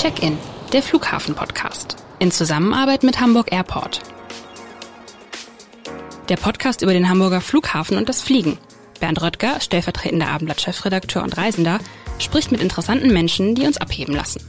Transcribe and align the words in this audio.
Check-in, 0.00 0.38
der 0.72 0.80
Flughafen-Podcast. 0.80 1.96
In 2.20 2.30
Zusammenarbeit 2.30 3.02
mit 3.02 3.20
Hamburg 3.20 3.50
Airport. 3.50 4.00
Der 6.28 6.36
Podcast 6.36 6.82
über 6.82 6.92
den 6.92 7.08
Hamburger 7.08 7.40
Flughafen 7.40 7.96
und 7.96 8.08
das 8.08 8.22
Fliegen. 8.22 8.58
Bernd 9.00 9.20
Röttger, 9.20 9.58
stellvertretender 9.58 10.28
Abendblatt-Chefredakteur 10.28 11.24
und 11.24 11.36
Reisender, 11.36 11.80
spricht 12.20 12.52
mit 12.52 12.62
interessanten 12.62 13.12
Menschen, 13.12 13.56
die 13.56 13.66
uns 13.66 13.76
abheben 13.76 14.14
lassen. 14.14 14.40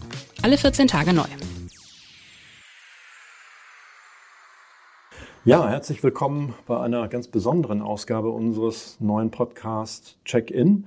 Alle 0.43 0.55
14 0.55 0.87
Tage 0.87 1.13
neu. 1.13 1.25
Ja, 5.45 5.67
herzlich 5.67 6.03
willkommen 6.03 6.53
bei 6.67 6.79
einer 6.79 7.07
ganz 7.07 7.27
besonderen 7.27 7.81
Ausgabe 7.81 8.29
unseres 8.29 8.97
neuen 8.99 9.31
Podcasts 9.31 10.15
Check-In. 10.25 10.85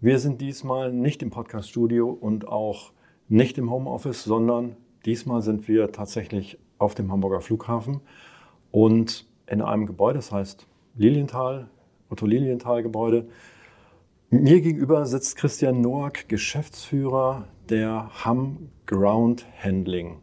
Wir 0.00 0.18
sind 0.18 0.40
diesmal 0.40 0.92
nicht 0.92 1.22
im 1.22 1.30
Podcaststudio 1.30 2.10
und 2.10 2.48
auch 2.48 2.90
nicht 3.30 3.58
im 3.58 3.70
Homeoffice, 3.70 4.24
sondern 4.24 4.76
diesmal 5.06 5.40
sind 5.40 5.68
wir 5.68 5.92
tatsächlich 5.92 6.58
auf 6.78 6.94
dem 6.94 7.12
Hamburger 7.12 7.40
Flughafen 7.40 8.00
und 8.72 9.24
in 9.46 9.62
einem 9.62 9.86
Gebäude, 9.86 10.18
das 10.18 10.32
heißt 10.32 10.66
Lilienthal, 10.96 11.68
Otto 12.10 12.26
Lilienthal 12.26 12.82
Gebäude. 12.82 13.28
Mir 14.30 14.60
gegenüber 14.60 15.06
sitzt 15.06 15.36
Christian 15.36 15.80
Noack, 15.80 16.28
Geschäftsführer 16.28 17.46
der 17.68 18.10
Ham 18.24 18.70
Ground 18.86 19.46
Handling. 19.62 20.18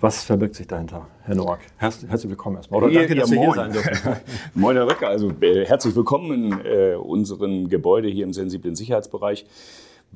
Was 0.00 0.24
verbirgt 0.24 0.56
sich 0.56 0.66
dahinter, 0.66 1.06
Herr 1.22 1.36
Noack? 1.36 1.60
Herzlich 1.76 2.28
willkommen 2.28 2.56
erstmal. 2.56 2.82
Oder 2.82 2.92
danke, 2.92 3.14
dass 3.14 3.30
ja, 3.30 3.36
Sie 3.36 3.40
hier 3.40 3.54
sein 3.54 3.72
dürfen. 3.72 4.16
moin, 4.54 4.76
Herr 4.76 4.88
Röcker. 4.88 5.08
Also 5.08 5.30
äh, 5.40 5.64
herzlich 5.64 5.94
willkommen 5.94 6.52
in 6.52 6.66
äh, 6.66 6.94
unserem 6.96 7.68
Gebäude 7.68 8.08
hier 8.08 8.24
im 8.24 8.32
sensiblen 8.32 8.74
Sicherheitsbereich. 8.74 9.46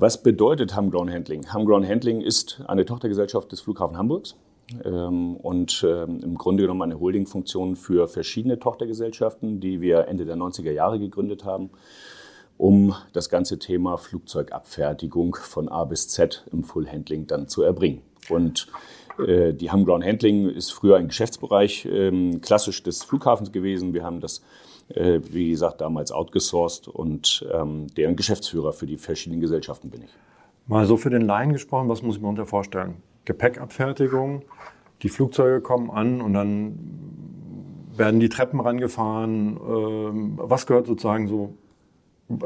Was 0.01 0.23
bedeutet 0.23 0.77
Hamground 0.77 1.11
Handling? 1.11 1.53
Hamground 1.53 1.89
Handling 1.89 2.21
ist 2.21 2.63
eine 2.69 2.85
Tochtergesellschaft 2.85 3.51
des 3.51 3.61
Flughafen 3.61 3.99
Hamburgs 3.99 4.37
ähm, 4.85 5.37
und 5.37 5.85
ähm, 5.85 6.21
im 6.23 6.39
Grunde 6.39 6.63
genommen 6.63 6.83
eine 6.83 7.01
Holdingfunktion 7.01 7.75
für 7.75 8.07
verschiedene 8.07 8.61
Tochtergesellschaften, 8.61 9.59
die 9.59 9.81
wir 9.81 10.07
Ende 10.07 10.25
der 10.25 10.37
90er 10.37 10.71
Jahre 10.71 11.01
gegründet 11.01 11.45
haben, 11.45 11.71
um 12.59 12.95
das 13.13 13.29
ganze 13.29 13.59
Thema 13.59 13.97
Flugzeugabfertigung 13.97 15.35
von 15.35 15.69
A 15.69 15.85
bis 15.85 16.07
Z 16.07 16.45
im 16.53 16.63
Full 16.63 16.87
Handling 16.87 17.27
dann 17.27 17.49
zu 17.49 17.63
erbringen. 17.63 18.03
Und 18.29 18.69
äh, 19.27 19.53
die 19.53 19.73
Hamground 19.73 20.05
Handling 20.05 20.49
ist 20.49 20.71
früher 20.71 20.97
ein 20.97 21.09
Geschäftsbereich 21.09 21.87
ähm, 21.91 22.41
klassisch 22.41 22.85
des 22.85 23.03
Flughafens 23.03 23.51
gewesen. 23.51 23.95
Wir 23.95 24.05
haben 24.05 24.21
das, 24.21 24.43
äh, 24.95 25.21
wie 25.31 25.51
gesagt, 25.51 25.81
damals 25.81 26.13
outgesourced 26.13 26.89
und 26.89 27.47
ähm, 27.53 27.87
deren 27.97 28.17
Geschäftsführer 28.17 28.73
für 28.73 28.87
die 28.87 28.97
verschiedenen 28.97 29.41
Gesellschaften 29.41 29.91
bin 29.91 30.03
ich. 30.03 30.11
Mal 30.67 30.87
so 30.87 30.97
für 30.97 31.11
den 31.11 31.23
Laien 31.23 31.53
gesprochen, 31.53 31.89
was 31.89 32.03
muss 32.03 32.17
ich 32.17 32.23
mir 32.23 32.29
unter 32.29 32.47
vorstellen? 32.47 32.97
Gepäckabfertigung, 33.25 34.43
die 35.03 35.09
Flugzeuge 35.09 35.61
kommen 35.61 35.91
an 35.91 36.21
und 36.21 36.33
dann 36.35 36.79
werden 37.97 38.21
die 38.21 38.29
Treppen 38.29 38.61
rangefahren. 38.61 39.59
Ähm, 39.69 40.39
was 40.41 40.67
gehört 40.67 40.87
sozusagen 40.87 41.29
so 41.29 41.55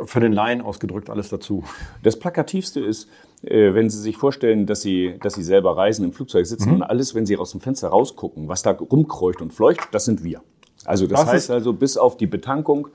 für 0.05 0.21
den 0.21 0.33
Laien 0.33 0.61
ausgedrückt 0.61 1.11
alles 1.11 1.29
dazu? 1.29 1.65
Das 2.03 2.19
Plakativste 2.19 2.81
ist, 2.81 3.09
äh, 3.43 3.75
wenn 3.75 3.91
Sie 3.91 3.99
sich 3.99 4.17
vorstellen, 4.17 4.67
dass 4.67 4.83
Sie, 4.83 5.17
dass 5.21 5.35
Sie 5.35 5.43
selber 5.43 5.77
reisen, 5.77 6.05
im 6.05 6.13
Flugzeug 6.13 6.47
sitzen 6.47 6.71
mhm. 6.71 6.75
und 6.77 6.83
alles, 6.83 7.15
wenn 7.15 7.27
Sie 7.27 7.37
aus 7.37 7.53
dem 7.53 7.61
Fenster 7.61 7.89
rausgucken, 7.89 8.49
was 8.49 8.63
da 8.63 8.73
rumkreucht 8.73 9.43
und 9.43 9.53
fleucht, 9.53 9.89
das 9.93 10.05
sind 10.05 10.23
wir. 10.25 10.43
Also 10.85 11.07
das, 11.07 11.21
das 11.21 11.29
heißt 11.29 11.51
also, 11.51 11.73
bis 11.73 11.97
auf 11.97 12.17
die 12.17 12.27
Betankung 12.27 12.89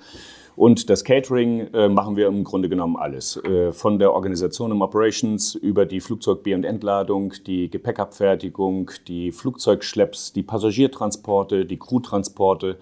und 0.57 0.89
das 0.89 1.03
Catering 1.03 1.67
äh, 1.73 1.87
machen 1.87 2.15
wir 2.15 2.25
im 2.27 2.43
Grunde 2.43 2.67
genommen 2.67 2.95
alles. 2.95 3.37
Äh, 3.43 3.71
von 3.71 3.99
der 3.99 4.11
Organisation 4.11 4.71
im 4.71 4.81
Operations 4.81 5.53
über 5.53 5.85
die 5.85 6.01
Flugzeug- 6.01 6.41
B- 6.41 6.55
und 6.55 6.63
Entladung, 6.63 7.33
die 7.45 7.69
Gepäckabfertigung, 7.69 8.89
die 9.07 9.31
Flugzeugschlepps, 9.31 10.33
die 10.33 10.41
Passagiertransporte, 10.41 11.67
die 11.67 11.77
Crewtransporte, 11.77 12.79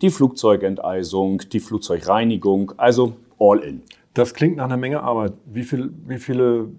die 0.00 0.08
Flugzeugenteisung, 0.08 1.42
die 1.52 1.60
Flugzeugreinigung, 1.60 2.72
also 2.78 3.12
all 3.38 3.58
in. 3.58 3.82
Das 4.14 4.32
klingt 4.32 4.56
nach 4.56 4.64
einer 4.64 4.78
Menge 4.78 5.02
Arbeit. 5.02 5.34
Wie, 5.44 5.64
viel, 5.64 5.90
wie 6.06 6.18
viele 6.18 6.70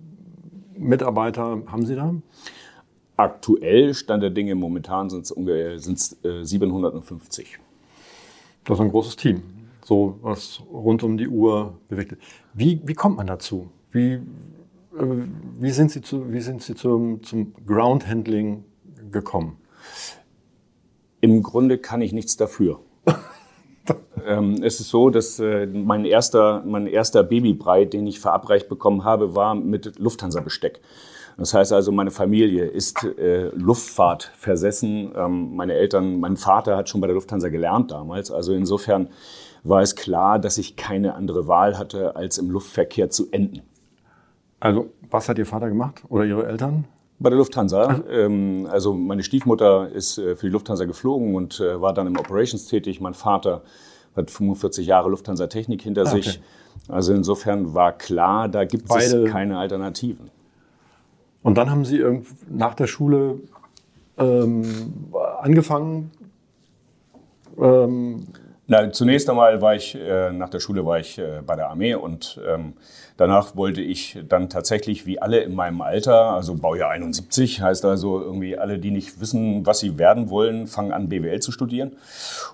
Mitarbeiter 0.75 1.61
haben 1.67 1.85
Sie 1.85 1.95
da? 1.95 2.15
Aktuell, 3.17 3.93
Stand 3.93 4.23
der 4.23 4.31
Dinge, 4.31 4.55
momentan 4.55 5.11
sind 5.11 5.27
es 5.27 6.17
äh, 6.23 6.43
750. 6.43 7.59
Das 8.63 8.77
ist 8.77 8.81
ein 8.81 8.91
großes 8.91 9.15
Team, 9.15 9.41
so 9.83 10.19
was 10.21 10.61
rund 10.71 11.03
um 11.03 11.17
die 11.17 11.27
Uhr 11.27 11.77
bewegt. 11.87 12.17
Wie, 12.53 12.81
wie 12.83 12.93
kommt 12.93 13.17
man 13.17 13.27
dazu? 13.27 13.69
Wie, 13.91 14.13
äh, 14.13 14.21
wie 15.59 15.71
sind 15.71 15.91
Sie, 15.91 16.01
zu, 16.01 16.31
wie 16.31 16.41
sind 16.41 16.61
Sie 16.61 16.75
zum, 16.75 17.23
zum 17.23 17.53
Ground 17.65 18.07
Handling 18.07 18.63
gekommen? 19.11 19.57
Im 21.21 21.43
Grunde 21.43 21.77
kann 21.77 22.01
ich 22.01 22.13
nichts 22.13 22.37
dafür. 22.37 22.79
ähm, 24.25 24.61
es 24.63 24.79
ist 24.79 24.89
so, 24.89 25.09
dass 25.09 25.39
äh, 25.39 25.65
mein 25.65 26.05
erster, 26.05 26.63
mein 26.65 26.87
erster 26.87 27.23
Babybrei, 27.23 27.85
den 27.85 28.07
ich 28.07 28.19
verabreicht 28.19 28.69
bekommen 28.69 29.03
habe, 29.03 29.35
war 29.35 29.55
mit 29.55 29.97
Lufthansa-Besteck. 29.99 30.79
Das 31.39 31.53
heißt 31.53 31.71
also, 31.71 31.93
meine 31.93 32.11
Familie 32.11 32.65
ist 32.65 33.01
äh, 33.05 33.47
Luftfahrt 33.55 34.31
versessen. 34.35 35.13
Ähm, 35.15 35.55
meine 35.55 35.73
Eltern, 35.73 36.19
mein 36.19 36.35
Vater 36.35 36.75
hat 36.75 36.89
schon 36.89 36.99
bei 36.99 37.07
der 37.07 37.13
Lufthansa 37.13 37.47
gelernt 37.47 37.91
damals. 37.91 38.29
Also 38.29 38.53
insofern 38.53 39.07
war 39.63 39.81
es 39.81 39.95
klar, 39.95 40.37
dass 40.37 40.57
ich 40.57 40.75
keine 40.75 41.15
andere 41.15 41.47
Wahl 41.47 41.77
hatte, 41.77 42.17
als 42.17 42.37
im 42.37 42.49
Luftverkehr 42.49 43.09
zu 43.09 43.29
enden. 43.31 43.61
Also, 44.59 44.87
was 45.09 45.29
hat 45.29 45.37
Ihr 45.37 45.45
Vater 45.45 45.69
gemacht 45.69 46.03
oder 46.09 46.25
Ihre 46.25 46.45
Eltern? 46.45 46.85
Bei 47.19 47.29
der 47.29 47.37
Lufthansa. 47.37 48.01
Ähm, 48.09 48.67
also 48.69 48.93
meine 48.93 49.23
Stiefmutter 49.23 49.89
ist 49.89 50.17
äh, 50.17 50.35
für 50.35 50.47
die 50.47 50.51
Lufthansa 50.51 50.83
geflogen 50.83 51.35
und 51.35 51.61
äh, 51.61 51.79
war 51.79 51.93
dann 51.93 52.07
im 52.07 52.17
Operations 52.17 52.67
tätig. 52.67 52.99
Mein 52.99 53.13
Vater 53.13 53.63
hat 54.13 54.29
45 54.29 54.87
Jahre 54.87 55.09
Lufthansa-Technik 55.09 55.81
hinter 55.81 56.01
ah, 56.01 56.11
okay. 56.11 56.21
sich. 56.21 56.41
Also 56.89 57.13
insofern 57.13 57.73
war 57.73 57.97
klar, 57.97 58.49
da 58.49 58.65
gibt 58.65 58.89
Beide. 58.89 59.23
es 59.23 59.31
keine 59.31 59.57
Alternativen. 59.57 60.31
Und 61.41 61.57
dann 61.57 61.69
haben 61.69 61.85
Sie 61.85 62.03
nach 62.49 62.75
der 62.75 62.87
Schule 62.87 63.39
ähm, 64.17 64.63
angefangen, 65.41 66.11
ähm, 67.57 68.27
na, 68.69 68.91
zunächst 68.91 69.27
einmal 69.29 69.61
war 69.61 69.73
ich, 69.73 69.95
äh, 69.95 70.31
nach 70.31 70.49
der 70.49 70.59
Schule 70.59 70.85
war 70.85 70.99
ich 70.99 71.17
äh, 71.17 71.41
bei 71.43 71.55
der 71.55 71.71
Armee 71.71 71.95
und 71.95 72.39
ähm, 72.47 72.73
danach 73.17 73.55
wollte 73.55 73.81
ich 73.81 74.19
dann 74.29 74.47
tatsächlich 74.47 75.07
wie 75.07 75.19
alle 75.19 75.39
in 75.39 75.55
meinem 75.55 75.81
Alter, 75.81 76.35
also 76.35 76.53
Baujahr 76.53 76.91
71, 76.91 77.63
heißt 77.63 77.83
also 77.85 78.21
irgendwie 78.21 78.59
alle, 78.59 78.77
die 78.77 78.91
nicht 78.91 79.19
wissen, 79.19 79.65
was 79.65 79.79
sie 79.79 79.97
werden 79.97 80.29
wollen, 80.29 80.67
fangen 80.67 80.93
an 80.93 81.09
BWL 81.09 81.39
zu 81.39 81.51
studieren 81.51 81.93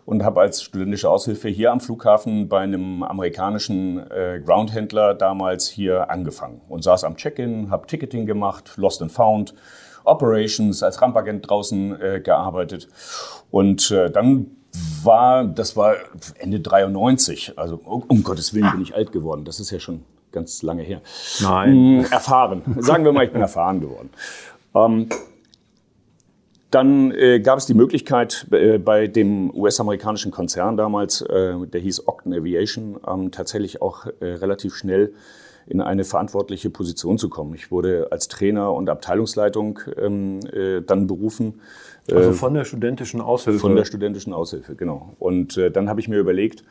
und 0.05 0.23
habe 0.23 0.39
als 0.39 0.63
studentische 0.63 1.09
Aushilfe 1.09 1.49
hier 1.49 1.73
am 1.73 1.81
Flughafen 1.81 2.47
bei 2.47 2.61
einem 2.61 3.03
amerikanischen 3.03 4.09
äh, 4.09 4.39
Groundhändler 4.39 5.15
damals 5.15 5.67
hier 5.67 6.09
angefangen 6.09 6.61
und 6.69 6.81
saß 6.81 7.03
am 7.03 7.17
Check-in, 7.17 7.69
habe 7.71 7.87
Ticketing 7.87 8.25
gemacht, 8.25 8.71
Lost 8.77 9.01
and 9.01 9.11
Found, 9.11 9.53
Operations 10.05 10.81
als 10.81 11.01
Rampagent 11.01 11.49
draußen 11.49 12.01
äh, 12.01 12.21
gearbeitet 12.21 12.87
und 13.51 13.91
äh, 13.91 14.09
dann 14.09 14.51
war, 15.03 15.46
das 15.46 15.75
war 15.75 15.96
Ende 16.38 16.59
93. 16.59 17.58
Also 17.58 17.80
um 17.84 18.24
Gottes 18.24 18.53
Willen 18.53 18.72
bin 18.72 18.81
ich 18.81 18.96
alt 18.96 19.12
geworden. 19.12 19.46
Das 19.46 19.59
ist 19.59 19.72
ja 19.72 19.80
schon 19.80 20.03
ganz 20.31 20.62
lange 20.62 20.84
her. 20.84 21.02
Nein. 21.41 21.72
Hm, 21.72 22.06
erfahren. 22.12 22.62
Sagen 22.80 23.06
wir 23.06 23.13
mal, 23.13 23.25
ich 23.25 23.31
bin 23.31 23.41
erfahren 23.41 23.80
geworden. 23.80 24.09
Ähm, 24.75 25.09
dann 26.72 27.12
äh, 27.12 27.40
gab 27.40 27.58
es 27.58 27.66
die 27.66 27.74
Möglichkeit 27.74 28.47
äh, 28.52 28.78
bei 28.78 29.08
dem 29.08 29.50
US-amerikanischen 29.56 30.31
Konzern 30.31 30.75
damals, 30.75 31.22
äh, 31.22 31.56
der 31.66 31.80
hieß 31.80 32.07
Octon 32.07 32.34
Aviation, 32.34 32.97
ähm, 33.07 33.31
tatsächlich 33.31 33.81
auch 33.81 34.07
relativ 34.22 34.75
schnell 34.75 35.13
in 35.68 35.81
eine 35.81 36.04
verantwortliche 36.04 36.69
Position 36.69 37.18
zu 37.18 37.30
kommen. 37.30 37.56
Ich 37.56 37.71
wurde 37.71 38.10
als 38.12 38.28
Trainer 38.28 38.74
und 38.74 38.89
Abteilungsleitung 38.89 39.80
ähm, 39.98 40.39
äh, 40.51 40.81
dann 40.81 41.07
berufen 41.07 41.62
also 42.12 42.31
äh, 42.31 42.34
von 42.34 42.54
der 42.54 42.66
studentischen 42.66 43.22
Aushilfe? 43.22 43.60
Von 43.60 43.75
der 43.75 43.86
studentischen 43.86 44.34
Aushilfe, 44.34 44.75
genau. 44.75 45.13
Und 45.19 45.57
äh, 45.57 45.72
dann 45.72 45.90
habe 45.90 46.00
ich 46.00 46.07
mir 46.07 46.19
überlegt, 46.19 46.63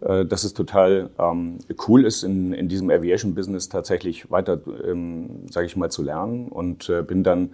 äh, 0.00 0.24
dass 0.24 0.44
es 0.44 0.54
total 0.54 1.10
ähm, 1.18 1.58
cool 1.86 2.04
ist, 2.04 2.24
in, 2.24 2.52
in 2.52 2.68
diesem 2.68 2.90
Aviation-Business 2.90 3.68
tatsächlich 3.68 4.30
weiter, 4.30 4.60
ähm, 4.84 5.46
sage 5.50 5.66
ich 5.66 5.76
mal, 5.76 5.90
zu 5.90 6.02
lernen. 6.02 6.48
Und 6.48 6.88
äh, 6.88 7.02
bin 7.02 7.22
dann 7.22 7.50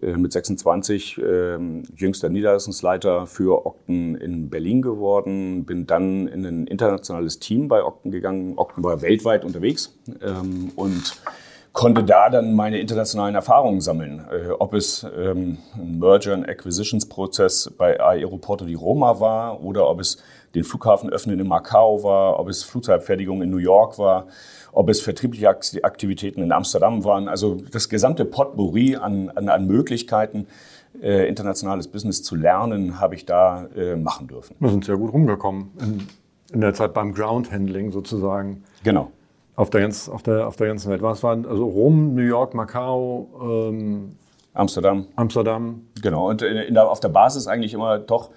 äh, 0.00 0.16
mit 0.16 0.32
26 0.32 1.18
äh, 1.18 1.58
jüngster 1.96 2.28
Niederlassungsleiter 2.28 3.26
für 3.26 3.66
Okten 3.66 4.14
in 4.14 4.48
Berlin 4.48 4.82
geworden. 4.82 5.64
Bin 5.64 5.86
dann 5.86 6.28
in 6.28 6.46
ein 6.46 6.66
internationales 6.68 7.40
Team 7.40 7.66
bei 7.66 7.82
Okten 7.82 8.12
gegangen. 8.12 8.54
Okten 8.56 8.84
war 8.84 9.02
weltweit 9.02 9.44
unterwegs. 9.44 9.98
Ähm, 10.22 10.70
und 10.76 11.20
konnte 11.72 12.02
da 12.02 12.28
dann 12.30 12.54
meine 12.54 12.78
internationalen 12.78 13.34
Erfahrungen 13.34 13.80
sammeln. 13.80 14.26
Äh, 14.30 14.50
ob 14.50 14.74
es 14.74 15.06
ähm, 15.16 15.58
ein 15.74 15.98
Merger 15.98 16.34
and 16.34 16.48
Acquisitions 16.48 17.08
Prozess 17.08 17.72
bei 17.76 18.00
Aeroporto 18.00 18.64
di 18.64 18.74
Roma 18.74 19.20
war 19.20 19.62
oder 19.62 19.88
ob 19.88 20.00
es 20.00 20.18
den 20.54 20.64
Flughafen 20.64 21.10
öffnen 21.10 21.38
in 21.38 21.46
Macau 21.46 22.02
war, 22.02 22.40
ob 22.40 22.48
es 22.48 22.64
Flugzeugfertigung 22.64 23.40
in 23.42 23.50
New 23.50 23.58
York 23.58 23.98
war, 23.98 24.26
ob 24.72 24.88
es 24.88 25.00
vertriebliche 25.00 25.48
Aktivitäten 25.48 26.42
in 26.42 26.52
Amsterdam 26.52 27.04
waren. 27.04 27.28
Also 27.28 27.56
das 27.70 27.88
gesamte 27.88 28.24
Potpourri 28.24 28.96
an, 28.96 29.30
an, 29.30 29.48
an 29.48 29.66
Möglichkeiten, 29.66 30.48
äh, 31.00 31.28
internationales 31.28 31.86
Business 31.86 32.22
zu 32.24 32.34
lernen, 32.34 33.00
habe 33.00 33.14
ich 33.14 33.26
da 33.26 33.66
äh, 33.76 33.94
machen 33.94 34.26
dürfen. 34.26 34.56
Wir 34.58 34.70
sind 34.70 34.84
sehr 34.84 34.96
gut 34.96 35.12
rumgekommen 35.12 35.70
in, 35.80 36.06
in 36.52 36.60
der 36.60 36.74
Zeit 36.74 36.94
beim 36.94 37.14
Groundhandling 37.14 37.92
sozusagen. 37.92 38.64
Genau. 38.82 39.12
Auf 39.56 39.70
der, 39.70 39.82
ganz, 39.82 40.08
auf, 40.08 40.22
der, 40.22 40.46
auf 40.46 40.56
der 40.56 40.68
ganzen 40.68 40.90
Welt. 40.90 41.02
Was 41.02 41.22
waren 41.22 41.44
also 41.44 41.66
Rom, 41.66 42.14
New 42.14 42.22
York, 42.22 42.54
Macau, 42.54 43.70
ähm, 43.70 44.16
Amsterdam. 44.52 45.06
Amsterdam. 45.16 45.82
Genau. 46.02 46.28
Und 46.28 46.42
in, 46.42 46.74
der, 46.74 46.88
auf 46.88 47.00
der 47.00 47.08
Basis 47.08 47.46
eigentlich 47.46 47.74
immer 47.74 47.98
doch 47.98 48.30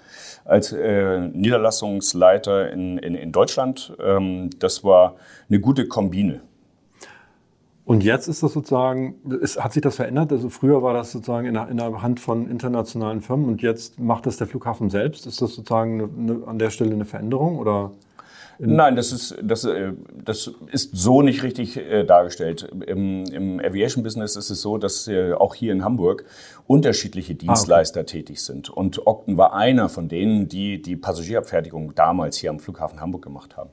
als 0.44 0.72
äh, 0.72 1.20
Niederlassungsleiter 1.20 2.70
in, 2.70 2.98
in, 2.98 3.14
in 3.14 3.32
Deutschland. 3.32 3.96
Ähm, 4.00 4.50
das 4.58 4.84
war 4.84 5.16
eine 5.48 5.60
gute 5.60 5.88
Kombine. 5.88 6.40
Und 7.84 8.02
jetzt 8.02 8.28
ist 8.28 8.42
das 8.42 8.52
sozusagen, 8.52 9.16
ist, 9.40 9.62
hat 9.62 9.74
sich 9.74 9.82
das 9.82 9.96
verändert? 9.96 10.32
Also 10.32 10.48
früher 10.48 10.82
war 10.82 10.94
das 10.94 11.12
sozusagen 11.12 11.46
in 11.46 11.54
der, 11.54 11.68
in 11.68 11.76
der, 11.76 12.00
Hand 12.00 12.18
von 12.18 12.48
internationalen 12.48 13.20
Firmen 13.20 13.46
und 13.46 13.60
jetzt 13.60 14.00
macht 14.00 14.24
das 14.24 14.38
der 14.38 14.46
Flughafen 14.46 14.88
selbst. 14.88 15.26
Ist 15.26 15.42
das 15.42 15.54
sozusagen 15.54 16.00
eine, 16.00 16.32
eine, 16.34 16.46
an 16.46 16.58
der 16.58 16.70
Stelle 16.70 16.94
eine 16.94 17.04
Veränderung 17.04 17.58
oder? 17.58 17.90
Nein, 18.58 18.96
das 18.96 19.12
ist, 19.12 19.36
das, 19.42 19.64
äh, 19.64 19.92
das 20.24 20.50
ist 20.70 20.96
so 20.96 21.22
nicht 21.22 21.42
richtig 21.42 21.76
äh, 21.76 22.04
dargestellt. 22.04 22.70
Im, 22.86 23.24
Im 23.24 23.60
Aviation-Business 23.60 24.36
ist 24.36 24.50
es 24.50 24.60
so, 24.60 24.78
dass 24.78 25.08
äh, 25.08 25.32
auch 25.32 25.54
hier 25.54 25.72
in 25.72 25.84
Hamburg 25.84 26.24
unterschiedliche 26.66 27.34
Dienstleister 27.34 28.00
ah, 28.00 28.02
okay. 28.02 28.18
tätig 28.18 28.42
sind. 28.42 28.70
Und 28.70 29.06
Ogden 29.06 29.36
war 29.36 29.54
einer 29.54 29.88
von 29.88 30.08
denen, 30.08 30.48
die 30.48 30.80
die 30.80 30.96
Passagierabfertigung 30.96 31.94
damals 31.94 32.36
hier 32.36 32.50
am 32.50 32.60
Flughafen 32.60 33.00
Hamburg 33.00 33.22
gemacht 33.22 33.56
haben. 33.56 33.70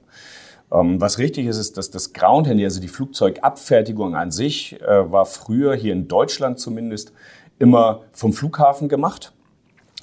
Ähm, 0.72 1.00
was 1.00 1.18
richtig 1.20 1.46
ist, 1.48 1.58
ist, 1.58 1.78
dass 1.78 1.92
das 1.92 2.14
Groundhandy, 2.14 2.64
also 2.64 2.82
die 2.82 2.88
Flugzeugabfertigung 2.88 4.16
an 4.16 4.32
sich, 4.32 4.80
war 4.82 5.26
früher 5.26 5.76
hier 5.76 5.94
in 5.94 6.08
Deutschland 6.08 6.60
zumindest 6.60 7.14
immer 7.60 8.02
vom 8.12 8.34
Flughafen 8.34 8.90
gemacht. 8.90 9.34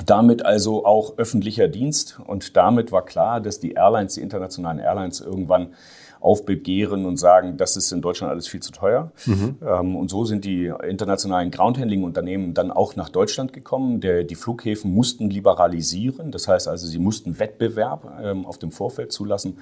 Damit 0.06 0.44
also 0.44 0.86
auch 0.86 1.18
öffentlicher 1.18 1.68
Dienst 1.68 2.18
und 2.24 2.56
damit 2.56 2.92
war 2.92 3.04
klar, 3.04 3.40
dass 3.40 3.60
die 3.60 3.72
Airlines, 3.72 4.14
die 4.14 4.20
internationalen 4.20 4.78
Airlines 4.78 5.20
irgendwann 5.20 5.74
aufbegehren 6.20 7.06
und 7.06 7.16
sagen, 7.16 7.56
das 7.56 7.76
ist 7.76 7.92
in 7.92 8.02
Deutschland 8.02 8.30
alles 8.30 8.48
viel 8.48 8.60
zu 8.60 8.72
teuer. 8.72 9.12
Mhm. 9.26 9.56
Ähm, 9.64 9.96
und 9.96 10.08
so 10.08 10.24
sind 10.24 10.44
die 10.44 10.72
internationalen 10.86 11.50
Groundhandling-Unternehmen 11.50 12.54
dann 12.54 12.70
auch 12.70 12.96
nach 12.96 13.08
Deutschland 13.08 13.52
gekommen. 13.52 14.00
Der, 14.00 14.24
die 14.24 14.34
Flughäfen 14.34 14.92
mussten 14.92 15.30
liberalisieren, 15.30 16.32
das 16.32 16.48
heißt 16.48 16.68
also, 16.68 16.86
sie 16.86 16.98
mussten 16.98 17.38
Wettbewerb 17.38 18.20
ähm, 18.22 18.46
auf 18.46 18.58
dem 18.58 18.72
Vorfeld 18.72 19.12
zulassen. 19.12 19.58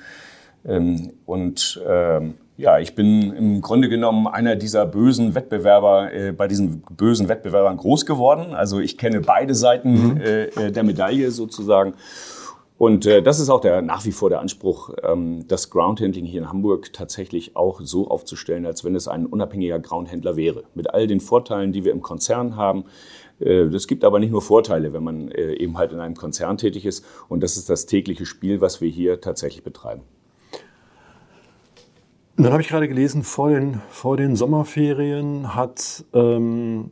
Ähm, 0.65 1.13
und 1.27 1.81
ähm, 1.87 2.35
ja, 2.57 2.79
ich 2.79 2.95
bin 2.95 3.33
im 3.33 3.61
Grunde 3.61 3.89
genommen 3.89 4.27
einer 4.27 4.57
dieser 4.57 4.87
bösen 4.87 5.35
Wettbewerber, 5.35 6.13
äh, 6.13 6.33
bei 6.33 6.49
diesen 6.49 6.83
bösen 6.91 7.29
Wettbewerbern 7.29 7.77
groß 7.77 8.07
geworden. 8.07 8.55
Also 8.55 8.81
ich 8.81 8.97
kenne 8.97 9.21
beide 9.21 9.55
Seiten 9.55 10.15
mhm. 10.15 10.21
äh, 10.21 10.45
äh 10.45 10.73
der 10.73 10.83
Medaille 10.83 11.31
sozusagen. 11.31 11.95
Und 12.79 13.07
äh, 13.07 13.23
das 13.23 13.41
ist 13.41 13.49
auch 13.49 13.61
der, 13.61 13.81
nach 13.81 14.05
wie 14.05 14.13
vor 14.13 14.29
der 14.29 14.41
Anspruch, 14.41 14.91
ähm, 15.03 15.47
das 15.49 15.71
Groundhandling 15.71 16.27
hier 16.27 16.43
in 16.43 16.49
Hamburg 16.49 16.93
tatsächlich 16.93 17.57
auch 17.57 17.81
so 17.83 18.09
aufzustellen, 18.09 18.67
als 18.67 18.85
wenn 18.85 18.95
es 18.95 19.09
ein 19.09 19.25
unabhängiger 19.25 19.79
Groundhändler 19.79 20.37
wäre. 20.37 20.65
Mit 20.75 20.93
all 20.93 21.07
den 21.07 21.21
Vorteilen, 21.21 21.73
die 21.73 21.85
wir 21.85 21.93
im 21.93 22.03
Konzern 22.03 22.57
haben. 22.57 22.85
Es 23.39 23.85
äh, 23.85 23.87
gibt 23.87 24.05
aber 24.05 24.19
nicht 24.19 24.31
nur 24.31 24.43
Vorteile, 24.43 24.93
wenn 24.93 25.05
man 25.05 25.31
äh, 25.31 25.55
eben 25.55 25.77
halt 25.77 25.93
in 25.93 26.01
einem 26.01 26.15
Konzern 26.15 26.59
tätig 26.59 26.87
ist. 26.87 27.05
Und 27.29 27.43
das 27.43 27.57
ist 27.57 27.69
das 27.71 27.87
tägliche 27.87 28.27
Spiel, 28.27 28.61
was 28.61 28.81
wir 28.81 28.89
hier 28.89 29.21
tatsächlich 29.21 29.63
betreiben. 29.63 30.03
Und 32.37 32.45
dann 32.45 32.53
habe 32.53 32.63
ich 32.63 32.69
gerade 32.69 32.87
gelesen, 32.87 33.23
vor 33.23 33.49
den, 33.49 33.81
vor 33.89 34.19
den 34.19 34.37
Sommerferien 34.37 35.55
hat, 35.55 36.05
ähm, 36.13 36.91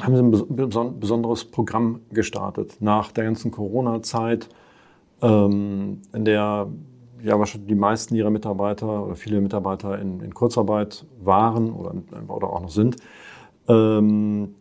haben 0.00 0.16
sie 0.16 0.22
ein 0.22 0.98
besonderes 0.98 1.44
Programm 1.44 2.00
gestartet 2.10 2.78
nach 2.80 3.12
der 3.12 3.24
ganzen 3.24 3.50
Corona-Zeit, 3.50 4.48
ähm, 5.20 6.00
in 6.14 6.24
der 6.24 6.68
ja 7.22 7.38
wahrscheinlich 7.38 7.68
die 7.68 7.74
meisten 7.74 8.14
ihrer 8.14 8.30
Mitarbeiter 8.30 9.04
oder 9.04 9.14
viele 9.14 9.42
Mitarbeiter 9.42 9.98
in, 9.98 10.20
in 10.20 10.32
Kurzarbeit 10.32 11.04
waren 11.22 11.70
oder, 11.70 11.92
oder 12.28 12.50
auch 12.50 12.62
noch 12.62 12.70
sind. 12.70 12.96
Ähm, 13.68 14.54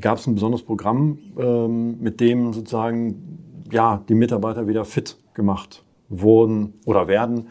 Gab 0.00 0.18
es 0.18 0.26
ein 0.26 0.34
besonderes 0.34 0.64
Programm, 0.64 1.18
ähm, 1.36 2.00
mit 2.00 2.20
dem 2.20 2.52
sozusagen 2.52 3.64
ja, 3.70 4.02
die 4.08 4.14
Mitarbeiter 4.14 4.68
wieder 4.68 4.84
fit 4.84 5.16
gemacht 5.34 5.84
wurden 6.08 6.74
oder 6.84 7.08
werden 7.08 7.48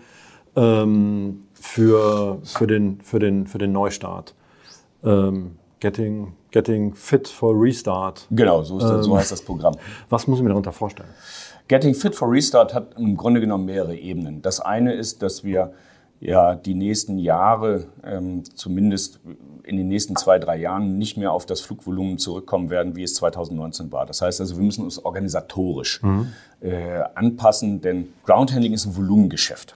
ähm, 0.56 1.44
für, 1.54 2.40
für, 2.44 2.68
den, 2.68 3.02
für, 3.02 3.20
den, 3.20 3.48
für 3.48 3.58
den 3.58 3.72
Neustart. 3.72 4.36
Ähm, 5.04 5.58
getting, 5.80 6.34
getting 6.52 6.94
Fit 6.94 7.28
for 7.28 7.54
Restart. 7.56 8.28
Genau, 8.32 8.64
so, 8.64 8.78
ist 8.78 8.84
das, 8.84 9.06
so 9.06 9.12
ähm, 9.12 9.18
heißt 9.18 9.32
das 9.32 9.42
Programm. 9.42 9.76
Was 10.10 10.28
muss 10.28 10.40
ich 10.40 10.44
mir 10.44 10.50
darunter 10.50 10.72
vorstellen? 10.72 11.10
Getting 11.68 11.96
Fit 11.96 12.16
for 12.16 12.32
Restart 12.32 12.74
hat 12.74 12.96
im 12.98 13.18
Grunde 13.18 13.42
genommen 13.42 13.66
mehrere 13.66 13.96
Ebenen. 13.96 14.42
Das 14.42 14.60
eine 14.60 14.94
ist, 14.94 15.22
dass 15.22 15.44
wir 15.44 15.74
ja 16.20 16.56
die 16.56 16.76
nächsten 16.76 17.18
Jahre, 17.18 17.88
ähm, 18.04 18.44
zumindest 18.56 19.20
in 19.64 19.78
den 19.78 19.88
nächsten 19.88 20.16
zwei, 20.16 20.40
drei 20.40 20.58
Jahren, 20.58 20.98
nicht 20.98 21.18
mehr 21.18 21.32
auf 21.32 21.46
das 21.46 21.62
Flugvolumen 21.62 22.18
zurückkommen 22.18 22.70
werden, 22.70 22.96
wie 22.96 23.04
es 23.04 23.16
2019 23.16 23.92
war. 23.92 24.06
Das 24.06 24.22
heißt 24.22 24.40
also, 24.42 24.58
wir 24.58 24.64
müssen 24.64 24.84
uns 24.84 25.04
organisatorisch 25.04 26.02
mhm. 26.04 26.28
äh, 26.62 27.02
anpassen, 27.16 27.82
denn 27.82 28.14
Groundhandling 28.26 28.74
ist 28.74 28.86
ein 28.86 28.96
Volumengeschäft. 28.96 29.76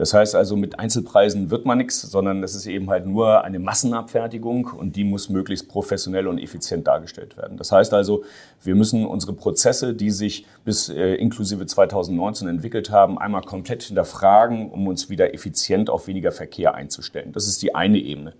Das 0.00 0.14
heißt 0.14 0.34
also, 0.34 0.56
mit 0.56 0.78
Einzelpreisen 0.78 1.50
wird 1.50 1.66
man 1.66 1.76
nichts, 1.76 2.00
sondern 2.00 2.42
es 2.42 2.54
ist 2.54 2.64
eben 2.64 2.88
halt 2.88 3.04
nur 3.04 3.44
eine 3.44 3.58
Massenabfertigung 3.58 4.64
und 4.64 4.96
die 4.96 5.04
muss 5.04 5.28
möglichst 5.28 5.68
professionell 5.68 6.26
und 6.26 6.38
effizient 6.38 6.86
dargestellt 6.86 7.36
werden. 7.36 7.58
Das 7.58 7.70
heißt 7.70 7.92
also, 7.92 8.24
wir 8.62 8.74
müssen 8.74 9.04
unsere 9.04 9.34
Prozesse, 9.34 9.92
die 9.92 10.10
sich 10.10 10.46
bis 10.64 10.88
äh, 10.88 11.16
inklusive 11.16 11.66
2019 11.66 12.48
entwickelt 12.48 12.90
haben, 12.90 13.18
einmal 13.18 13.42
komplett 13.42 13.82
hinterfragen, 13.82 14.70
um 14.70 14.86
uns 14.86 15.10
wieder 15.10 15.34
effizient 15.34 15.90
auf 15.90 16.06
weniger 16.06 16.32
Verkehr 16.32 16.74
einzustellen. 16.74 17.32
Das 17.32 17.46
ist 17.46 17.60
die 17.60 17.74
eine 17.74 17.98
Ebene. 17.98 18.32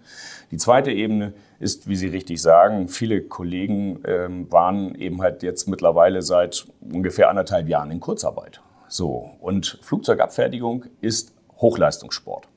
Die 0.52 0.56
zweite 0.56 0.90
Ebene 0.90 1.34
ist, 1.58 1.86
wie 1.88 1.96
Sie 1.96 2.06
richtig 2.06 2.40
sagen, 2.40 2.88
viele 2.88 3.20
Kollegen 3.20 4.00
ähm, 4.06 4.50
waren 4.50 4.94
eben 4.94 5.20
halt 5.20 5.42
jetzt 5.42 5.68
mittlerweile 5.68 6.22
seit 6.22 6.64
ungefähr 6.90 7.28
anderthalb 7.28 7.68
Jahren 7.68 7.90
in 7.90 8.00
Kurzarbeit. 8.00 8.62
So. 8.88 9.30
Und 9.40 9.78
Flugzeugabfertigung 9.82 10.86
ist 11.02 11.34
Hochleistungssport. 11.60 12.48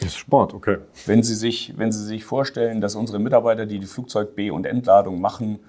Das 0.00 0.10
ist 0.10 0.18
Sport, 0.18 0.52
okay. 0.52 0.78
Wenn 1.06 1.22
Sie 1.22 1.34
sich, 1.34 1.74
wenn 1.76 1.90
Sie 1.90 2.04
sich 2.04 2.24
vorstellen, 2.24 2.80
dass 2.80 2.94
unsere 2.94 3.18
Mitarbeiter, 3.18 3.66
die 3.66 3.78
die 3.78 3.86
Flugzeug 3.86 4.36
B- 4.36 4.50
und 4.50 4.66
Entladung 4.66 5.20
machen, 5.20 5.60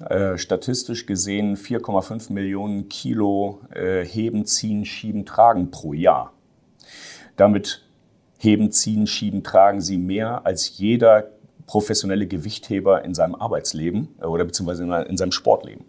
äh, 0.00 0.36
statistisch 0.36 1.06
gesehen 1.06 1.56
4,5 1.56 2.32
Millionen 2.32 2.88
Kilo 2.88 3.60
äh, 3.74 4.04
heben, 4.04 4.44
ziehen, 4.44 4.84
schieben, 4.84 5.24
tragen 5.24 5.70
pro 5.70 5.94
Jahr. 5.94 6.32
Damit 7.36 7.82
heben, 8.38 8.72
ziehen, 8.72 9.06
schieben, 9.06 9.42
tragen 9.42 9.80
sie 9.80 9.96
mehr 9.96 10.44
als 10.44 10.76
jeder 10.76 11.30
professionelle 11.66 12.26
Gewichtheber 12.26 13.04
in 13.04 13.14
seinem 13.14 13.34
Arbeitsleben 13.34 14.08
äh, 14.20 14.26
oder 14.26 14.44
beziehungsweise 14.44 14.84
in 14.84 15.16
seinem 15.16 15.32
Sportleben. 15.32 15.86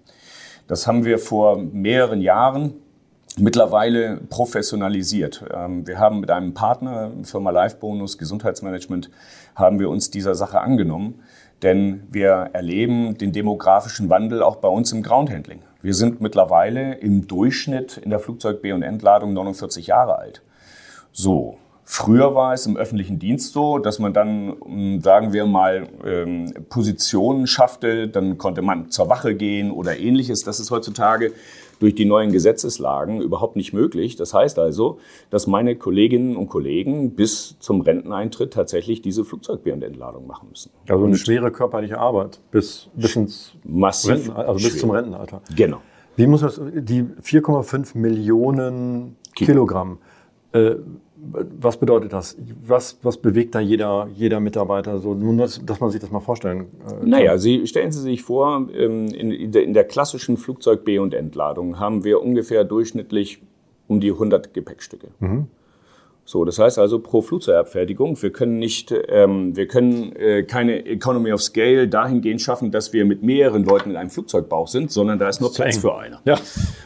Das 0.68 0.88
haben 0.88 1.04
wir 1.04 1.20
vor 1.20 1.58
mehreren 1.58 2.22
Jahren 2.22 2.76
mittlerweile 3.38 4.18
professionalisiert. 4.30 5.46
Ähm, 5.54 5.88
wir 5.88 6.00
haben 6.00 6.20
mit 6.20 6.32
einem 6.32 6.54
Partner, 6.54 7.12
Firma 7.24 7.52
Lifebonus 7.52 8.18
Gesundheitsmanagement, 8.18 9.10
haben 9.56 9.80
wir 9.80 9.90
uns 9.90 10.12
dieser 10.12 10.36
Sache 10.36 10.60
angenommen, 10.60 11.22
denn 11.62 12.04
wir 12.10 12.50
erleben 12.54 13.18
den 13.18 13.32
demografischen 13.32 14.10
Wandel 14.10 14.44
auch 14.44 14.58
bei 14.58 14.68
uns 14.68 14.92
im 14.92 15.04
Groundhandling. 15.04 15.60
Wir 15.82 15.94
sind 15.94 16.22
mittlerweile 16.22 16.96
im 16.96 17.28
Durchschnitt 17.28 17.98
in 17.98 18.10
der 18.10 18.20
Flugzeug- 18.20 18.62
B- 18.62 18.74
und 18.74 18.84
Entladung 18.84 19.34
49 19.34 19.88
Jahre 19.88 20.18
alt. 20.18 20.42
So, 21.12 21.58
Früher 21.90 22.36
war 22.36 22.54
es 22.54 22.66
im 22.66 22.76
öffentlichen 22.76 23.18
Dienst 23.18 23.54
so, 23.54 23.78
dass 23.78 23.98
man 23.98 24.12
dann, 24.12 24.58
hm, 24.62 25.00
sagen 25.00 25.32
wir 25.32 25.46
mal, 25.46 25.88
ähm, 26.06 26.54
Positionen 26.68 27.48
schaffte, 27.48 28.10
dann 28.10 28.38
konnte 28.38 28.62
man 28.62 28.92
zur 28.92 29.08
Wache 29.08 29.36
gehen 29.36 29.72
oder 29.72 29.98
ähnliches. 29.98 30.44
Das 30.44 30.60
ist 30.60 30.70
heutzutage 30.70 31.32
durch 31.80 31.96
die 31.96 32.04
neuen 32.04 32.34
Gesetzeslagen 32.34 33.22
überhaupt 33.22 33.56
nicht 33.56 33.72
möglich. 33.72 34.18
Das 34.18 34.34
heißt 34.34 34.60
also, 34.60 35.00
dass 35.30 35.48
meine 35.48 35.78
Kolleginnen 35.78 36.36
und 36.36 36.50
Kollegen 36.50 37.16
bis 37.16 37.58
zum 37.60 37.80
Renteneintritt 37.80 38.52
tatsächlich 38.52 39.02
diese 39.02 39.24
Flugzeugbeerentladung 39.24 40.28
machen 40.28 40.50
müssen. 40.50 40.72
Also 40.90 41.06
eine 41.06 41.16
schwere 41.16 41.52
körperliche 41.52 42.00
Arbeit 42.00 42.42
bis, 42.52 42.90
bis 42.96 43.16
ins 43.16 43.54
massiv 43.64 44.12
Renten, 44.12 44.32
also 44.32 44.54
bis 44.56 44.72
schwer. 44.72 44.82
zum 44.82 44.92
Rentenalter. 44.92 45.42
Genau. 45.56 45.78
Wie 46.18 46.28
muss 46.28 46.42
das, 46.42 46.60
die 46.76 47.04
4,5 47.04 47.98
Millionen 47.98 49.16
Kilogramm, 49.36 50.00
äh, 50.52 50.76
Was 51.20 51.78
bedeutet 51.78 52.14
das? 52.14 52.38
Was, 52.66 53.00
was 53.02 53.18
bewegt 53.18 53.56
da 53.56 53.60
jeder, 53.60 54.08
jeder 54.14 54.40
Mitarbeiter 54.40 55.00
so? 55.00 55.14
Nur, 55.14 55.36
dass, 55.36 55.66
dass 55.66 55.80
man 55.80 55.90
sich 55.90 56.00
das 56.00 56.12
mal 56.12 56.20
vorstellen 56.20 56.68
äh, 56.86 56.90
kann. 56.90 57.10
Naja, 57.10 57.38
Sie, 57.38 57.66
stellen 57.68 57.92
Sie 57.92 58.02
sich 58.02 58.24
vor, 58.24 58.68
ähm, 58.74 59.08
in, 59.08 59.52
der, 59.52 59.64
in 59.64 59.74
der 59.74 59.84
klassischen 59.84 60.38
Flugzeug- 60.38 60.86
B- 60.86 61.00
und 61.00 61.14
Entladung 61.14 61.80
haben 61.80 62.04
wir 62.04 62.22
ungefähr 62.22 62.64
durchschnittlich 62.64 63.42
um 63.88 64.00
die 64.00 64.12
100 64.12 64.54
Gepäckstücke. 64.54 65.08
Mhm. 65.20 65.48
So, 66.30 66.44
das 66.44 66.60
heißt 66.60 66.78
also 66.78 67.00
pro 67.00 67.22
Flugzeugabfertigung, 67.22 68.22
wir 68.22 68.34
können 68.34 68.60
nicht, 68.60 68.94
ähm, 69.08 69.56
wir 69.56 69.66
können 69.66 70.14
äh, 70.18 70.44
keine 70.44 70.86
Economy 70.86 71.32
of 71.32 71.42
Scale 71.42 71.88
dahingehend 71.88 72.42
schaffen, 72.42 72.70
dass 72.70 72.92
wir 72.92 73.06
mit 73.06 73.24
mehreren 73.24 73.64
Leuten 73.64 73.92
in 73.92 73.96
einem 73.96 74.10
Flugzeugbauch 74.10 74.68
sind, 74.68 74.92
sondern 74.92 75.20
da 75.20 75.30
ist 75.30 75.40
nur 75.40 75.54
Platz 75.54 75.78
für 75.78 75.98
einer. 75.98 76.20
Ja. 76.26 76.36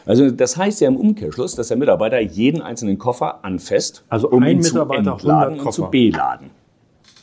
Also 0.06 0.30
das 0.30 0.56
heißt 0.56 0.80
ja 0.80 0.86
im 0.86 0.96
Umkehrschluss, 0.96 1.56
dass 1.56 1.66
der 1.66 1.76
Mitarbeiter 1.76 2.20
jeden 2.20 2.62
einzelnen 2.62 2.98
Koffer 2.98 3.44
anfasst, 3.44 4.04
also 4.08 4.30
um 4.30 4.44
ein 4.44 4.50
ihn 4.52 4.58
Mitarbeiter 4.58 5.02
zu 5.02 5.10
entladen 5.10 5.58
und 5.58 5.72
zu 5.72 5.90
beladen. 5.90 6.50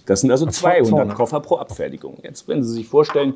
Das 0.06 0.20
sind 0.20 0.30
also 0.30 0.46
200 0.46 1.16
Koffer 1.16 1.40
pro 1.40 1.56
Abfertigung. 1.56 2.18
Jetzt, 2.24 2.50
wenn 2.50 2.64
Sie 2.64 2.74
sich 2.74 2.88
vorstellen, 2.90 3.34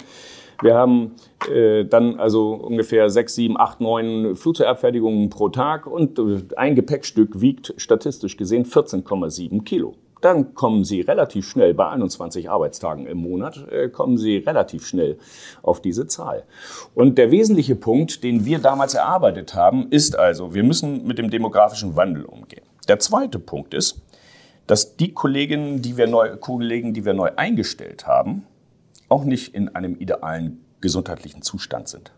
wir 0.63 0.75
haben 0.75 1.15
äh, 1.51 1.85
dann 1.85 2.19
also 2.19 2.53
ungefähr 2.53 3.09
sechs, 3.09 3.35
sieben, 3.35 3.59
acht, 3.59 3.81
neun 3.81 4.35
Flugzeugabfertigungen 4.35 5.29
pro 5.29 5.49
Tag 5.49 5.87
und 5.87 6.17
äh, 6.19 6.41
ein 6.55 6.75
Gepäckstück 6.75 7.41
wiegt 7.41 7.73
statistisch 7.77 8.37
gesehen 8.37 8.65
14,7 8.65 9.63
Kilo. 9.63 9.95
Dann 10.21 10.53
kommen 10.53 10.85
Sie 10.85 11.01
relativ 11.01 11.45
schnell, 11.49 11.73
bei 11.73 11.89
21 11.89 12.49
Arbeitstagen 12.49 13.05
im 13.07 13.17
Monat, 13.17 13.67
äh, 13.69 13.89
kommen 13.89 14.17
Sie 14.17 14.37
relativ 14.37 14.87
schnell 14.87 15.17
auf 15.61 15.81
diese 15.81 16.07
Zahl. 16.07 16.43
Und 16.95 17.17
der 17.17 17.29
wesentliche 17.29 17.75
Punkt, 17.75 18.23
den 18.23 18.45
wir 18.45 18.59
damals 18.59 18.93
erarbeitet 18.93 19.53
haben, 19.53 19.87
ist 19.89 20.17
also, 20.17 20.53
wir 20.53 20.63
müssen 20.63 21.05
mit 21.05 21.17
dem 21.17 21.29
demografischen 21.29 21.97
Wandel 21.97 22.23
umgehen. 22.23 22.63
Der 22.87 22.99
zweite 22.99 23.37
Punkt 23.37 23.73
ist, 23.73 24.01
dass 24.65 24.95
die 24.95 25.13
Kolleginnen, 25.13 25.81
die 25.81 25.97
wir 25.97 26.07
neu, 26.07 26.37
Kollegen, 26.37 26.93
die 26.93 27.03
wir 27.03 27.13
neu 27.13 27.31
eingestellt 27.35 28.07
haben, 28.07 28.45
auch 29.13 29.25
nicht 29.25 29.53
in 29.53 29.69
einem 29.69 29.95
idealen 29.95 30.65
gesundheitlichen 30.81 31.43
Zustand 31.43 31.87
sind. 31.87 32.11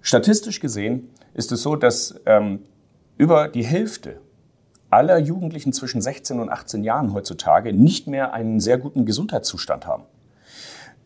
Statistisch 0.00 0.58
gesehen 0.58 1.10
ist 1.32 1.52
es 1.52 1.62
so, 1.62 1.76
dass 1.76 2.20
ähm, 2.26 2.64
über 3.18 3.46
die 3.46 3.64
Hälfte 3.64 4.20
aller 4.90 5.16
Jugendlichen 5.18 5.72
zwischen 5.72 6.02
16 6.02 6.40
und 6.40 6.48
18 6.48 6.82
Jahren 6.82 7.14
heutzutage 7.14 7.72
nicht 7.72 8.08
mehr 8.08 8.34
einen 8.34 8.58
sehr 8.58 8.78
guten 8.78 9.06
Gesundheitszustand 9.06 9.86
haben. 9.86 10.02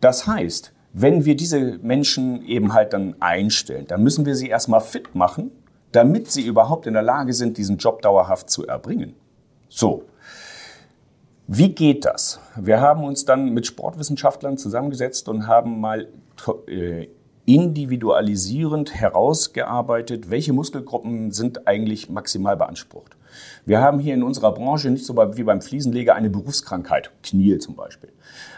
Das 0.01 0.27
heißt, 0.27 0.73
wenn 0.95 1.27
wir 1.27 1.37
diese 1.37 1.79
Menschen 1.83 2.43
eben 2.47 2.73
halt 2.73 2.95
dann 2.95 3.17
einstellen, 3.21 3.87
dann 3.87 4.03
müssen 4.03 4.25
wir 4.25 4.35
sie 4.35 4.49
erstmal 4.49 4.81
fit 4.81 5.15
machen, 5.15 5.51
damit 5.93 6.31
sie 6.31 6.47
überhaupt 6.47 6.87
in 6.87 6.95
der 6.95 7.03
Lage 7.03 7.35
sind, 7.35 7.59
diesen 7.59 7.77
Job 7.77 8.01
dauerhaft 8.01 8.49
zu 8.49 8.67
erbringen. 8.67 9.15
So, 9.69 10.05
wie 11.49 11.69
geht 11.69 12.05
das? 12.05 12.41
Wir 12.57 12.81
haben 12.81 13.05
uns 13.05 13.25
dann 13.25 13.51
mit 13.51 13.67
Sportwissenschaftlern 13.67 14.59
zusammengesetzt 14.59 15.29
und 15.29 15.47
haben 15.47 15.81
mal 15.81 16.09
äh, 16.67 17.07
individualisierend 17.45 18.95
herausgearbeitet, 18.95 20.31
welche 20.31 20.53
Muskelgruppen 20.53 21.31
sind 21.31 21.69
eigentlich 21.69 22.11
maximal 22.11 22.57
beansprucht. 22.57 23.17
Wir 23.65 23.81
haben 23.81 23.99
hier 23.99 24.15
in 24.15 24.23
unserer 24.23 24.53
Branche 24.53 24.91
nicht 24.91 25.05
so 25.05 25.17
wie 25.17 25.43
beim 25.43 25.61
Fliesenleger 25.61 26.15
eine 26.15 26.31
Berufskrankheit, 26.31 27.11
Knie 27.23 27.59
zum 27.59 27.77
Beispiel. 27.77 28.11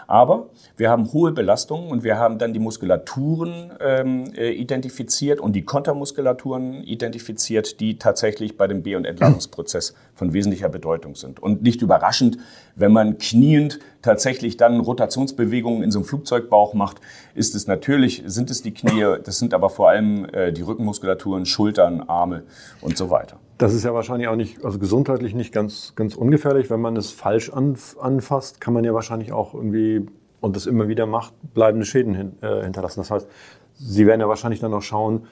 Aber 0.09 0.49
wir 0.79 0.89
haben 0.89 1.13
hohe 1.13 1.33
Belastungen 1.33 1.91
und 1.91 2.03
wir 2.03 2.17
haben 2.17 2.39
dann 2.39 2.55
die 2.55 2.59
Muskulaturen 2.59 3.73
ähm, 3.79 4.33
äh, 4.35 4.51
identifiziert 4.53 5.39
und 5.39 5.53
die 5.53 5.67
Kontermuskulaturen 5.67 6.83
identifiziert, 6.83 7.79
die 7.79 7.99
tatsächlich 7.99 8.57
bei 8.57 8.67
dem 8.67 8.83
B- 8.83 8.97
und 8.97 9.05
Entladungsprozess 9.05 9.95
von 10.15 10.33
wesentlicher 10.33 10.71
Bedeutung 10.71 11.15
sind. 11.15 11.41
Und 11.41 11.63
nicht 11.63 11.83
überraschend, 11.83 12.39
wenn 12.75 12.91
man 12.91 13.19
kniend 13.19 13.81
tatsächlich 14.01 14.57
dann 14.57 14.81
Rotationsbewegungen 14.81 15.83
in 15.83 15.91
so 15.91 15.99
einem 15.99 16.07
Flugzeugbauch 16.07 16.73
macht, 16.73 17.03
ist 17.35 17.55
es 17.55 17.67
natürlich, 17.67 18.23
sind 18.25 18.51
es 18.51 18.63
die 18.63 18.73
Knie, 18.73 19.19
das 19.23 19.39
sind 19.39 19.53
aber 19.53 19.69
vor 19.69 19.91
allem 19.91 20.25
äh, 20.33 20.53
die 20.55 20.63
Rückenmuskulaturen, 20.63 21.45
Schultern, 21.45 22.01
Arme 22.01 22.45
und 22.81 22.97
so 22.97 23.11
weiter. 23.11 23.39
Das 23.59 23.75
ist 23.75 23.85
ja 23.85 23.93
wahrscheinlich 23.93 24.29
auch 24.29 24.37
nicht, 24.37 24.65
also 24.65 24.79
gesundheitlich 24.79 25.35
nicht 25.35 25.53
ganz, 25.53 25.93
ganz 25.97 26.15
ungefährlich. 26.15 26.71
Wenn 26.71 26.81
man 26.81 26.97
es 26.97 27.11
falsch 27.11 27.51
anfasst, 27.51 28.61
kann 28.61 28.73
man 28.73 28.85
ja 28.85 28.95
wahrscheinlich 28.95 29.33
auch 29.33 29.53
irgendwie, 29.53 30.07
und 30.41 30.55
das 30.55 30.67
immer 30.67 30.87
wieder 30.87 31.07
macht, 31.07 31.35
bleibende 31.55 31.85
Schäden 31.85 32.15
hin, 32.15 32.33
äh, 32.41 32.63
hinterlassen. 32.63 33.01
Das 33.01 33.11
heißt, 33.11 33.29
Sie 33.75 34.07
werden 34.07 34.21
ja 34.21 34.29
wahrscheinlich 34.29 34.61
dann 34.61 34.73
auch 34.75 34.83
schauen, 34.83 35.27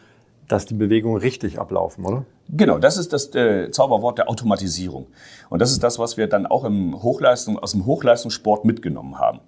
dass 0.48 0.66
die 0.66 0.74
Bewegungen 0.74 1.20
richtig 1.20 1.58
ablaufen, 1.58 2.04
oder? 2.04 2.24
Genau, 2.48 2.78
das 2.78 2.96
ist 2.96 3.12
das 3.12 3.34
äh, 3.34 3.70
Zauberwort 3.72 4.18
der 4.18 4.28
Automatisierung. 4.30 5.08
Und 5.50 5.60
das 5.60 5.72
ist 5.72 5.82
das, 5.82 5.98
was 5.98 6.16
wir 6.16 6.28
dann 6.28 6.46
auch 6.46 6.64
im 6.64 7.02
Hochleistung, 7.02 7.58
aus 7.58 7.72
dem 7.72 7.86
Hochleistungssport 7.86 8.64
mitgenommen 8.64 9.18
haben. 9.18 9.40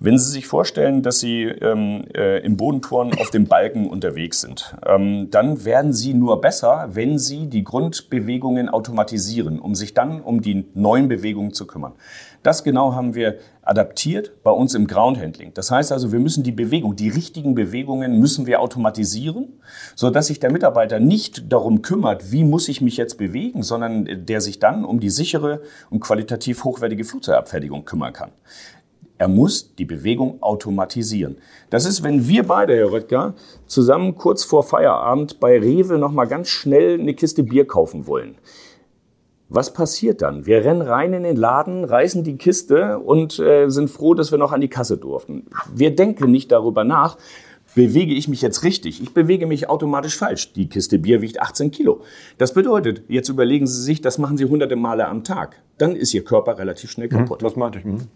Wenn 0.00 0.18
Sie 0.18 0.30
sich 0.30 0.46
vorstellen, 0.46 1.02
dass 1.02 1.18
Sie 1.18 1.44
ähm, 1.44 2.04
äh, 2.14 2.40
im 2.40 2.58
Bodentouren 2.58 3.18
auf 3.18 3.30
dem 3.30 3.46
Balken 3.46 3.88
unterwegs 3.88 4.42
sind, 4.42 4.76
ähm, 4.86 5.28
dann 5.30 5.64
werden 5.64 5.94
Sie 5.94 6.12
nur 6.12 6.42
besser, 6.42 6.88
wenn 6.92 7.18
Sie 7.18 7.46
die 7.46 7.64
Grundbewegungen 7.64 8.68
automatisieren, 8.68 9.58
um 9.58 9.74
sich 9.74 9.94
dann 9.94 10.20
um 10.20 10.42
die 10.42 10.66
neuen 10.74 11.08
Bewegungen 11.08 11.54
zu 11.54 11.66
kümmern. 11.66 11.94
Das 12.42 12.64
genau 12.64 12.94
haben 12.94 13.14
wir 13.14 13.38
adaptiert 13.72 14.42
bei 14.42 14.50
uns 14.50 14.74
im 14.74 14.86
Groundhandling. 14.86 15.52
Das 15.54 15.70
heißt 15.70 15.92
also, 15.92 16.12
wir 16.12 16.20
müssen 16.20 16.44
die 16.44 16.52
Bewegung, 16.52 16.94
die 16.94 17.08
richtigen 17.08 17.54
Bewegungen 17.54 18.20
müssen 18.20 18.46
wir 18.46 18.60
automatisieren, 18.60 19.60
so 19.94 20.10
dass 20.10 20.26
sich 20.26 20.40
der 20.40 20.52
Mitarbeiter 20.52 21.00
nicht 21.00 21.50
darum 21.50 21.80
kümmert, 21.80 22.30
wie 22.30 22.44
muss 22.44 22.68
ich 22.68 22.82
mich 22.82 22.98
jetzt 22.98 23.16
bewegen, 23.16 23.62
sondern 23.62 24.26
der 24.26 24.42
sich 24.42 24.58
dann 24.58 24.84
um 24.84 25.00
die 25.00 25.08
sichere 25.08 25.62
und 25.88 26.00
qualitativ 26.00 26.64
hochwertige 26.64 27.04
Flugzeugabfertigung 27.04 27.86
kümmern 27.86 28.12
kann. 28.12 28.32
Er 29.16 29.28
muss 29.28 29.74
die 29.76 29.84
Bewegung 29.84 30.42
automatisieren. 30.42 31.38
Das 31.70 31.86
ist, 31.86 32.02
wenn 32.02 32.28
wir 32.28 32.46
beide, 32.46 32.76
Herr 32.76 32.92
Röttger, 32.92 33.34
zusammen 33.66 34.16
kurz 34.16 34.44
vor 34.44 34.64
Feierabend 34.64 35.40
bei 35.40 35.58
Rewe 35.58 35.96
noch 35.96 36.12
mal 36.12 36.26
ganz 36.26 36.48
schnell 36.48 37.00
eine 37.00 37.14
Kiste 37.14 37.42
Bier 37.42 37.66
kaufen 37.66 38.06
wollen. 38.06 38.34
Was 39.54 39.74
passiert 39.74 40.22
dann? 40.22 40.46
Wir 40.46 40.64
rennen 40.64 40.80
rein 40.80 41.12
in 41.12 41.24
den 41.24 41.36
Laden, 41.36 41.84
reißen 41.84 42.24
die 42.24 42.38
Kiste 42.38 42.98
und 42.98 43.38
äh, 43.38 43.68
sind 43.68 43.90
froh, 43.90 44.14
dass 44.14 44.30
wir 44.30 44.38
noch 44.38 44.52
an 44.52 44.62
die 44.62 44.68
Kasse 44.68 44.96
durften. 44.96 45.44
Wir 45.70 45.94
denken 45.94 46.30
nicht 46.30 46.50
darüber 46.50 46.84
nach, 46.84 47.18
bewege 47.74 48.14
ich 48.14 48.28
mich 48.28 48.42
jetzt 48.42 48.64
richtig? 48.64 49.02
Ich 49.02 49.14
bewege 49.14 49.46
mich 49.46 49.68
automatisch 49.68 50.16
falsch. 50.16 50.52
Die 50.52 50.68
Kiste 50.68 50.98
Bier 50.98 51.22
wiegt 51.22 51.40
18 51.40 51.70
Kilo. 51.70 52.02
Das 52.38 52.54
bedeutet, 52.54 53.02
jetzt 53.08 53.28
überlegen 53.28 53.66
Sie 53.66 53.82
sich, 53.82 54.00
das 54.00 54.18
machen 54.18 54.36
Sie 54.36 54.44
hunderte 54.44 54.76
Male 54.76 55.06
am 55.08 55.24
Tag. 55.24 55.56
Dann 55.78 55.96
ist 55.96 56.12
Ihr 56.14 56.24
Körper 56.24 56.58
relativ 56.58 56.90
schnell 56.90 57.08
mhm, 57.08 57.12
kaputt. 57.12 57.42
Das 57.42 57.56
meinte 57.56 57.78
ich. 57.78 57.84
Mhm. 57.84 58.08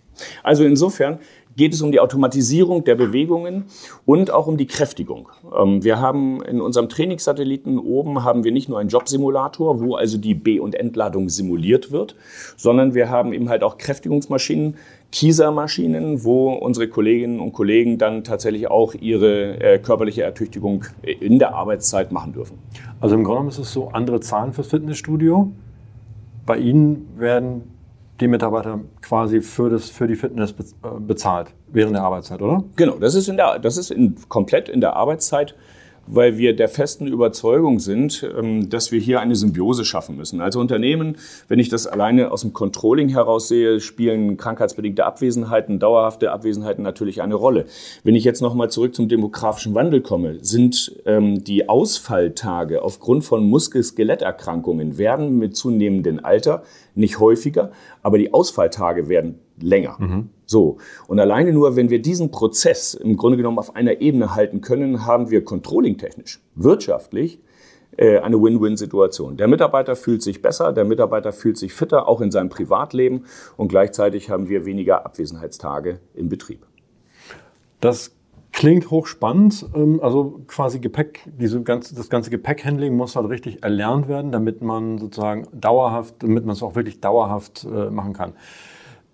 Also 0.42 0.64
insofern 0.64 1.18
geht 1.56 1.72
es 1.72 1.80
um 1.80 1.90
die 1.90 2.00
Automatisierung 2.00 2.84
der 2.84 2.94
Bewegungen 2.94 3.64
und 4.04 4.30
auch 4.30 4.46
um 4.46 4.56
die 4.56 4.66
Kräftigung. 4.66 5.28
Ähm, 5.58 5.82
wir 5.82 6.00
haben 6.00 6.42
in 6.42 6.60
unserem 6.60 6.88
Trainingssatelliten 6.88 7.78
oben 7.78 8.24
haben 8.24 8.44
wir 8.44 8.52
nicht 8.52 8.68
nur 8.68 8.78
einen 8.78 8.90
Jobsimulator, 8.90 9.80
wo 9.80 9.96
also 9.96 10.18
die 10.18 10.34
B- 10.34 10.60
und 10.60 10.74
Entladung 10.74 11.28
simuliert 11.28 11.90
wird, 11.90 12.14
sondern 12.56 12.94
wir 12.94 13.08
haben 13.08 13.32
eben 13.32 13.48
halt 13.48 13.62
auch 13.62 13.78
Kräftigungsmaschinen, 13.78 14.76
Kiesermaschinen, 15.12 16.24
wo 16.24 16.52
unsere 16.52 16.88
Kolleginnen 16.88 17.40
und 17.40 17.52
Kollegen 17.52 17.96
dann 17.96 18.24
tatsächlich 18.24 18.68
auch 18.68 18.94
ihre 18.94 19.60
äh, 19.60 19.78
körperliche 19.78 20.22
Ertüchtigung 20.22 20.84
in 21.02 21.38
der 21.38 21.54
Arbeitszeit 21.54 22.12
machen 22.12 22.32
dürfen. 22.32 22.58
Also 23.00 23.14
im 23.14 23.24
Grunde 23.24 23.38
genommen 23.38 23.48
ist 23.48 23.58
es 23.58 23.72
so 23.72 23.88
andere 23.88 24.20
Zahlen 24.20 24.52
fürs 24.52 24.68
Fitnessstudio. 24.68 25.52
Bei 26.44 26.58
Ihnen 26.58 27.08
werden 27.18 27.62
die 28.20 28.28
Mitarbeiter 28.28 28.80
quasi 29.02 29.40
für, 29.42 29.70
das, 29.70 29.90
für 29.90 30.06
die 30.06 30.16
Fitness 30.16 30.52
äh, 30.52 30.54
bezahlt 30.98 31.48
während 31.68 31.94
der 31.94 32.02
Arbeitszeit, 32.02 32.40
oder? 32.40 32.64
Genau, 32.76 32.96
das 32.98 33.14
ist, 33.14 33.28
in 33.28 33.36
der, 33.36 33.58
das 33.58 33.76
ist 33.76 33.90
in, 33.90 34.16
komplett 34.28 34.68
in 34.68 34.80
der 34.80 34.96
Arbeitszeit 34.96 35.54
weil 36.06 36.38
wir 36.38 36.54
der 36.54 36.68
festen 36.68 37.06
Überzeugung 37.06 37.78
sind, 37.78 38.28
ähm, 38.36 38.70
dass 38.70 38.92
wir 38.92 39.00
hier 39.00 39.20
eine 39.20 39.36
Symbiose 39.36 39.84
schaffen 39.84 40.16
müssen. 40.16 40.40
Also 40.40 40.60
Unternehmen, 40.60 41.16
wenn 41.48 41.58
ich 41.58 41.68
das 41.68 41.86
alleine 41.86 42.30
aus 42.30 42.42
dem 42.42 42.52
Controlling 42.52 43.08
heraus 43.08 43.48
sehe, 43.48 43.80
spielen 43.80 44.36
krankheitsbedingte 44.36 45.04
Abwesenheiten, 45.04 45.78
dauerhafte 45.78 46.32
Abwesenheiten 46.32 46.82
natürlich 46.82 47.22
eine 47.22 47.34
Rolle. 47.34 47.66
Wenn 48.04 48.14
ich 48.14 48.24
jetzt 48.24 48.42
nochmal 48.42 48.70
zurück 48.70 48.94
zum 48.94 49.08
demografischen 49.08 49.74
Wandel 49.74 50.00
komme, 50.00 50.38
sind 50.42 50.94
ähm, 51.06 51.42
die 51.44 51.68
Ausfalltage 51.68 52.82
aufgrund 52.82 53.24
von 53.24 53.48
Muskel-Skeletterkrankungen 53.48 54.98
werden 54.98 55.38
mit 55.38 55.56
zunehmendem 55.56 56.20
Alter 56.22 56.62
nicht 56.94 57.18
häufiger, 57.18 57.70
aber 58.02 58.18
die 58.18 58.32
Ausfalltage 58.32 59.08
werden 59.08 59.40
länger. 59.60 59.96
Mhm. 59.98 60.30
So. 60.44 60.78
Und 61.06 61.18
alleine 61.18 61.52
nur, 61.52 61.76
wenn 61.76 61.90
wir 61.90 62.00
diesen 62.00 62.30
Prozess 62.30 62.94
im 62.94 63.16
Grunde 63.16 63.36
genommen 63.36 63.58
auf 63.58 63.74
einer 63.76 64.00
Ebene 64.00 64.34
halten 64.34 64.60
können, 64.60 65.06
haben 65.06 65.30
wir 65.30 65.44
controlling-technisch, 65.44 66.40
wirtschaftlich 66.54 67.40
äh, 67.96 68.18
eine 68.18 68.40
Win-Win-Situation. 68.40 69.36
Der 69.36 69.48
Mitarbeiter 69.48 69.96
fühlt 69.96 70.22
sich 70.22 70.42
besser, 70.42 70.72
der 70.72 70.84
Mitarbeiter 70.84 71.32
fühlt 71.32 71.58
sich 71.58 71.72
fitter, 71.72 72.08
auch 72.08 72.20
in 72.20 72.30
seinem 72.30 72.48
Privatleben 72.48 73.24
und 73.56 73.68
gleichzeitig 73.68 74.30
haben 74.30 74.48
wir 74.48 74.66
weniger 74.66 75.04
Abwesenheitstage 75.04 76.00
im 76.14 76.28
Betrieb. 76.28 76.66
Das 77.80 78.16
Klingt 78.56 78.90
hochspannend. 78.90 79.66
Ähm, 79.74 80.00
also 80.02 80.40
quasi 80.46 80.78
Gepäck, 80.78 81.20
diese 81.26 81.60
ganze, 81.60 81.94
das 81.94 82.08
ganze 82.08 82.30
Gepäckhandling 82.30 82.96
muss 82.96 83.14
halt 83.14 83.28
richtig 83.28 83.62
erlernt 83.62 84.08
werden, 84.08 84.32
damit 84.32 84.62
man 84.62 84.96
sozusagen 84.96 85.46
dauerhaft, 85.52 86.22
damit 86.22 86.46
man 86.46 86.54
es 86.54 86.62
auch 86.62 86.74
wirklich 86.74 87.02
dauerhaft 87.02 87.64
äh, 87.70 87.90
machen 87.90 88.14
kann. 88.14 88.32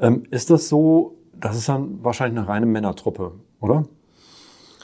Ähm, 0.03 0.25
ist 0.31 0.51
das 0.51 0.69
so, 0.69 1.17
das 1.41 1.57
ist 1.57 1.69
dann 1.69 2.01
wahrscheinlich 2.03 2.39
eine 2.39 2.49
reine 2.49 2.67
Männertruppe, 2.67 3.33
oder? 3.61 3.85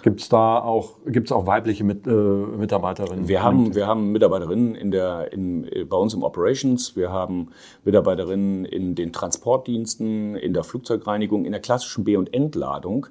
Gibt 0.03 0.21
es 0.21 0.29
da 0.29 0.61
auch, 0.61 0.93
gibt's 1.07 1.33
auch 1.33 1.47
weibliche 1.47 1.83
Mit, 1.83 2.07
äh, 2.07 2.11
Mitarbeiterinnen? 2.11 3.27
Wir 3.27 3.43
haben, 3.43 3.75
wir 3.75 3.89
haben 3.89 4.13
Mitarbeiterinnen 4.13 4.77
in 4.77 4.93
der, 4.93 5.33
in, 5.33 5.69
bei 5.89 5.97
uns 5.97 6.15
im 6.15 6.23
Operations, 6.23 6.95
wir 6.95 7.11
haben 7.11 7.49
Mitarbeiterinnen 7.85 8.65
in 8.65 8.95
den 8.95 9.13
Transportdiensten, 9.13 10.37
in 10.37 10.55
der 10.55 10.63
Flugzeugreinigung, 10.63 11.45
in 11.45 11.51
der 11.51 11.61
klassischen 11.61 12.05
B- 12.05 12.17
und 12.17 12.33
Entladung. 12.33 13.09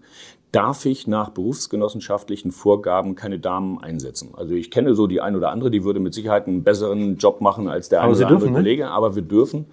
Darf 0.54 0.86
ich 0.86 1.08
nach 1.08 1.30
berufsgenossenschaftlichen 1.32 2.52
Vorgaben 2.52 3.16
keine 3.16 3.38
Damen 3.38 3.84
einsetzen? 3.84 4.30
Also 4.38 4.54
ich 4.54 4.72
kenne 4.72 4.96
so 4.96 5.06
die 5.08 5.20
ein 5.20 5.36
oder 5.36 5.52
andere, 5.52 5.70
die 5.70 5.84
würde 5.84 6.00
mit 6.00 6.14
Sicherheit 6.14 6.48
einen 6.48 6.64
besseren 6.64 7.18
Job 7.18 7.42
machen 7.42 7.68
als 7.68 7.90
der 7.90 8.02
eine 8.02 8.16
oder 8.16 8.28
andere 8.28 8.48
ne? 8.48 8.54
Kollege, 8.54 8.88
aber 8.88 9.14
wir 9.14 9.24
dürfen 9.24 9.66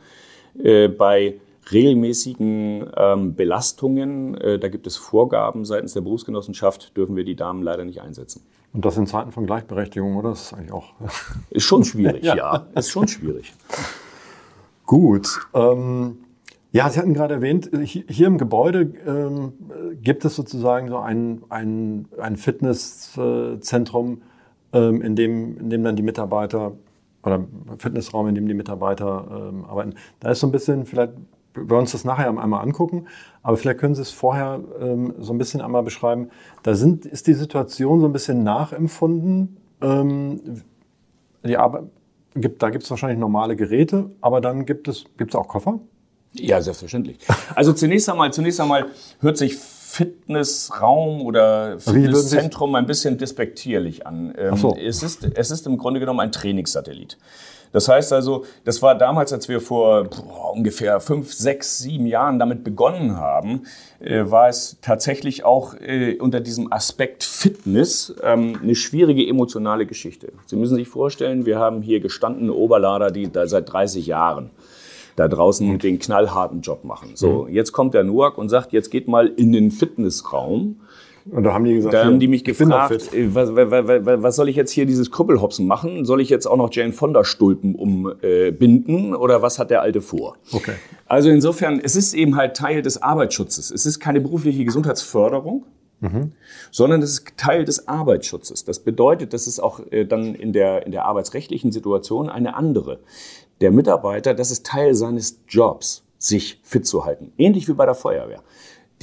äh, 0.59 0.89
bei 0.89 1.37
regelmäßigen 1.73 2.91
ähm, 2.97 3.35
Belastungen, 3.35 4.37
äh, 4.37 4.59
da 4.59 4.69
gibt 4.69 4.87
es 4.87 4.97
Vorgaben 4.97 5.65
seitens 5.65 5.95
der 5.95 6.03
Berufsgenossenschaft, 6.03 6.97
dürfen 6.97 7.17
wir 7.17 7.25
die 7.25 7.37
Damen 7.37 7.63
leider 7.63 7.85
nicht 7.85 8.01
einsetzen. 8.01 8.43
Und 8.73 8.85
das 8.85 8.97
in 8.97 9.07
Zeiten 9.07 9.31
von 9.33 9.47
Gleichberechtigung, 9.47 10.17
oder? 10.17 10.31
Das 10.31 10.47
ist 10.47 10.55
eigentlich 10.55 10.73
auch. 10.73 10.95
Ist 11.51 11.65
schon 11.65 11.85
schwierig, 11.85 12.23
ja. 12.25 12.37
ja. 12.37 12.67
Ist 12.75 12.91
schon 12.91 13.09
schwierig. 13.09 13.55
Gut. 14.85 15.29
Ähm, 15.55 16.19
ja, 16.73 16.91
Sie 16.91 16.99
hatten 16.99 17.15
gerade 17.15 17.35
erwähnt, 17.35 17.71
hier 17.85 18.27
im 18.27 18.37
Gebäude 18.37 18.93
ähm, 19.07 19.53
gibt 20.03 20.25
es 20.25 20.35
sozusagen 20.35 20.89
so 20.89 20.99
ein, 20.99 21.43
ein, 21.49 22.09
ein 22.19 22.37
Fitnesszentrum, 22.37 24.23
ähm, 24.73 25.01
in, 25.01 25.15
dem, 25.15 25.57
in 25.57 25.71
dem 25.71 25.85
dann 25.85 25.95
die 25.95 26.03
Mitarbeiter 26.03 26.73
oder 27.23 27.45
Fitnessraum, 27.79 28.27
in 28.27 28.35
dem 28.35 28.49
die 28.49 28.55
Mitarbeiter 28.55 29.51
ähm, 29.53 29.65
arbeiten. 29.65 29.95
Da 30.19 30.33
ist 30.33 30.41
so 30.41 30.49
ein 30.49 30.53
bisschen 30.53 30.85
vielleicht 30.85 31.13
wir 31.55 31.77
uns 31.79 31.93
das 31.93 32.05
nachher 32.05 32.29
einmal 32.29 32.63
angucken, 32.63 33.07
aber 33.43 33.57
vielleicht 33.57 33.79
können 33.79 33.95
Sie 33.95 34.03
es 34.03 34.11
vorher 34.11 34.61
ähm, 34.81 35.15
so 35.19 35.33
ein 35.33 35.39
bisschen 35.39 35.61
einmal 35.61 35.83
beschreiben. 35.83 36.31
Da 36.63 36.75
sind, 36.75 37.07
ist 37.07 37.27
die 37.27 37.35
Situation 37.35 38.01
so 38.01 38.07
ein 38.07 38.13
bisschen 38.13 38.43
nachempfunden. 38.43 39.57
Ähm, 39.81 40.63
die 41.45 41.57
Arbeit, 41.57 41.85
gibt, 42.35 42.63
da 42.63 42.71
gibt 42.71 42.85
es 42.85 42.91
wahrscheinlich 42.91 43.19
normale 43.19 43.57
Geräte, 43.57 44.11
aber 44.21 44.41
dann 44.41 44.67
gibt 44.67 44.89
es, 44.89 45.05
gibt 45.17 45.33
es 45.33 45.37
auch 45.37 45.49
Koffer? 45.49 45.81
Ja, 46.33 46.61
selbstverständlich. 46.61 47.19
Also 47.55 47.73
zunächst 47.73 48.09
einmal, 48.11 48.33
zunächst 48.33 48.61
einmal 48.61 48.87
hört 49.21 49.39
sich 49.39 49.57
Fitnessraum 49.57 51.23
oder 51.23 51.79
Fitnesszentrum 51.79 52.75
ein 52.75 52.87
bisschen 52.87 53.17
despektierlich 53.17 54.05
an. 54.07 54.35
Ähm, 54.37 54.57
so. 54.57 54.77
es, 54.77 55.05
ist, 55.05 55.25
es 55.35 55.51
ist 55.53 55.67
im 55.69 55.79
Grunde 55.79 56.01
genommen 56.01 56.19
ein 56.19 56.33
Trainingssatellit. 56.33 57.17
Das 57.75 57.89
heißt 57.89 58.13
also, 58.13 58.45
das 58.63 58.83
war 58.83 58.97
damals, 58.97 59.33
als 59.33 59.49
wir 59.49 59.61
vor 59.61 60.05
boah, 60.05 60.53
ungefähr 60.53 61.01
fünf, 61.01 61.33
sechs, 61.33 61.79
sieben 61.81 62.07
Jahren 62.07 62.39
damit 62.39 62.63
begonnen 62.63 63.17
haben, 63.17 63.65
äh, 63.99 64.31
war 64.31 64.49
es 64.49 64.79
tatsächlich 64.81 65.45
auch 65.45 65.75
äh, 65.81 66.17
unter 66.21 66.39
diesem 66.39 66.73
Aspekt 66.73 67.25
Fitness 67.25 68.15
ähm, 68.23 68.61
eine 68.63 68.77
schwierige 68.77 69.27
emotionale 69.27 69.87
Geschichte. 69.87 70.33
Sie 70.47 70.55
müssen 70.55 70.77
sich 70.77 70.87
vorstellen, 70.87 71.47
wir 71.47 71.59
haben 71.59 71.83
hier 71.83 71.99
gestandene 71.99 72.53
Oberlader, 72.53 73.11
die 73.11 73.31
da 73.33 73.49
seit 73.49 73.73
30 73.73 74.07
Jahren 74.07 74.51
da 75.17 75.27
draußen 75.27 75.67
mhm. 75.73 75.79
den 75.81 75.99
knallharten 75.99 76.61
Job 76.61 76.85
machen. 76.85 77.11
So, 77.15 77.43
mhm. 77.43 77.55
jetzt 77.55 77.73
kommt 77.73 77.95
der 77.95 78.05
NUAC 78.05 78.39
und 78.39 78.51
sagt, 78.51 78.73
jetzt 78.73 78.93
geht 78.93 79.09
mal 79.09 79.27
in 79.27 79.51
den 79.51 79.73
Fitnessraum 79.73 80.77
und 81.31 81.45
da 81.45 81.55
haben 81.55 81.65
die 81.65 81.75
gesagt, 81.75 81.95
da 81.95 82.05
haben 82.05 82.21
die 82.21 82.29
mich 82.29 82.45
gefragt, 82.45 83.15
äh, 83.15 83.35
was, 83.35 83.55
was, 83.55 84.23
was, 84.23 84.37
soll 84.37 84.49
ich 84.49 84.57
jetzt 84.57 84.73
hier 84.73 84.85
dieses 84.85 85.11
Krüppelhopsen 85.11 85.67
machen? 85.67 86.05
Soll 86.05 86.21
ich 86.21 86.29
jetzt 86.29 86.47
auch 86.47 86.57
noch 86.57 86.71
Jane 86.73 86.93
Fonda 86.93 87.25
Stulpen 87.25 87.75
umbinden 87.75 89.13
äh, 89.13 89.17
oder 89.17 89.41
was 89.41 89.59
hat 89.59 89.71
der 89.71 89.81
Alte 89.81 90.03
vor? 90.03 90.37
Okay. 90.53 90.75
Also 91.07 91.31
insofern, 91.31 91.81
es 91.81 91.97
ist 91.97 92.13
eben 92.13 92.37
halt 92.37 92.57
Teil 92.57 92.83
des 92.83 93.03
Arbeitsschutzes. 93.03 93.71
Es 93.71 93.87
ist 93.87 94.01
keine 94.01 94.21
berufliche 94.21 94.65
Gesundheitsförderung, 94.67 95.65
mhm. 96.01 96.33
sondern 96.71 97.01
es 97.01 97.13
ist 97.13 97.37
Teil 97.39 97.65
des 97.65 97.89
Arbeitsschutzes. 97.89 98.65
Das 98.65 98.81
bedeutet, 98.81 99.33
das 99.33 99.47
ist 99.47 99.61
auch 99.61 99.81
äh, 99.91 100.05
dann 100.05 100.35
in 100.35 100.53
der, 100.53 100.85
in 100.85 100.93
der 100.93 101.07
arbeitsrechtlichen 101.07 101.73
Situation 101.73 102.29
eine 102.29 102.55
andere. 102.55 103.01
Der 103.63 103.71
Mitarbeiter, 103.71 104.35
das 104.35 104.51
ist 104.51 104.67
Teil 104.67 104.95
seines 104.95 105.41
Jobs, 105.49 106.05
sich 106.19 106.61
fit 106.63 106.87
zu 106.87 107.07
halten. 107.07 107.33
Ähnlich 107.39 107.67
wie 107.67 107.73
bei 107.73 107.87
der 107.87 107.95
Feuerwehr. 107.95 108.43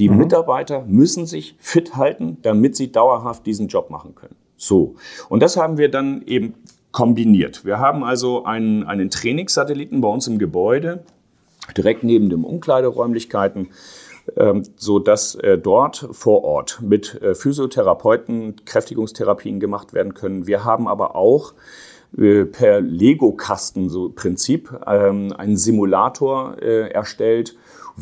Die 0.02 0.10
mhm. 0.10 0.18
Mitarbeiter 0.18 0.84
müssen 0.88 1.28
sich 1.28 1.56
fit 1.60 1.96
halten, 1.96 2.40
damit 2.42 2.76
sie 2.76 2.92
dauerhaft 2.92 3.46
diesen 3.46 3.68
Job 3.68 3.92
machen 3.92 4.16
können. 4.16 4.36
So. 4.58 4.96
Und 5.30 5.44
das 5.44 5.58
haben 5.58 5.78
wir 5.78 5.92
dann 5.92 6.24
eben 6.26 6.56
kombiniert. 6.92 7.66
Wir 7.66 7.78
haben 7.78 8.04
also 8.04 8.44
einen, 8.44 8.84
einen 8.84 9.12
Trainingssatelliten 9.12 10.02
bei 10.02 10.08
uns 10.08 10.26
im 10.26 10.40
Gebäude, 10.40 11.04
direkt 11.78 12.04
neben 12.04 12.32
den 12.32 12.44
Umkleideräumlichkeiten, 12.44 13.68
ähm, 14.38 14.64
so 14.76 14.98
dass 14.98 15.36
äh, 15.36 15.60
dort 15.60 16.10
vor 16.14 16.44
Ort 16.46 16.80
mit 16.82 17.22
äh, 17.22 17.36
Physiotherapeuten 17.36 18.56
Kräftigungstherapien 18.66 19.60
gemacht 19.60 19.94
werden 19.94 20.16
können. 20.16 20.48
Wir 20.48 20.66
haben 20.66 20.88
aber 20.88 21.16
auch 21.16 21.54
äh, 22.18 22.46
per 22.46 22.82
Lego-Kasten 22.82 23.88
so 23.92 24.10
Prinzip 24.10 24.74
ähm, 24.88 25.32
einen 25.38 25.58
Simulator 25.58 26.58
erstellt, 26.58 27.56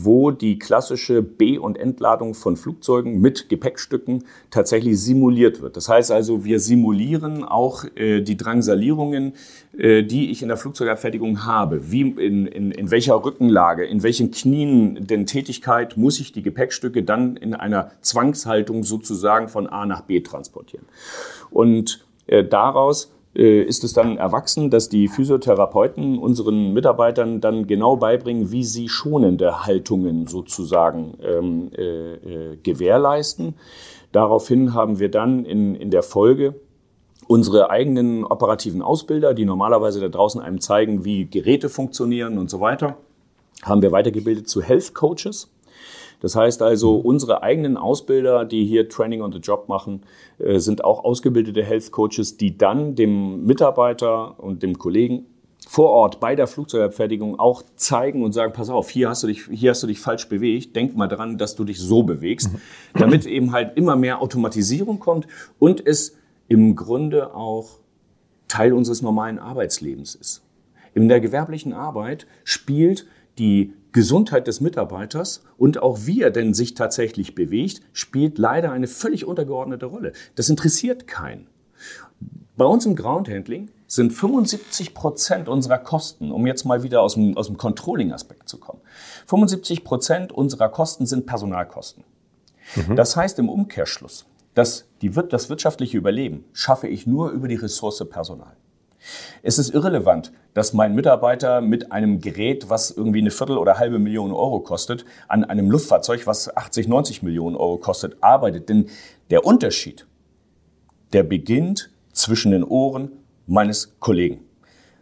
wo 0.03 0.31
die 0.31 0.59
klassische 0.59 1.21
B- 1.21 1.57
und 1.57 1.77
Entladung 1.77 2.33
von 2.33 2.57
Flugzeugen 2.57 3.21
mit 3.21 3.49
Gepäckstücken 3.49 4.23
tatsächlich 4.49 4.99
simuliert 4.99 5.61
wird. 5.61 5.77
Das 5.77 5.89
heißt 5.89 6.11
also, 6.11 6.43
wir 6.45 6.59
simulieren 6.59 7.43
auch 7.43 7.85
äh, 7.95 8.21
die 8.21 8.37
Drangsalierungen, 8.37 9.33
äh, 9.77 10.03
die 10.03 10.31
ich 10.31 10.41
in 10.41 10.47
der 10.47 10.57
Flugzeugabfertigung 10.57 11.45
habe. 11.45 11.91
Wie 11.91 12.01
in, 12.01 12.47
in, 12.47 12.71
in 12.71 12.91
welcher 12.91 13.23
Rückenlage, 13.23 13.85
in 13.85 14.03
welchen 14.03 14.31
Knien 14.31 15.07
denn 15.07 15.25
Tätigkeit 15.25 15.97
muss 15.97 16.19
ich 16.19 16.31
die 16.31 16.43
Gepäckstücke 16.43 17.03
dann 17.03 17.37
in 17.37 17.53
einer 17.53 17.91
Zwangshaltung 18.01 18.83
sozusagen 18.83 19.47
von 19.47 19.67
A 19.67 19.85
nach 19.85 20.01
B 20.01 20.21
transportieren. 20.21 20.85
Und 21.51 22.05
äh, 22.27 22.43
daraus 22.43 23.11
ist 23.33 23.83
es 23.83 23.93
dann 23.93 24.17
erwachsen, 24.17 24.69
dass 24.69 24.89
die 24.89 25.07
Physiotherapeuten 25.07 26.17
unseren 26.17 26.73
Mitarbeitern 26.73 27.41
dann 27.41 27.67
genau 27.67 27.95
beibringen, 27.95 28.51
wie 28.51 28.63
sie 28.63 28.89
schonende 28.89 29.65
Haltungen 29.65 30.25
sozusagen 30.25 31.13
ähm, 31.21 31.69
äh, 31.77 32.13
äh, 32.13 32.57
gewährleisten. 32.57 33.53
Daraufhin 34.11 34.73
haben 34.73 34.99
wir 34.99 35.11
dann 35.11 35.45
in, 35.45 35.75
in 35.75 35.91
der 35.91 36.01
Folge 36.01 36.55
unsere 37.27 37.69
eigenen 37.69 38.25
operativen 38.25 38.81
Ausbilder, 38.81 39.35
die 39.35 39.45
normalerweise 39.45 39.99
da 39.99 40.09
draußen 40.09 40.41
einem 40.41 40.59
zeigen, 40.59 41.05
wie 41.05 41.25
Geräte 41.25 41.69
funktionieren 41.69 42.39
und 42.39 42.49
so 42.49 42.59
weiter, 42.59 42.97
haben 43.61 43.83
wir 43.83 43.91
weitergebildet 43.91 44.49
zu 44.49 44.63
Health 44.63 44.95
Coaches. 44.95 45.51
Das 46.19 46.35
heißt 46.35 46.61
also, 46.61 46.97
unsere 46.97 47.43
eigenen 47.43 47.77
Ausbilder, 47.77 48.45
die 48.45 48.65
hier 48.65 48.89
Training 48.89 49.21
on 49.21 49.31
the 49.31 49.39
Job 49.39 49.69
machen, 49.69 50.01
äh, 50.37 50.59
sind 50.59 50.83
auch 50.83 51.03
ausgebildete 51.03 51.63
Health 51.63 51.91
Coaches, 51.91 52.37
die 52.37 52.57
dann 52.57 52.95
dem 52.95 53.45
Mitarbeiter 53.45 54.39
und 54.39 54.63
dem 54.63 54.77
Kollegen 54.77 55.25
vor 55.67 55.89
Ort 55.89 56.19
bei 56.19 56.35
der 56.35 56.47
Flugzeugabfertigung 56.47 57.39
auch 57.39 57.63
zeigen 57.75 58.23
und 58.23 58.31
sagen, 58.31 58.53
pass 58.53 58.69
auf, 58.69 58.89
hier 58.89 59.07
hast 59.09 59.23
du 59.23 59.27
dich, 59.27 59.45
hier 59.51 59.71
hast 59.71 59.83
du 59.83 59.87
dich 59.87 59.99
falsch 59.99 60.27
bewegt, 60.27 60.75
denk 60.75 60.95
mal 60.95 61.07
dran, 61.07 61.37
dass 61.37 61.55
du 61.55 61.63
dich 61.63 61.79
so 61.79 62.03
bewegst, 62.03 62.51
mhm. 62.51 62.59
damit 62.97 63.25
eben 63.25 63.51
halt 63.51 63.77
immer 63.77 63.95
mehr 63.95 64.21
Automatisierung 64.21 64.99
kommt 64.99 65.27
und 65.59 65.85
es 65.85 66.17
im 66.47 66.75
Grunde 66.75 67.35
auch 67.35 67.79
Teil 68.47 68.73
unseres 68.73 69.01
normalen 69.01 69.37
Arbeitslebens 69.37 70.15
ist. 70.15 70.41
In 70.95 71.07
der 71.07 71.21
gewerblichen 71.21 71.71
Arbeit 71.71 72.25
spielt 72.43 73.05
die 73.37 73.73
Gesundheit 73.91 74.47
des 74.47 74.61
Mitarbeiters 74.61 75.43
und 75.57 75.81
auch 75.81 75.99
wie 76.05 76.21
er 76.21 76.31
denn 76.31 76.53
sich 76.53 76.73
tatsächlich 76.73 77.35
bewegt, 77.35 77.81
spielt 77.93 78.37
leider 78.37 78.71
eine 78.71 78.87
völlig 78.87 79.25
untergeordnete 79.25 79.87
Rolle. 79.87 80.13
Das 80.35 80.49
interessiert 80.49 81.07
keinen. 81.07 81.47
Bei 82.55 82.65
uns 82.65 82.85
im 82.85 82.95
Groundhandling 82.95 83.69
sind 83.87 84.11
75 84.11 84.93
Prozent 84.93 85.47
unserer 85.49 85.79
Kosten, 85.79 86.31
um 86.31 86.45
jetzt 86.45 86.65
mal 86.65 86.83
wieder 86.83 87.01
aus 87.01 87.15
dem, 87.15 87.37
aus 87.37 87.47
dem 87.47 87.57
Controlling-Aspekt 87.57 88.47
zu 88.47 88.59
kommen, 88.59 88.81
75 89.25 89.83
Prozent 89.83 90.31
unserer 90.31 90.69
Kosten 90.69 91.05
sind 91.05 91.25
Personalkosten. 91.25 92.03
Mhm. 92.75 92.95
Das 92.95 93.15
heißt 93.15 93.39
im 93.39 93.49
Umkehrschluss, 93.49 94.25
dass 94.53 94.85
die, 95.01 95.09
das 95.09 95.49
wirtschaftliche 95.49 95.97
Überleben 95.97 96.45
schaffe 96.53 96.87
ich 96.87 97.07
nur 97.07 97.29
über 97.31 97.47
die 97.47 97.55
Ressource 97.55 98.03
Personal. 98.09 98.55
Es 99.43 99.57
ist 99.57 99.73
irrelevant, 99.73 100.31
dass 100.53 100.73
mein 100.73 100.95
Mitarbeiter 100.95 101.61
mit 101.61 101.91
einem 101.91 102.19
Gerät, 102.19 102.69
was 102.69 102.91
irgendwie 102.91 103.19
eine 103.19 103.31
Viertel 103.31 103.57
oder 103.57 103.79
halbe 103.79 103.99
Million 103.99 104.31
Euro 104.31 104.59
kostet, 104.59 105.05
an 105.27 105.43
einem 105.43 105.71
Luftfahrzeug, 105.71 106.27
was 106.27 106.55
80, 106.55 106.87
90 106.87 107.23
Millionen 107.23 107.55
Euro 107.55 107.77
kostet, 107.77 108.17
arbeitet. 108.21 108.69
Denn 108.69 108.89
der 109.29 109.45
Unterschied, 109.45 110.05
der 111.13 111.23
beginnt 111.23 111.91
zwischen 112.13 112.51
den 112.51 112.63
Ohren 112.63 113.11
meines 113.47 113.99
Kollegen. 113.99 114.41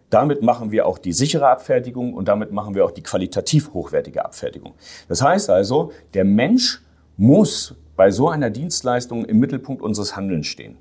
Damit 0.10 0.42
machen 0.42 0.72
wir 0.72 0.86
auch 0.86 0.98
die 0.98 1.12
sichere 1.12 1.48
Abfertigung 1.48 2.14
und 2.14 2.28
damit 2.30 2.52
machen 2.52 2.76
wir 2.76 2.86
auch 2.86 2.92
die 2.92 3.04
qualitativ 3.04 3.74
hochwertige 3.74 4.24
Abfertigung. 4.24 4.76
Das 5.10 5.22
heißt 5.22 5.50
also, 5.50 5.92
der 6.14 6.24
Mensch 6.24 6.82
muss 7.18 7.76
bei 7.98 8.12
so 8.12 8.30
einer 8.30 8.50
Dienstleistung 8.50 9.26
im 9.26 9.40
Mittelpunkt 9.40 9.82
unseres 9.82 10.16
Handelns 10.16 10.48
stehen. 10.48 10.78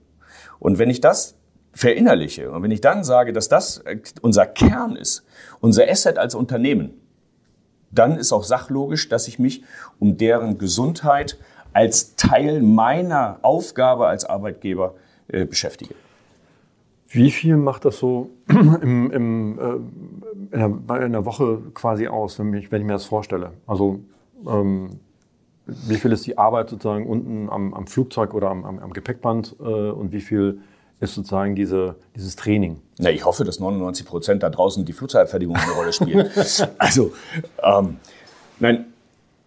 Und 0.61 0.79
wenn 0.79 0.91
ich 0.91 1.01
das 1.01 1.35
verinnerliche 1.77 2.51
und 2.51 2.63
wenn 2.63 2.71
ich 2.71 2.81
dann 2.81 3.05
sage, 3.05 3.35
dass 3.35 3.49
das 3.49 3.79
äh, 3.79 3.99
unser 4.23 4.47
Kern 4.47 4.97
ist, 4.97 5.25
unser 5.61 5.89
Asset 5.89 6.19
als 6.19 6.35
Unternehmen, 6.35 6.95
dann 7.91 8.17
ist 8.17 8.33
auch 8.33 8.45
sachlogisch, 8.45 9.09
dass 9.11 9.29
ich 9.29 9.39
mich 9.39 9.63
um 9.99 10.17
deren 10.17 10.57
Gesundheit 10.57 11.39
als 11.75 12.17
Teil 12.17 12.63
meiner 12.63 13.39
Aufgabe 13.43 14.07
als 14.07 14.25
Arbeitgeber 14.25 14.95
äh, 15.29 15.45
beschäftige. 15.45 15.95
Wie 17.09 17.31
viel 17.31 17.59
macht 17.59 17.85
das 17.85 17.99
so 17.99 18.31
im, 18.49 19.11
im, 19.11 19.59
äh, 19.59 20.57
in, 20.57 20.87
der, 20.89 21.03
in, 21.03 21.13
der, 21.13 21.25
Woche 21.27 21.59
quasi 21.75 22.09
aus, 22.09 22.39
wenn 22.39 22.55
ich, 22.55 22.73
wenn 22.73 22.81
ich 22.81 22.87
mir 22.87 22.95
das 22.95 23.05
vorstelle? 23.05 23.53
Also 23.67 24.01
ähm, 24.49 25.01
wie 25.67 25.97
viel 25.97 26.13
ist 26.13 26.27
die 26.27 26.39
Arbeit 26.39 26.71
sozusagen 26.71 27.07
unten 27.07 27.51
am, 27.51 27.75
am 27.75 27.87
Flugzeug 27.87 28.33
oder 28.33 28.49
am, 28.49 28.65
am, 28.65 28.79
am 28.79 28.93
Gepäckband 28.95 29.57
äh, 29.61 29.63
und 29.63 30.13
wie 30.13 30.23
viel 30.23 30.61
ist 31.01 31.15
sozusagen 31.15 31.55
diese, 31.55 31.97
dieses 32.15 32.37
Training? 32.37 32.81
Na, 32.99 33.11
ich 33.11 33.25
hoffe, 33.25 33.45
dass 33.45 33.61
99 33.61 34.07
Prozent 34.07 34.43
da 34.43 34.51
draußen 34.51 34.85
die 34.85 34.93
Flugzeugfertigung 34.93 35.57
eine 35.57 35.73
Rolle 35.73 35.93
spielt. 35.93 36.31
also, 36.79 37.13
ähm, 37.63 37.97
nein, 38.59 38.87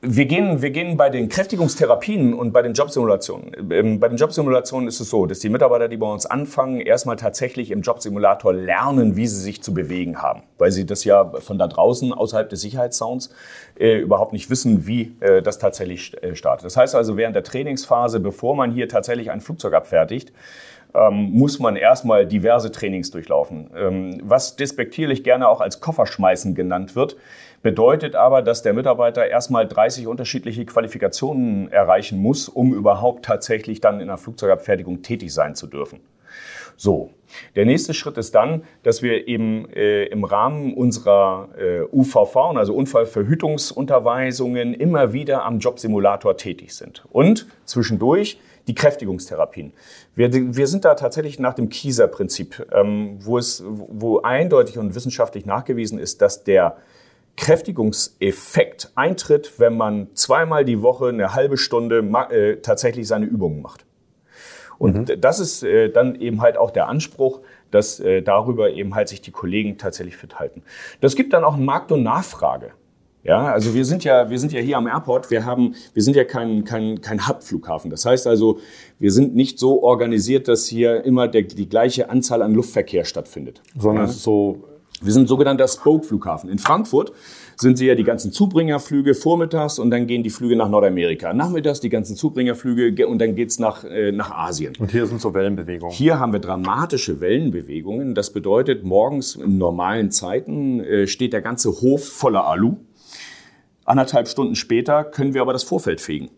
wir 0.02 0.28
gehen, 0.28 0.62
wir 0.62 0.70
gehen 0.70 0.96
bei 0.96 1.10
den 1.10 1.28
Kräftigungstherapien 1.28 2.34
und 2.34 2.54
bei 2.54 2.62
den 2.62 2.74
Jobsimulationen. 2.74 3.72
Ähm, 3.72 4.00
bei 4.00 4.08
den 4.08 4.18
Jobsimulationen 4.18 4.88
ist 4.88 5.02
es 5.02 5.10
so, 5.10 5.26
dass 5.26 5.40
die 5.40 5.50
Mitarbeiter, 5.50 5.90
die 5.90 5.98
bei 5.98 6.08
uns 6.08 6.26
anfangen, 6.26 6.80
erstmal 6.80 7.18
tatsächlich 7.18 7.72
im 7.72 7.82
Jobsimulator 7.82 8.54
lernen, 8.54 9.18
wie 9.18 9.28
sie 9.28 9.42
sich 9.42 9.62
zu 9.62 9.74
bewegen 9.74 10.22
haben. 10.22 10.44
Weil 10.58 10.72
sie 10.72 10.86
das 10.86 11.04
ja 11.04 11.30
von 11.42 11.58
da 11.58 11.68
draußen, 11.68 12.14
außerhalb 12.14 12.50
des 12.50 12.62
Sicherheitssounds, 12.62 13.30
äh, 13.78 13.98
überhaupt 13.98 14.32
nicht 14.32 14.50
wissen, 14.50 14.88
wie 14.88 15.16
äh, 15.20 15.42
das 15.42 15.60
tatsächlich 15.60 16.16
äh, 16.24 16.34
startet. 16.34 16.66
Das 16.66 16.78
heißt 16.78 16.96
also, 16.96 17.18
während 17.18 17.36
der 17.36 17.44
Trainingsphase, 17.44 18.22
bevor 18.22 18.56
man 18.56 18.72
hier 18.72 18.88
tatsächlich 18.88 19.32
ein 19.32 19.42
Flugzeug 19.42 19.74
abfertigt, 19.74 20.32
ähm, 20.94 21.32
muss 21.32 21.60
man 21.60 21.76
erstmal 21.76 22.26
diverse 22.26 22.72
Trainings 22.72 23.12
durchlaufen. 23.12 23.70
Ähm, 23.76 24.22
was 24.24 24.56
despektierlich 24.56 25.24
gerne 25.24 25.48
auch 25.48 25.62
als 25.62 25.82
Kofferschmeißen 25.82 26.56
genannt 26.56 26.96
wird, 26.96 27.18
bedeutet 27.62 28.16
aber, 28.16 28.42
dass 28.42 28.62
der 28.62 28.74
Mitarbeiter 28.74 29.28
erstmal 29.28 29.68
30 29.68 30.08
unterschiedliche 30.08 30.66
Qualifikationen 30.66 31.72
erreichen 31.72 32.20
muss, 32.20 32.50
um 32.50 32.74
überhaupt 32.74 33.26
tatsächlich 33.26 33.82
dann 33.82 34.00
in 34.00 34.08
der 34.08 34.18
Flugzeugabfertigung 34.18 35.02
tätig 35.02 35.34
sein 35.34 35.56
zu 35.56 35.68
dürfen. 35.68 36.00
So, 36.78 37.10
der 37.58 37.66
nächste 37.66 37.94
Schritt 37.94 38.18
ist 38.18 38.34
dann, 38.36 38.64
dass 38.84 39.04
wir 39.04 39.28
eben 39.28 39.70
äh, 39.74 40.06
im 40.06 40.24
Rahmen 40.24 40.74
unserer 40.74 41.50
äh, 41.58 41.82
UVV, 41.92 42.56
also 42.56 42.74
Unfallverhütungsunterweisungen, 42.74 44.74
immer 44.74 45.12
wieder 45.12 45.44
am 45.44 45.60
Jobsimulator 45.60 46.38
tätig 46.38 46.74
sind. 46.74 47.04
Und 47.12 47.48
zwischendurch 47.66 48.40
die 48.70 48.76
Kräftigungstherapien. 48.76 49.74
Wir, 50.16 50.32
wir 50.32 50.68
sind 50.68 50.86
da 50.86 50.94
tatsächlich 50.94 51.40
nach 51.40 51.56
dem 51.56 51.70
Kieser-Prinzip, 51.70 52.68
ähm, 52.72 53.18
wo, 53.20 53.40
es, 53.40 53.64
wo 53.66 54.20
eindeutig 54.22 54.78
und 54.78 54.94
wissenschaftlich 54.94 55.48
nachgewiesen 55.48 55.98
ist, 55.98 56.22
dass 56.22 56.44
der 56.44 56.78
Kräftigungseffekt 57.36 58.92
eintritt, 58.94 59.54
wenn 59.58 59.76
man 59.76 60.10
zweimal 60.14 60.66
die 60.66 60.84
Woche 60.84 61.08
eine 61.08 61.34
halbe 61.34 61.58
Stunde 61.58 62.00
äh, 62.30 62.58
tatsächlich 62.58 63.08
seine 63.08 63.26
Übungen 63.26 63.64
macht. 63.64 63.86
Und 64.78 65.10
mhm. 65.10 65.20
das 65.20 65.40
ist 65.40 65.64
äh, 65.64 65.90
dann 65.90 66.14
eben 66.14 66.42
halt 66.42 66.56
auch 66.56 66.70
der 66.70 66.88
Anspruch, 66.88 67.40
dass 67.72 68.00
äh, 68.00 68.22
darüber 68.22 68.70
eben 68.70 68.94
halt 68.94 69.10
sich 69.10 69.22
die 69.22 69.32
Kollegen 69.32 69.80
tatsächlich 69.80 70.16
fit 70.16 70.38
halten. 70.38 70.62
Das 71.02 71.16
gibt 71.16 71.34
dann 71.34 71.44
auch 71.44 71.58
Markt 71.58 71.92
und 71.92 72.04
Nachfrage. 72.04 72.72
Ja, 73.30 73.54
also 73.54 73.76
wir 73.76 73.86
sind 73.86 74.04
ja, 74.04 74.28
wir 74.32 74.40
sind 74.40 74.54
ja 74.54 74.60
hier 74.60 74.76
am 74.76 74.88
Airport. 74.88 75.30
Wir 75.30 75.46
haben, 75.46 75.76
wir 75.94 76.02
sind 76.02 76.16
ja 76.16 76.24
kein, 76.24 76.64
kein, 76.64 77.00
kein 77.00 77.28
Hub-Flughafen. 77.28 77.92
Das 77.92 78.04
heißt 78.04 78.26
also, 78.26 78.58
wir 78.98 79.12
sind 79.12 79.36
nicht 79.36 79.60
so 79.60 79.84
organisiert, 79.84 80.48
dass 80.48 80.66
hier 80.66 81.06
immer 81.06 81.28
der, 81.28 81.44
die 81.44 81.70
gleiche 81.70 82.10
Anzahl 82.10 82.42
an 82.42 82.56
Luftverkehr 82.56 83.06
stattfindet. 83.06 83.62
Sondern 83.78 84.08
ja. 84.08 84.12
so 84.12 84.64
wir 85.02 85.14
sind 85.14 85.30
sogenannter 85.30 85.68
Spoke-Flughafen. 85.68 86.50
In 86.50 86.58
Frankfurt 86.58 87.14
sind 87.56 87.78
sie 87.78 87.86
ja 87.86 87.96
die 87.96 88.04
ganzen 88.04 88.32
Zubringerflüge 88.32 89.14
vormittags 89.14 89.80
und 89.80 89.92
dann 89.92 90.08
gehen 90.08 90.24
die 90.24 90.30
Flüge 90.30 90.56
nach 90.56 90.68
Nordamerika. 90.68 91.32
Nachmittags 91.32 91.80
die 91.80 91.90
ganzen 91.90 92.16
Zubringerflüge 92.16 93.08
und 93.08 93.20
dann 93.20 93.36
geht's 93.36 93.60
nach, 93.60 93.84
äh, 93.84 94.12
nach 94.12 94.32
Asien. 94.32 94.74
Und 94.78 94.92
hier 94.92 95.06
sind 95.06 95.22
so 95.22 95.34
Wellenbewegungen. 95.34 95.96
Hier 95.96 96.20
haben 96.20 96.34
wir 96.34 96.40
dramatische 96.40 97.22
Wellenbewegungen. 97.22 98.16
Das 98.16 98.34
bedeutet, 98.34 98.84
morgens 98.84 99.36
in 99.36 99.58
normalen 99.58 100.12
Zeiten 100.12 100.80
äh, 100.82 101.08
steht 101.08 101.32
der 101.32 101.42
ganze 101.42 101.70
Hof 101.70 102.06
voller 102.06 102.46
Alu. 102.46 102.78
Anderthalb 103.90 104.28
Stunden 104.28 104.54
später 104.56 105.04
können 105.04 105.34
wir 105.34 105.42
aber 105.42 105.52
das 105.52 105.64
Vorfeld 105.64 106.00
fegen. 106.00 106.30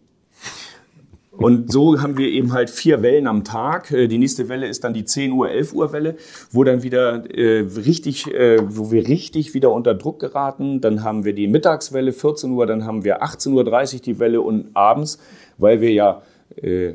Und 1.31 1.69
so 1.71 2.01
haben 2.01 2.17
wir 2.17 2.29
eben 2.29 2.53
halt 2.53 2.69
vier 2.69 3.01
Wellen 3.01 3.27
am 3.27 3.43
Tag. 3.43 3.91
Äh, 3.91 4.07
die 4.07 4.17
nächste 4.17 4.47
Welle 4.47 4.67
ist 4.67 4.85
dann 4.85 4.93
die 4.93 5.03
10 5.03 5.33
Uhr, 5.33 5.49
11 5.49 5.73
Uhr 5.73 5.91
Welle, 5.91 6.15
wo 6.51 6.63
dann 6.63 6.83
wieder 6.83 7.29
äh, 7.29 7.65
richtig, 7.85 8.33
äh, 8.33 8.59
wo 8.63 8.91
wir 8.91 9.05
richtig 9.07 9.53
wieder 9.53 9.71
unter 9.71 9.95
Druck 9.95 10.19
geraten. 10.19 10.79
Dann 10.79 11.03
haben 11.03 11.25
wir 11.25 11.33
die 11.33 11.47
Mittagswelle 11.47 12.13
14 12.13 12.51
Uhr, 12.51 12.65
dann 12.67 12.85
haben 12.85 13.03
wir 13.03 13.21
18.30 13.21 13.95
Uhr 13.95 14.01
die 14.01 14.19
Welle 14.19 14.41
und 14.41 14.69
abends, 14.73 15.19
weil 15.57 15.81
wir 15.81 15.91
ja 15.91 16.21
äh, 16.55 16.93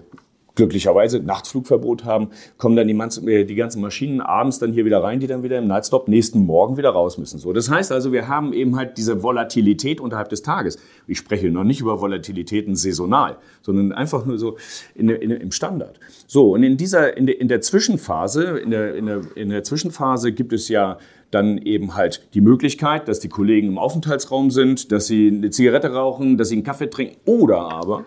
glücklicherweise 0.57 1.21
Nachtflugverbot 1.21 2.05
haben, 2.05 2.29
kommen 2.57 2.75
dann 2.75 2.89
die, 2.89 3.31
äh, 3.31 3.45
die, 3.45 3.55
ganzen 3.55 3.81
Maschinen 3.81 4.21
abends 4.21 4.59
dann 4.59 4.73
hier 4.73 4.85
wieder 4.85 5.03
rein, 5.03 5.21
die 5.21 5.27
dann 5.27 5.43
wieder 5.43 5.59
im 5.59 5.69
Nightstop 5.69 6.09
nächsten 6.09 6.41
Morgen 6.41 6.77
wieder 6.77 6.91
raus 6.91 7.19
müssen. 7.19 7.39
So, 7.39 7.53
das 7.53 7.71
heißt 7.71 7.93
also, 7.93 8.13
wir 8.13 8.27
haben 8.27 8.53
eben 8.53 8.77
halt 8.77 8.99
diese 8.99 9.23
Volatilität 9.23 10.01
unterhalb 10.01 10.31
des 10.31 10.43
Tages. 10.43 10.79
Ich 11.07 11.19
spreche 11.19 11.51
noch 11.51 11.65
nicht 11.65 11.81
über 11.81 12.01
Volatilitäten 12.01 12.75
saisonal, 12.75 13.37
sondern 13.63 13.93
einfach 13.93 14.27
nur 14.27 14.39
so 14.39 14.57
in, 14.95 15.09
in, 15.09 15.31
im 15.31 15.53
Standard. 15.53 16.01
So, 16.27 16.55
und 16.55 16.63
in 16.63 16.77
dieser, 16.77 17.17
in 17.17 17.27
der, 17.27 17.41
in 17.41 17.49
der 17.49 17.61
Zwischenphase, 17.61 18.59
in 18.59 18.71
der, 18.71 18.95
in, 18.95 19.07
der, 19.07 19.21
in 19.37 19.51
der 19.51 19.63
Zwischenphase 19.63 20.33
gibt 20.33 20.53
es 20.53 20.69
ja 20.69 20.99
dann 21.31 21.59
eben 21.59 21.95
halt 21.97 22.29
die 22.35 22.41
Möglichkeit, 22.41 23.09
dass 23.09 23.21
die 23.21 23.29
Kollegen 23.29 23.69
im 23.69 23.79
Aufenthaltsraum 23.79 24.51
sind, 24.51 24.93
dass 24.93 25.07
sie 25.07 25.29
eine 25.29 25.51
Zigarette 25.51 25.93
rauchen, 25.93 26.39
dass 26.39 26.49
sie 26.49 26.55
einen 26.55 26.65
Kaffee 26.65 26.89
trinken 26.89 27.17
oder 27.25 27.59
aber 27.59 28.05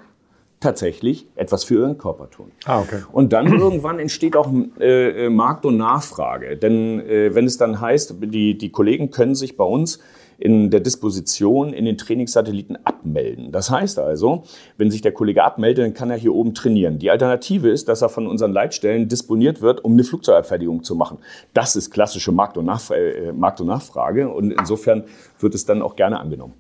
tatsächlich 0.60 1.28
etwas 1.36 1.64
für 1.64 1.76
ihren 1.76 1.98
Körper 1.98 2.30
tun. 2.30 2.52
Ah, 2.66 2.82
okay. 2.82 3.02
Und 3.12 3.34
dann 3.34 3.48
irgendwann 3.48 4.00
entsteht 4.00 4.36
auch 4.36 4.52
äh, 4.80 5.26
äh, 5.26 5.30
Markt 5.30 5.66
und 5.66 5.78
Nachfrage. 5.78 6.58
Denn 6.58 7.00
äh, 7.00 7.34
wenn 7.34 7.46
es 7.46 7.58
dann 7.58 7.80
heißt, 7.80 8.16
die, 8.20 8.58
die 8.58 8.70
Kollegen 8.70 9.10
können 9.10 9.36
sich 9.36 9.56
bei 9.56 9.64
uns 9.64 10.00
in 10.38 10.70
der 10.70 10.80
Disposition 10.80 11.74
in 11.74 11.86
den 11.86 11.98
Trainingssatelliten 11.98 12.78
abmelden. 12.86 13.52
Das 13.52 13.70
heißt 13.70 14.00
also, 14.00 14.44
wenn 14.78 14.90
sich 14.90 15.02
der 15.02 15.12
Kollege 15.12 15.44
abmeldet, 15.44 15.84
dann 15.86 15.94
kann 15.94 16.10
er 16.10 16.18
hier 16.18 16.34
oben 16.34 16.54
trainieren. 16.54 16.98
Die 16.98 17.12
Alternative 17.12 17.70
ist, 17.70 17.90
dass 17.90 18.02
er 18.02 18.10
von 18.10 18.26
unseren 18.26 18.54
Leitstellen 18.54 19.10
disponiert 19.10 19.62
wird, 19.62 19.84
um 19.84 19.94
eine 19.94 20.04
Flugzeugabfertigung 20.06 20.84
zu 20.84 20.96
machen. 20.96 21.18
Das 21.54 21.76
ist 21.76 21.92
klassische 21.92 22.32
Markt 22.32 22.58
und, 22.58 22.66
Nachf 22.66 22.90
äh, 22.92 23.34
Markt 23.34 23.60
und 23.60 23.68
Nachfrage 23.68 24.30
und 24.30 24.52
insofern 24.52 25.04
wird 25.40 25.56
es 25.56 25.66
dann 25.66 25.82
auch 25.82 25.98
gerne 25.98 26.20
angenommen. 26.20 26.54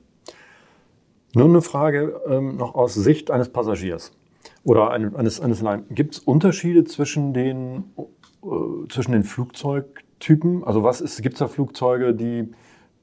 Nur 1.35 1.45
eine 1.45 1.61
Frage 1.61 2.21
ähm, 2.27 2.57
noch 2.57 2.75
aus 2.75 2.95
Sicht 2.95 3.29
eines 3.29 3.49
Passagiers 3.49 4.11
oder 4.63 4.91
eines, 4.91 5.39
eines 5.39 5.63
Gibt 5.91 6.15
es 6.15 6.19
Unterschiede 6.19 6.83
zwischen 6.85 7.33
den, 7.33 7.83
äh, 8.43 8.87
zwischen 8.89 9.11
den 9.11 9.23
Flugzeugtypen? 9.23 10.63
Also 10.63 10.83
was 10.83 11.21
gibt 11.21 11.33
es 11.33 11.39
da 11.39 11.47
Flugzeuge, 11.47 12.15
die 12.15 12.49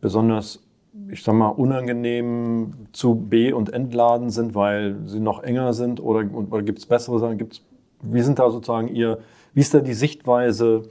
besonders, 0.00 0.62
ich 1.08 1.22
sag 1.22 1.34
mal, 1.34 1.48
unangenehm 1.48 2.72
zu 2.92 3.14
B- 3.14 3.52
und 3.52 3.72
Entladen 3.72 4.30
sind, 4.30 4.54
weil 4.54 4.96
sie 5.06 5.20
noch 5.20 5.42
enger 5.44 5.72
sind? 5.72 6.00
Oder, 6.00 6.28
oder 6.34 6.62
gibt 6.62 6.80
es 6.80 6.86
bessere 6.86 7.20
Sachen? 7.20 7.38
Gibt's, 7.38 7.62
wie 8.02 8.22
sind 8.22 8.40
da 8.40 8.50
sozusagen 8.50 8.88
Ihr, 8.88 9.18
wie 9.54 9.60
ist 9.60 9.72
da 9.72 9.78
die 9.78 9.94
Sichtweise, 9.94 10.82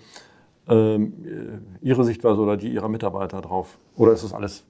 ähm, 0.69 1.13
Ihre 1.81 2.05
Sichtweise 2.05 2.39
oder 2.39 2.55
die 2.55 2.69
Ihrer 2.69 2.87
Mitarbeiter 2.87 3.41
drauf? 3.41 3.77
Oder 3.97 4.13
ist 4.13 4.23
das 4.23 4.33
alles 4.33 4.65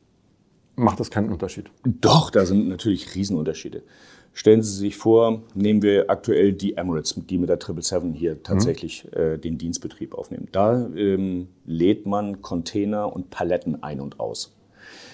macht 0.75 0.99
das 0.99 1.11
keinen 1.11 1.31
Unterschied. 1.31 1.69
Doch, 1.83 2.29
da 2.29 2.45
sind 2.45 2.67
natürlich 2.67 3.15
Riesenunterschiede. 3.15 3.83
Stellen 4.33 4.61
Sie 4.61 4.75
sich 4.75 4.97
vor, 4.97 5.43
nehmen 5.53 5.81
wir 5.81 6.09
aktuell 6.09 6.51
die 6.51 6.75
Emirates, 6.75 7.15
die 7.15 7.37
mit 7.37 7.47
der 7.47 7.55
777 7.55 8.19
hier 8.19 8.43
tatsächlich 8.43 9.05
mhm. 9.05 9.17
äh, 9.17 9.37
den 9.37 9.57
Dienstbetrieb 9.57 10.13
aufnehmen. 10.13 10.49
Da 10.51 10.87
ähm, 10.95 11.47
lädt 11.65 12.05
man 12.05 12.41
Container 12.41 13.13
und 13.13 13.29
Paletten 13.29 13.81
ein 13.81 14.01
und 14.01 14.19
aus. 14.19 14.53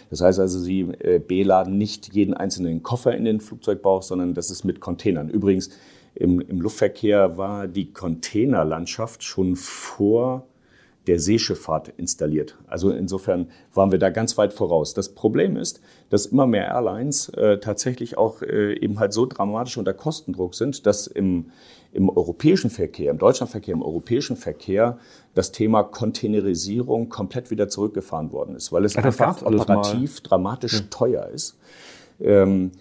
Das 0.09 0.21
heißt 0.21 0.39
also, 0.39 0.59
Sie 0.59 0.81
äh, 0.81 1.19
beladen 1.19 1.77
nicht 1.77 2.13
jeden 2.13 2.33
einzelnen 2.33 2.81
Koffer 2.81 3.15
in 3.15 3.25
den 3.25 3.39
Flugzeugbauch, 3.39 4.01
sondern 4.01 4.33
das 4.33 4.49
ist 4.49 4.63
mit 4.63 4.79
Containern. 4.79 5.29
Übrigens, 5.29 5.69
im, 6.15 6.41
im 6.41 6.59
Luftverkehr 6.59 7.37
war 7.37 7.67
die 7.67 7.93
Containerlandschaft 7.93 9.23
schon 9.23 9.55
vor 9.55 10.47
der 11.07 11.19
Seeschifffahrt 11.19 11.93
installiert. 11.97 12.57
Also 12.67 12.91
insofern 12.91 13.47
waren 13.73 13.91
wir 13.91 13.99
da 13.99 14.09
ganz 14.09 14.37
weit 14.37 14.53
voraus. 14.53 14.93
Das 14.93 15.09
Problem 15.09 15.57
ist, 15.57 15.81
dass 16.09 16.27
immer 16.27 16.45
mehr 16.45 16.67
Airlines 16.67 17.29
äh, 17.29 17.57
tatsächlich 17.59 18.17
auch 18.17 18.41
äh, 18.41 18.73
eben 18.79 18.99
halt 18.99 19.11
so 19.11 19.25
dramatisch 19.25 19.77
unter 19.77 19.93
Kostendruck 19.93 20.53
sind, 20.53 20.85
dass 20.85 21.07
im, 21.07 21.51
im 21.91 22.09
europäischen 22.09 22.69
Verkehr, 22.69 23.11
im 23.11 23.17
Deutschlandverkehr, 23.17 23.73
im 23.73 23.81
europäischen 23.81 24.37
Verkehr 24.37 24.99
das 25.33 25.51
Thema 25.51 25.83
Containerisierung 25.83 27.09
komplett 27.09 27.49
wieder 27.49 27.67
zurückgefahren 27.67 28.31
worden 28.31 28.55
ist, 28.55 28.71
weil 28.71 28.85
es 28.85 28.93
ja, 28.93 29.03
einfach 29.03 29.41
operativ 29.41 30.21
dramatisch 30.21 30.73
ja. 30.73 30.85
teuer 30.89 31.27
ist. 31.33 31.57
Ähm, 32.19 32.71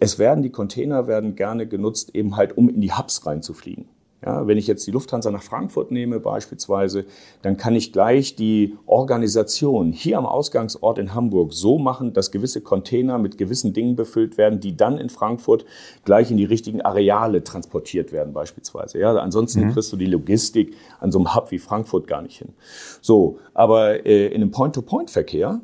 Es 0.00 0.18
werden 0.18 0.42
die 0.42 0.50
Container 0.50 1.08
werden 1.08 1.34
gerne 1.34 1.66
genutzt, 1.66 2.14
eben 2.14 2.36
halt 2.36 2.56
um 2.56 2.68
in 2.68 2.80
die 2.80 2.92
Hubs 2.92 3.26
reinzufliegen. 3.26 3.86
Ja, 4.24 4.48
wenn 4.48 4.58
ich 4.58 4.66
jetzt 4.66 4.84
die 4.84 4.90
Lufthansa 4.90 5.30
nach 5.30 5.44
Frankfurt 5.44 5.92
nehme 5.92 6.18
beispielsweise, 6.18 7.04
dann 7.42 7.56
kann 7.56 7.76
ich 7.76 7.92
gleich 7.92 8.34
die 8.34 8.76
Organisation 8.86 9.92
hier 9.92 10.18
am 10.18 10.26
Ausgangsort 10.26 10.98
in 10.98 11.14
Hamburg 11.14 11.52
so 11.52 11.78
machen, 11.78 12.12
dass 12.14 12.32
gewisse 12.32 12.60
Container 12.60 13.18
mit 13.18 13.38
gewissen 13.38 13.72
Dingen 13.72 13.94
befüllt 13.94 14.36
werden, 14.36 14.58
die 14.58 14.76
dann 14.76 14.98
in 14.98 15.08
Frankfurt 15.08 15.64
gleich 16.04 16.32
in 16.32 16.36
die 16.36 16.44
richtigen 16.44 16.80
Areale 16.82 17.44
transportiert 17.44 18.10
werden 18.10 18.32
beispielsweise. 18.32 18.98
Ja, 18.98 19.14
ansonsten 19.14 19.66
mhm. 19.66 19.72
kriegst 19.72 19.92
du 19.92 19.96
die 19.96 20.06
Logistik 20.06 20.74
an 20.98 21.12
so 21.12 21.20
einem 21.20 21.36
Hub 21.36 21.52
wie 21.52 21.58
Frankfurt 21.58 22.08
gar 22.08 22.22
nicht 22.22 22.38
hin. 22.38 22.54
So, 23.00 23.38
aber 23.54 24.04
äh, 24.04 24.26
in 24.26 24.42
einem 24.42 24.50
Point-to-Point-Verkehr 24.50 25.60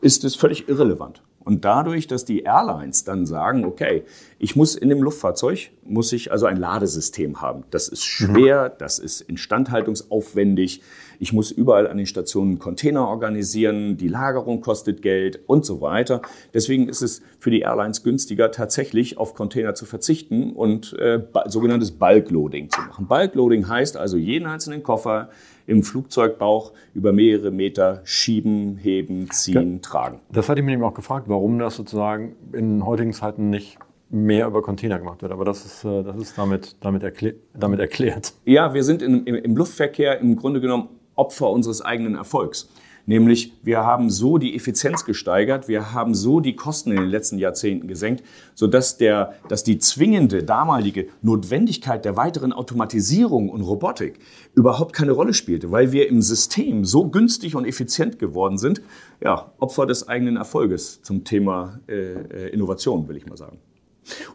ist 0.00 0.22
es 0.24 0.36
völlig 0.36 0.68
irrelevant. 0.68 1.22
Und 1.46 1.64
dadurch, 1.64 2.08
dass 2.08 2.24
die 2.24 2.42
Airlines 2.42 3.04
dann 3.04 3.24
sagen, 3.24 3.64
okay, 3.64 4.02
ich 4.40 4.56
muss 4.56 4.74
in 4.74 4.88
dem 4.88 5.00
Luftfahrzeug, 5.00 5.70
muss 5.84 6.12
ich 6.12 6.32
also 6.32 6.46
ein 6.46 6.56
Ladesystem 6.56 7.40
haben. 7.40 7.62
Das 7.70 7.86
ist 7.86 8.04
schwer, 8.04 8.68
das 8.68 8.98
ist 8.98 9.20
instandhaltungsaufwendig. 9.20 10.82
Ich 11.20 11.32
muss 11.32 11.52
überall 11.52 11.86
an 11.86 11.98
den 11.98 12.06
Stationen 12.06 12.58
Container 12.58 13.06
organisieren, 13.06 13.96
die 13.96 14.08
Lagerung 14.08 14.60
kostet 14.60 15.02
Geld 15.02 15.38
und 15.46 15.64
so 15.64 15.80
weiter. 15.80 16.20
Deswegen 16.52 16.88
ist 16.88 17.02
es 17.02 17.22
für 17.38 17.52
die 17.52 17.60
Airlines 17.60 18.02
günstiger, 18.02 18.50
tatsächlich 18.50 19.16
auf 19.16 19.34
Container 19.34 19.76
zu 19.76 19.86
verzichten 19.86 20.52
und 20.52 20.94
äh, 20.94 21.22
sogenanntes 21.46 21.92
Bulkloading 21.92 22.70
zu 22.70 22.80
machen. 22.80 23.06
Bulkloading 23.06 23.68
heißt 23.68 23.96
also 23.96 24.16
jeden 24.16 24.48
einzelnen 24.48 24.82
Koffer 24.82 25.30
im 25.66 25.82
Flugzeugbauch 25.82 26.72
über 26.94 27.12
mehrere 27.12 27.50
Meter 27.50 28.00
schieben, 28.04 28.76
heben, 28.76 29.30
ziehen, 29.30 29.74
ja, 29.74 29.78
tragen. 29.80 30.20
Das 30.32 30.48
hatte 30.48 30.60
ich 30.60 30.66
mir 30.66 30.72
eben 30.72 30.84
auch 30.84 30.94
gefragt, 30.94 31.28
warum 31.28 31.58
das 31.58 31.76
sozusagen 31.76 32.36
in 32.52 32.84
heutigen 32.84 33.12
Zeiten 33.12 33.50
nicht 33.50 33.78
mehr 34.08 34.46
über 34.46 34.62
Container 34.62 34.98
gemacht 34.98 35.22
wird. 35.22 35.32
Aber 35.32 35.44
das 35.44 35.64
ist, 35.64 35.84
äh, 35.84 36.02
das 36.02 36.16
ist 36.16 36.38
damit, 36.38 36.76
damit, 36.80 37.02
erklär, 37.02 37.34
damit 37.54 37.80
erklärt. 37.80 38.34
Ja, 38.44 38.72
wir 38.72 38.84
sind 38.84 39.02
in, 39.02 39.24
im, 39.24 39.34
im 39.34 39.56
Luftverkehr 39.56 40.20
im 40.20 40.36
Grunde 40.36 40.60
genommen 40.60 40.88
Opfer 41.16 41.50
unseres 41.50 41.82
eigenen 41.82 42.14
Erfolgs. 42.14 42.70
Nämlich, 43.06 43.52
wir 43.62 43.78
haben 43.78 44.10
so 44.10 44.36
die 44.36 44.56
Effizienz 44.56 45.04
gesteigert, 45.04 45.68
wir 45.68 45.94
haben 45.94 46.12
so 46.12 46.40
die 46.40 46.56
Kosten 46.56 46.90
in 46.90 46.96
den 46.96 47.08
letzten 47.08 47.38
Jahrzehnten 47.38 47.86
gesenkt, 47.86 48.24
sodass 48.54 48.96
der, 48.98 49.34
dass 49.48 49.62
die 49.62 49.78
zwingende 49.78 50.42
damalige 50.42 51.06
Notwendigkeit 51.22 52.04
der 52.04 52.16
weiteren 52.16 52.52
Automatisierung 52.52 53.48
und 53.48 53.62
Robotik 53.62 54.18
überhaupt 54.54 54.92
keine 54.92 55.12
Rolle 55.12 55.34
spielte, 55.34 55.70
weil 55.70 55.92
wir 55.92 56.08
im 56.08 56.20
System 56.20 56.84
so 56.84 57.08
günstig 57.08 57.54
und 57.54 57.64
effizient 57.64 58.18
geworden 58.18 58.58
sind. 58.58 58.82
Ja, 59.22 59.52
Opfer 59.58 59.86
des 59.86 60.08
eigenen 60.08 60.36
Erfolges 60.36 61.00
zum 61.02 61.22
Thema 61.22 61.78
äh, 61.88 61.92
äh 61.92 62.48
Innovation, 62.48 63.06
will 63.08 63.16
ich 63.16 63.26
mal 63.26 63.36
sagen. 63.36 63.58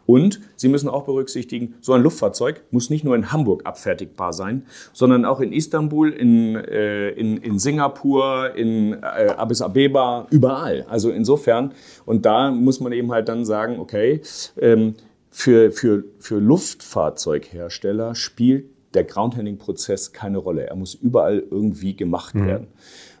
Und 0.06 0.40
Sie 0.56 0.68
müssen 0.68 0.88
auch 0.88 1.04
berücksichtigen, 1.04 1.74
so 1.80 1.92
ein 1.92 2.02
Luftfahrzeug 2.02 2.62
muss 2.70 2.90
nicht 2.90 3.04
nur 3.04 3.14
in 3.14 3.32
Hamburg 3.32 3.62
abfertigbar 3.64 4.32
sein, 4.32 4.66
sondern 4.92 5.24
auch 5.24 5.40
in 5.40 5.52
Istanbul, 5.52 6.10
in, 6.10 6.56
äh, 6.56 7.10
in, 7.10 7.36
in 7.38 7.58
Singapur, 7.58 8.54
in 8.54 8.94
äh, 8.94 9.34
Addis 9.36 9.62
Abeba, 9.62 10.26
überall. 10.30 10.86
Also 10.88 11.10
insofern, 11.10 11.72
und 12.04 12.26
da 12.26 12.50
muss 12.50 12.80
man 12.80 12.92
eben 12.92 13.12
halt 13.12 13.28
dann 13.28 13.44
sagen, 13.44 13.78
okay, 13.78 14.20
ähm, 14.60 14.94
für, 15.30 15.72
für, 15.72 16.04
für 16.18 16.38
Luftfahrzeughersteller 16.38 18.14
spielt 18.14 18.66
der 18.94 19.04
Groundhandling-Prozess 19.04 20.12
keine 20.12 20.36
Rolle. 20.38 20.66
Er 20.66 20.76
muss 20.76 20.94
überall 20.94 21.42
irgendwie 21.50 21.96
gemacht 21.96 22.34
mhm. 22.34 22.46
werden 22.46 22.66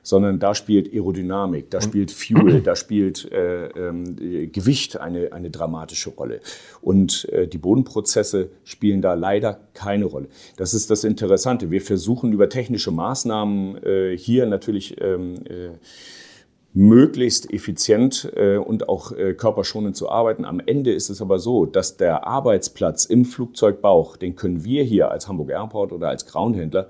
sondern 0.02 0.40
da 0.40 0.54
spielt 0.54 0.92
Aerodynamik, 0.92 1.70
da 1.70 1.80
spielt 1.80 2.10
Fuel, 2.10 2.60
da 2.64 2.76
spielt 2.76 3.30
äh, 3.30 3.66
äh, 3.66 4.46
Gewicht 4.48 5.00
eine, 5.00 5.32
eine 5.32 5.50
dramatische 5.50 6.10
Rolle. 6.10 6.40
Und 6.80 7.28
äh, 7.30 7.46
die 7.46 7.58
Bodenprozesse 7.58 8.50
spielen 8.64 9.00
da 9.00 9.14
leider 9.14 9.60
keine 9.74 10.06
Rolle. 10.06 10.26
Das 10.56 10.74
ist 10.74 10.90
das 10.90 11.04
Interessante. 11.04 11.70
Wir 11.70 11.80
versuchen 11.80 12.32
über 12.32 12.48
technische 12.48 12.90
Maßnahmen 12.90 13.82
äh, 13.84 14.16
hier 14.18 14.46
natürlich 14.46 15.00
ähm, 15.00 15.36
äh, 15.48 15.70
möglichst 16.74 17.52
effizient 17.52 18.32
äh, 18.34 18.56
und 18.56 18.88
auch 18.88 19.12
äh, 19.12 19.34
körperschonend 19.34 19.94
zu 19.94 20.08
arbeiten. 20.08 20.44
Am 20.44 20.58
Ende 20.58 20.92
ist 20.92 21.10
es 21.10 21.20
aber 21.20 21.38
so, 21.38 21.66
dass 21.66 21.96
der 21.96 22.26
Arbeitsplatz 22.26 23.04
im 23.04 23.24
Flugzeugbauch, 23.24 24.16
den 24.16 24.34
können 24.34 24.64
wir 24.64 24.82
hier 24.82 25.10
als 25.10 25.28
Hamburg 25.28 25.50
Airport 25.50 25.92
oder 25.92 26.08
als 26.08 26.26
Groundhändler 26.26 26.88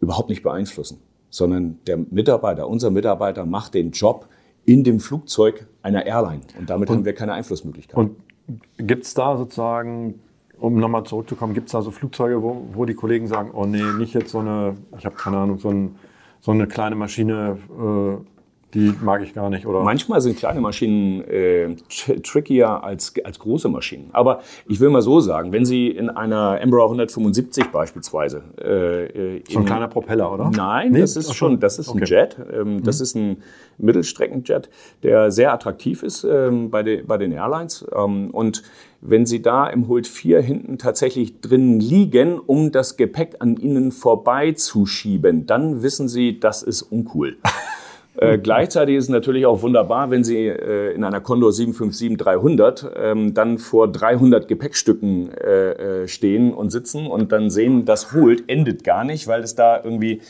überhaupt 0.00 0.28
nicht 0.28 0.42
beeinflussen 0.42 1.00
sondern 1.36 1.78
der 1.86 1.98
Mitarbeiter, 1.98 2.68
unser 2.68 2.90
Mitarbeiter 2.90 3.44
macht 3.44 3.74
den 3.74 3.90
Job 3.90 4.28
in 4.64 4.82
dem 4.84 5.00
Flugzeug 5.00 5.66
einer 5.82 6.06
Airline 6.06 6.42
und 6.58 6.68
damit 6.68 6.88
und, 6.90 6.96
haben 6.96 7.04
wir 7.04 7.14
keine 7.14 7.34
Einflussmöglichkeit. 7.34 7.96
Und 7.96 8.16
gibt 8.78 9.04
es 9.04 9.14
da 9.14 9.36
sozusagen, 9.36 10.20
um 10.58 10.78
nochmal 10.78 11.04
zurückzukommen, 11.04 11.54
gibt 11.54 11.66
es 11.66 11.72
da 11.72 11.82
so 11.82 11.90
Flugzeuge, 11.90 12.42
wo, 12.42 12.66
wo 12.72 12.84
die 12.84 12.94
Kollegen 12.94 13.26
sagen, 13.26 13.50
oh 13.52 13.66
nee, 13.66 13.82
nicht 13.98 14.14
jetzt 14.14 14.30
so 14.30 14.38
eine, 14.38 14.76
ich 14.98 15.04
habe 15.06 15.16
keine 15.16 15.38
Ahnung, 15.38 15.58
so, 15.58 15.68
ein, 15.68 15.96
so 16.40 16.50
eine 16.50 16.66
kleine 16.66 16.96
Maschine, 16.96 17.58
äh, 17.70 18.35
die 18.74 18.92
mag 19.00 19.22
ich 19.22 19.32
gar 19.32 19.48
nicht, 19.48 19.64
oder? 19.64 19.82
Manchmal 19.82 20.20
sind 20.20 20.36
kleine 20.36 20.60
Maschinen 20.60 21.22
äh, 21.22 21.76
trickier 22.22 22.82
als, 22.82 23.14
als 23.24 23.38
große 23.38 23.68
Maschinen. 23.68 24.10
Aber 24.12 24.40
ich 24.68 24.80
will 24.80 24.90
mal 24.90 25.02
so 25.02 25.20
sagen, 25.20 25.52
wenn 25.52 25.64
Sie 25.64 25.88
in 25.88 26.10
einer 26.10 26.60
Embraer 26.60 26.84
175 26.84 27.66
beispielsweise. 27.66 28.42
Äh, 28.58 29.42
so 29.48 29.60
ein 29.60 29.64
kleiner 29.64 29.88
Propeller, 29.88 30.32
oder? 30.32 30.50
Nein, 30.50 30.92
nee? 30.92 31.00
das 31.00 31.16
ist 31.16 31.32
schon, 31.34 31.60
das 31.60 31.78
ist 31.78 31.88
okay. 31.88 32.00
ein 32.00 32.06
Jet. 32.06 32.36
Ähm, 32.52 32.82
das 32.82 32.98
mhm. 32.98 33.02
ist 33.02 33.14
ein 33.14 33.36
Mittelstreckenjet, 33.78 34.68
der 35.02 35.30
sehr 35.30 35.52
attraktiv 35.52 36.02
ist 36.02 36.24
ähm, 36.24 36.70
bei, 36.70 36.82
de, 36.82 37.02
bei 37.02 37.18
den 37.18 37.32
Airlines. 37.32 37.86
Ähm, 37.94 38.30
und 38.30 38.62
wenn 39.00 39.26
Sie 39.26 39.42
da 39.42 39.68
im 39.68 39.86
Hult 39.88 40.08
4 40.08 40.40
hinten 40.40 40.78
tatsächlich 40.78 41.40
drin 41.40 41.78
liegen, 41.78 42.38
um 42.40 42.72
das 42.72 42.96
Gepäck 42.96 43.36
an 43.38 43.56
Ihnen 43.56 43.92
vorbeizuschieben, 43.92 45.46
dann 45.46 45.82
wissen 45.82 46.08
Sie, 46.08 46.40
das 46.40 46.62
ist 46.62 46.82
uncool. 46.82 47.36
Äh, 48.18 48.38
gleichzeitig 48.38 48.96
ist 48.96 49.04
es 49.04 49.10
natürlich 49.10 49.44
auch 49.44 49.62
wunderbar, 49.62 50.10
wenn 50.10 50.24
Sie 50.24 50.46
äh, 50.46 50.94
in 50.94 51.04
einer 51.04 51.20
Condor 51.20 51.50
757-300 51.50 52.96
ähm, 52.96 53.34
dann 53.34 53.58
vor 53.58 53.92
300 53.92 54.48
Gepäckstücken 54.48 55.32
äh, 55.32 56.02
äh, 56.02 56.08
stehen 56.08 56.54
und 56.54 56.70
sitzen 56.70 57.06
und 57.06 57.32
dann 57.32 57.50
sehen, 57.50 57.84
das 57.84 58.12
holt, 58.12 58.48
endet 58.48 58.84
gar 58.84 59.04
nicht, 59.04 59.26
weil 59.26 59.42
es 59.42 59.54
da 59.54 59.82
irgendwie 59.84 60.22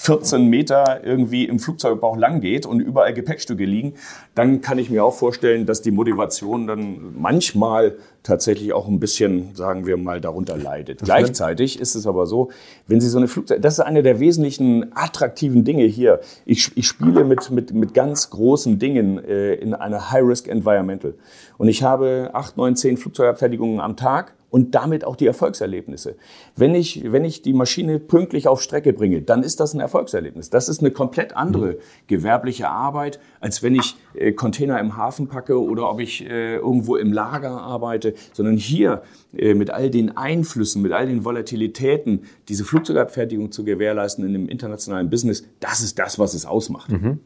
14 0.00 0.46
Meter 0.46 1.00
irgendwie 1.02 1.44
im 1.44 1.58
Flugzeugbauch 1.58 2.16
lang 2.16 2.40
geht 2.40 2.66
und 2.66 2.78
überall 2.78 3.12
Gepäckstücke 3.12 3.64
liegen, 3.64 3.94
dann 4.36 4.60
kann 4.60 4.78
ich 4.78 4.90
mir 4.90 5.04
auch 5.04 5.14
vorstellen, 5.14 5.66
dass 5.66 5.82
die 5.82 5.90
Motivation 5.90 6.68
dann 6.68 7.14
manchmal 7.18 7.96
tatsächlich 8.22 8.72
auch 8.72 8.86
ein 8.86 9.00
bisschen, 9.00 9.56
sagen 9.56 9.86
wir 9.86 9.96
mal, 9.96 10.20
darunter 10.20 10.56
leidet. 10.56 11.00
Das 11.00 11.06
Gleichzeitig 11.06 11.80
ist 11.80 11.96
es 11.96 12.06
aber 12.06 12.26
so, 12.26 12.50
wenn 12.86 13.00
Sie 13.00 13.08
so 13.08 13.18
eine 13.18 13.26
Flugzeug, 13.26 13.60
das 13.60 13.74
ist 13.74 13.80
eine 13.80 14.04
der 14.04 14.20
wesentlichen 14.20 14.86
attraktiven 14.94 15.64
Dinge 15.64 15.84
hier. 15.84 16.20
Ich, 16.46 16.70
ich 16.76 16.86
spiele 16.86 17.24
mit, 17.24 17.50
mit, 17.50 17.74
mit 17.74 17.92
ganz 17.92 18.30
großen 18.30 18.78
Dingen 18.78 19.18
äh, 19.24 19.54
in 19.54 19.74
einer 19.74 20.12
High-Risk-Environmental. 20.12 21.14
Und 21.56 21.66
ich 21.66 21.82
habe 21.82 22.30
acht, 22.34 22.56
neun, 22.56 22.76
zehn 22.76 22.98
Flugzeugabfertigungen 22.98 23.80
am 23.80 23.96
Tag 23.96 24.34
und 24.50 24.74
damit 24.74 25.04
auch 25.04 25.16
die 25.16 25.26
Erfolgserlebnisse. 25.26 26.16
Wenn 26.56 26.74
ich, 26.74 27.12
wenn 27.12 27.24
ich 27.24 27.42
die 27.42 27.52
Maschine 27.52 27.98
pünktlich 27.98 28.48
auf 28.48 28.62
Strecke 28.62 28.92
bringe, 28.92 29.20
dann 29.22 29.42
ist 29.42 29.60
das 29.60 29.74
ein 29.74 29.80
Erfolgserlebnis. 29.80 30.50
Das 30.50 30.68
ist 30.68 30.80
eine 30.80 30.90
komplett 30.90 31.36
andere 31.36 31.78
gewerbliche 32.06 32.68
Arbeit, 32.68 33.20
als 33.40 33.62
wenn 33.62 33.74
ich 33.74 33.96
äh, 34.14 34.32
Container 34.32 34.80
im 34.80 34.96
Hafen 34.96 35.28
packe 35.28 35.60
oder 35.60 35.90
ob 35.90 36.00
ich 36.00 36.24
äh, 36.24 36.56
irgendwo 36.56 36.96
im 36.96 37.12
Lager 37.12 37.50
arbeite, 37.50 38.14
sondern 38.32 38.56
hier 38.56 39.02
äh, 39.36 39.54
mit 39.54 39.70
all 39.70 39.90
den 39.90 40.16
Einflüssen, 40.16 40.80
mit 40.80 40.92
all 40.92 41.06
den 41.06 41.24
Volatilitäten, 41.24 42.22
diese 42.48 42.64
Flugzeugabfertigung 42.64 43.52
zu 43.52 43.64
gewährleisten 43.64 44.24
in 44.24 44.34
einem 44.34 44.48
internationalen 44.48 45.10
Business, 45.10 45.44
das 45.60 45.80
ist 45.82 45.98
das, 45.98 46.18
was 46.18 46.34
es 46.34 46.46
ausmacht. 46.46 46.90
Mhm. 46.90 47.20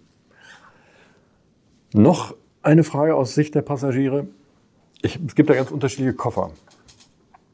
Noch 1.94 2.34
eine 2.62 2.84
Frage 2.84 3.14
aus 3.14 3.34
Sicht 3.34 3.54
der 3.54 3.62
Passagiere. 3.62 4.26
Ich, 5.02 5.18
es 5.26 5.34
gibt 5.34 5.50
da 5.50 5.54
ganz 5.54 5.70
unterschiedliche 5.70 6.14
Koffer. 6.14 6.52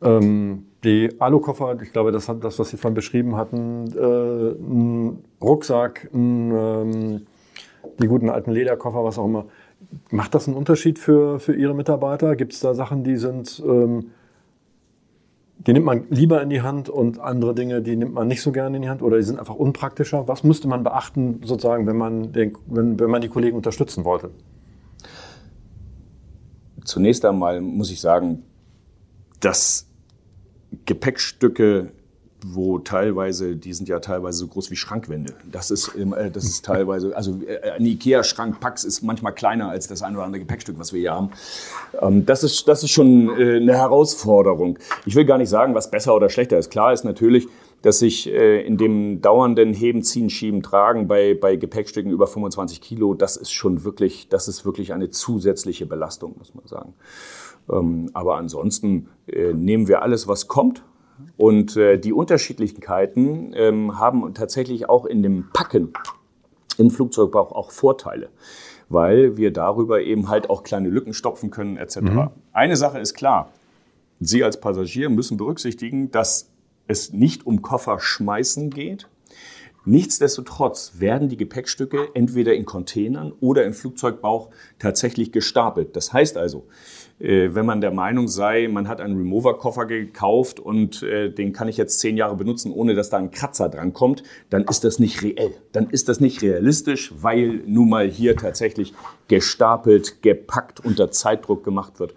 Ähm, 0.03 0.65
die 0.85 1.21
Alukoffer, 1.21 1.77
ich 1.83 1.93
glaube, 1.93 2.13
das 2.13 2.29
hat 2.29 2.45
das, 2.45 2.59
was 2.59 2.71
Sie 2.71 2.77
vorhin 2.77 2.95
beschrieben 2.95 3.37
hatten, 3.37 3.87
äh, 3.97 4.51
ein 4.53 5.25
Rucksack, 5.43 6.09
ein, 6.15 6.53
ähm, 6.53 7.27
die 8.01 8.07
guten 8.07 8.31
alten 8.31 8.53
Lederkoffer, 8.53 9.05
was 9.05 9.19
auch 9.19 9.25
immer. 9.25 9.47
Macht 10.11 10.35
das 10.35 10.47
einen 10.47 10.57
Unterschied 10.57 10.99
für, 10.99 11.41
für 11.41 11.55
Ihre 11.55 11.75
Mitarbeiter? 11.75 12.37
Gibt 12.37 12.53
es 12.53 12.61
da 12.61 12.75
Sachen, 12.75 13.03
die 13.03 13.17
sind, 13.17 13.63
ähm, 13.67 14.11
die 15.59 15.73
nimmt 15.73 15.87
man 15.87 16.05
lieber 16.11 16.41
in 16.43 16.51
die 16.51 16.63
Hand 16.63 16.89
und 16.89 17.19
andere 17.19 17.55
Dinge, 17.55 17.83
die 17.83 17.97
nimmt 17.97 18.15
man 18.15 18.29
nicht 18.29 18.43
so 18.43 18.53
gerne 18.53 18.77
in 18.77 18.83
die 18.83 18.89
Hand 18.89 19.03
oder 19.03 19.17
die 19.17 19.25
sind 19.25 19.41
einfach 19.41 19.57
unpraktischer? 19.57 20.29
Was 20.29 20.45
müsste 20.45 20.69
man 20.69 20.85
beachten, 20.85 21.41
sozusagen, 21.43 21.89
wenn 21.89 21.97
man, 21.97 22.33
den, 22.33 22.57
wenn, 22.67 23.01
wenn 23.01 23.11
man 23.11 23.21
die 23.21 23.29
Kollegen 23.29 23.57
unterstützen 23.57 24.05
wollte? 24.05 24.31
Zunächst 26.85 27.25
einmal 27.25 27.61
muss 27.61 27.91
ich 27.91 28.01
sagen, 28.01 28.45
dass 29.41 29.88
Gepäckstücke 30.87 31.93
wo 32.47 32.79
teilweise, 32.79 33.57
die 33.57 33.73
sind 33.73 33.89
ja 33.89 33.99
teilweise 33.99 34.39
so 34.39 34.47
groß 34.47 34.71
wie 34.71 34.77
Schrankwände. 34.77 35.35
Das 35.51 35.71
ist, 35.71 35.95
äh, 35.97 36.31
das 36.31 36.45
ist 36.45 36.65
teilweise, 36.65 37.17
also 37.17 37.41
äh, 37.47 37.73
ein 37.73 37.85
Ikea-Schrank 37.85 38.61
Pax 38.61 38.85
ist 38.85 39.03
manchmal 39.03 39.35
kleiner 39.35 39.71
als 39.71 39.89
das 39.89 40.03
ein 40.03 40.15
oder 40.15 40.25
andere 40.25 40.41
Gepäckstück, 40.41 40.79
was 40.79 40.93
wir 40.93 41.01
hier 41.01 41.15
haben. 41.15 41.31
Ähm, 42.01 42.27
das 42.27 42.45
ist, 42.45 42.69
das 42.69 42.85
ist 42.85 42.91
schon 42.91 43.31
äh, 43.39 43.57
eine 43.57 43.77
Herausforderung. 43.77 44.79
Ich 45.05 45.17
will 45.17 45.25
gar 45.25 45.39
nicht 45.39 45.49
sagen, 45.49 45.75
was 45.75 45.91
besser 45.91 46.15
oder 46.15 46.29
schlechter 46.31 46.59
ist. 46.59 46.71
Klar 46.71 46.93
ist 46.93 47.05
natürlich, 47.05 47.49
dass 47.83 48.01
sich 48.01 48.29
in 48.29 48.77
dem 48.77 49.23
dauernden 49.23 49.73
Heben, 49.73 50.03
Ziehen, 50.03 50.31
Schieben, 50.31 50.65
Tragen 50.65 51.07
bei, 51.07 51.35
bei 51.41 51.55
Gepäckstücken 51.55 52.11
über 52.11 52.27
25 52.27 52.81
Kilo, 52.81 53.15
das 53.15 53.37
ist 53.37 53.53
schon 53.53 53.85
wirklich, 53.85 54.29
das 54.29 54.49
ist 54.49 54.65
wirklich 54.65 54.93
eine 54.93 55.11
zusätzliche 55.11 55.87
Belastung, 55.87 56.35
muss 56.39 56.57
man 56.57 56.67
sagen. 56.67 56.95
Ähm, 57.71 58.11
aber 58.15 58.37
ansonsten 58.37 59.07
nehmen 59.27 59.87
wir 59.87 60.03
alles, 60.03 60.27
was 60.27 60.49
kommt 60.49 60.83
und 61.37 61.77
äh, 61.77 61.99
die 61.99 62.13
Unterschiedlichkeiten 62.13 63.53
ähm, 63.55 63.99
haben 63.99 64.35
tatsächlich 64.35 64.89
auch 64.89 65.05
in 65.05 65.23
dem 65.23 65.49
Packen 65.53 65.93
im 66.79 66.91
Flugzeugbauch 66.91 67.53
auch 67.53 67.71
Vorteile, 67.71 68.29
weil 68.89 69.37
wir 69.37 69.53
darüber 69.53 70.01
eben 70.01 70.29
halt 70.29 70.51
auch 70.51 70.63
kleine 70.63 70.89
Lücken 70.89 71.13
stopfen 71.13 71.51
können 71.51 71.77
etc. 71.77 72.01
Mhm. 72.01 72.31
Eine 72.53 72.77
Sache 72.77 72.99
ist 72.99 73.15
klar, 73.15 73.53
Sie 74.21 74.43
als 74.43 74.61
Passagier 74.61 75.11
müssen 75.11 75.37
berücksichtigen, 75.37 76.11
dass 76.11 76.51
es 76.89 77.13
nicht 77.13 77.47
um 77.47 77.63
Koffer 77.63 78.01
schmeißen 78.01 78.71
geht. 78.71 79.09
Nichtsdestotrotz 79.85 80.95
werden 80.99 81.29
die 81.29 81.37
Gepäckstücke 81.37 82.09
entweder 82.15 82.55
in 82.55 82.65
Containern 82.65 83.33
oder 83.41 83.65
im 83.65 83.73
Flugzeugbauch 83.73 84.51
tatsächlich 84.79 85.33
gestapelt. 85.33 85.95
Das 85.97 86.13
heißt 86.13 86.37
also, 86.37 86.67
wenn 87.53 87.67
man 87.67 87.81
der 87.81 87.91
Meinung 87.91 88.29
sei, 88.29 88.69
man 88.69 88.87
hat 88.87 89.01
einen 89.01 89.17
Remover-Koffer 89.17 89.87
gekauft 89.87 90.61
und 90.61 91.03
äh, 91.03 91.31
den 91.31 91.53
kann 91.53 91.69
ich 91.69 91.77
jetzt 91.77 91.99
zehn 91.99 92.17
Jahre 92.17 92.37
benutzen, 92.37 92.73
ohne 92.73 92.95
dass 92.95 93.11
da 93.11 93.17
ein 93.17 93.31
Kratzer 93.31 93.69
dran 93.69 93.93
kommt, 93.93 94.23
dann 94.51 94.65
ist 94.65 94.85
das 94.85 94.99
nicht 94.99 95.23
reell. 95.23 95.53
Dann 95.73 95.91
ist 95.91 96.09
das 96.09 96.21
nicht 96.21 96.43
realistisch, 96.43 97.13
weil 97.21 97.63
nun 97.67 97.89
mal 97.89 98.09
hier 98.09 98.37
tatsächlich 98.37 98.95
gestapelt, 99.27 100.23
gepackt, 100.23 100.85
unter 100.85 101.11
Zeitdruck 101.11 101.65
gemacht 101.65 101.99
wird. 101.99 102.15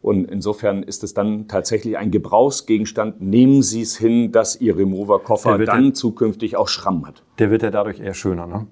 Und 0.00 0.28
insofern 0.28 0.82
ist 0.82 1.04
es 1.04 1.14
dann 1.14 1.46
tatsächlich 1.46 1.96
ein 1.96 2.10
Gebrauchsgegenstand. 2.10 3.22
Nehmen 3.22 3.62
Sie 3.62 3.82
es 3.82 3.96
hin, 3.96 4.32
dass 4.32 4.60
Ihr 4.60 4.76
Remover-Koffer 4.76 5.58
dann 5.58 5.86
ja, 5.86 5.92
zukünftig 5.92 6.56
auch 6.56 6.66
Schramm 6.66 7.06
hat. 7.06 7.22
Der 7.38 7.52
wird 7.52 7.62
ja 7.62 7.70
dadurch 7.70 8.00
eher 8.00 8.14
schöner, 8.14 8.48
ne? 8.48 8.66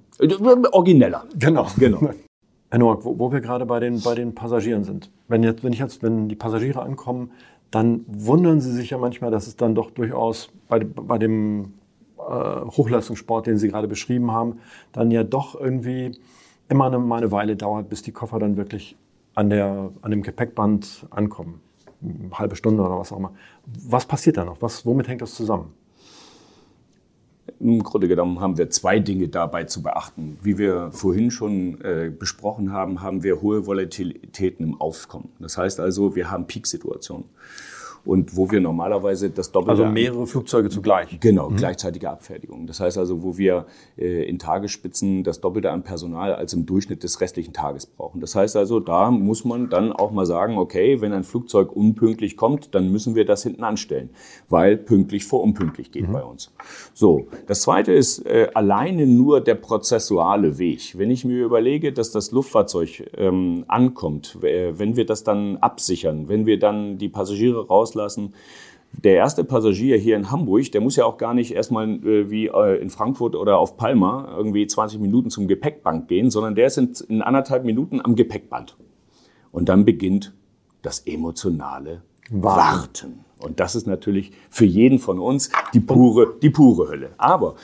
Origineller. 0.72 1.26
Genau. 1.38 1.68
genau. 1.78 2.10
Herr 2.70 2.78
Noack, 2.78 3.04
wo, 3.04 3.18
wo, 3.18 3.32
wir 3.32 3.40
gerade 3.40 3.66
bei 3.66 3.80
den, 3.80 4.00
bei 4.00 4.14
den 4.14 4.34
Passagieren 4.34 4.84
sind. 4.84 5.10
Wenn, 5.28 5.42
jetzt, 5.42 5.64
wenn, 5.64 5.72
ich 5.72 5.80
jetzt, 5.80 6.02
wenn 6.02 6.28
die 6.28 6.36
Passagiere 6.36 6.82
ankommen, 6.82 7.32
dann 7.70 8.04
wundern 8.06 8.60
sie 8.60 8.72
sich 8.72 8.90
ja 8.90 8.98
manchmal, 8.98 9.30
dass 9.30 9.46
es 9.46 9.56
dann 9.56 9.74
doch 9.74 9.90
durchaus 9.90 10.50
bei, 10.68 10.78
bei 10.80 11.18
dem 11.18 11.74
äh, 12.18 12.22
Hochleistungssport, 12.22 13.46
den 13.46 13.58
Sie 13.58 13.68
gerade 13.68 13.88
beschrieben 13.88 14.30
haben, 14.30 14.60
dann 14.92 15.10
ja 15.10 15.24
doch 15.24 15.58
irgendwie 15.60 16.16
immer 16.68 16.86
eine, 16.86 16.98
mal 16.98 17.18
eine 17.18 17.32
Weile 17.32 17.56
dauert, 17.56 17.88
bis 17.88 18.02
die 18.02 18.12
Koffer 18.12 18.38
dann 18.38 18.56
wirklich 18.56 18.96
an, 19.34 19.50
der, 19.50 19.90
an 20.02 20.10
dem 20.10 20.22
Gepäckband 20.22 21.06
ankommen. 21.10 21.60
Eine 22.02 22.38
halbe 22.38 22.56
Stunde 22.56 22.82
oder 22.82 22.98
was 22.98 23.12
auch 23.12 23.18
immer. 23.18 23.32
Was 23.66 24.06
passiert 24.06 24.36
da 24.36 24.44
noch? 24.44 24.62
Was, 24.62 24.86
womit 24.86 25.08
hängt 25.08 25.22
das 25.22 25.34
zusammen? 25.34 25.72
Im 27.60 27.82
Grunde 27.82 28.08
genommen 28.08 28.40
haben 28.40 28.56
wir 28.56 28.70
zwei 28.70 29.00
Dinge 29.00 29.28
dabei 29.28 29.64
zu 29.64 29.82
beachten. 29.82 30.38
Wie 30.42 30.56
wir 30.56 30.90
vorhin 30.92 31.30
schon 31.30 31.78
äh, 31.82 32.10
besprochen 32.10 32.72
haben, 32.72 33.02
haben 33.02 33.22
wir 33.22 33.42
hohe 33.42 33.66
Volatilitäten 33.66 34.64
im 34.64 34.80
Aufkommen. 34.80 35.28
Das 35.38 35.58
heißt 35.58 35.78
also, 35.78 36.16
wir 36.16 36.30
haben 36.30 36.46
Peaksituationen 36.46 37.26
und 38.04 38.36
wo 38.36 38.50
wir 38.50 38.60
normalerweise 38.60 39.30
das 39.30 39.52
Doppelte... 39.52 39.82
Also 39.82 39.92
mehrere 39.92 40.26
Flugzeuge 40.26 40.68
zugleich. 40.68 41.18
Genau, 41.20 41.50
mhm. 41.50 41.56
gleichzeitige 41.56 42.10
Abfertigung. 42.10 42.66
Das 42.66 42.80
heißt 42.80 42.98
also, 42.98 43.22
wo 43.22 43.36
wir 43.36 43.66
äh, 43.98 44.24
in 44.28 44.38
Tagesspitzen 44.38 45.24
das 45.24 45.40
Doppelte 45.40 45.70
an 45.70 45.82
Personal 45.82 46.34
als 46.34 46.52
im 46.52 46.66
Durchschnitt 46.66 47.02
des 47.02 47.20
restlichen 47.20 47.52
Tages 47.52 47.86
brauchen. 47.86 48.20
Das 48.20 48.34
heißt 48.34 48.56
also, 48.56 48.80
da 48.80 49.10
muss 49.10 49.44
man 49.44 49.68
dann 49.68 49.92
auch 49.92 50.10
mal 50.10 50.26
sagen, 50.26 50.58
okay, 50.58 51.00
wenn 51.00 51.12
ein 51.12 51.24
Flugzeug 51.24 51.74
unpünktlich 51.74 52.36
kommt, 52.36 52.74
dann 52.74 52.90
müssen 52.90 53.14
wir 53.14 53.24
das 53.24 53.42
hinten 53.42 53.64
anstellen, 53.64 54.10
weil 54.48 54.76
pünktlich 54.76 55.24
vor 55.24 55.42
unpünktlich 55.42 55.92
geht 55.92 56.08
mhm. 56.08 56.12
bei 56.12 56.22
uns. 56.22 56.52
So, 56.94 57.26
das 57.46 57.62
Zweite 57.62 57.92
ist 57.92 58.26
äh, 58.26 58.48
alleine 58.54 59.06
nur 59.06 59.40
der 59.40 59.54
prozessuale 59.54 60.58
Weg. 60.58 60.98
Wenn 60.98 61.10
ich 61.10 61.24
mir 61.24 61.44
überlege, 61.44 61.92
dass 61.92 62.10
das 62.10 62.30
Luftfahrzeug 62.32 63.10
ähm, 63.16 63.64
ankommt, 63.68 64.38
äh, 64.42 64.78
wenn 64.78 64.96
wir 64.96 65.06
das 65.06 65.24
dann 65.24 65.58
absichern, 65.58 66.28
wenn 66.28 66.46
wir 66.46 66.58
dann 66.58 66.98
die 66.98 67.08
Passagiere 67.08 67.66
raus 67.66 67.89
rauslassen. 67.90 68.34
Der 68.92 69.14
erste 69.14 69.44
Passagier 69.44 69.96
hier 69.98 70.16
in 70.16 70.32
Hamburg, 70.32 70.72
der 70.72 70.80
muss 70.80 70.96
ja 70.96 71.04
auch 71.04 71.16
gar 71.16 71.32
nicht 71.32 71.54
erstmal 71.54 71.88
äh, 72.04 72.28
wie 72.30 72.48
äh, 72.48 72.80
in 72.82 72.90
Frankfurt 72.90 73.36
oder 73.36 73.58
auf 73.58 73.76
Palma 73.76 74.34
irgendwie 74.36 74.66
20 74.66 74.98
Minuten 75.00 75.30
zum 75.30 75.46
Gepäckband 75.46 76.08
gehen, 76.08 76.30
sondern 76.30 76.56
der 76.56 76.66
ist 76.66 76.76
in, 76.76 76.92
in 77.08 77.22
anderthalb 77.22 77.64
Minuten 77.64 78.00
am 78.00 78.16
Gepäckband. 78.16 78.76
Und 79.52 79.68
dann 79.68 79.84
beginnt 79.84 80.34
das 80.82 81.00
emotionale 81.00 82.02
Warten. 82.30 83.24
Und 83.40 83.60
das 83.60 83.74
ist 83.74 83.86
natürlich 83.86 84.32
für 84.50 84.66
jeden 84.66 84.98
von 84.98 85.18
uns 85.18 85.50
die 85.72 85.80
pure, 85.80 86.34
die 86.42 86.50
pure 86.50 86.88
Hölle. 86.88 87.10
Aber 87.16 87.54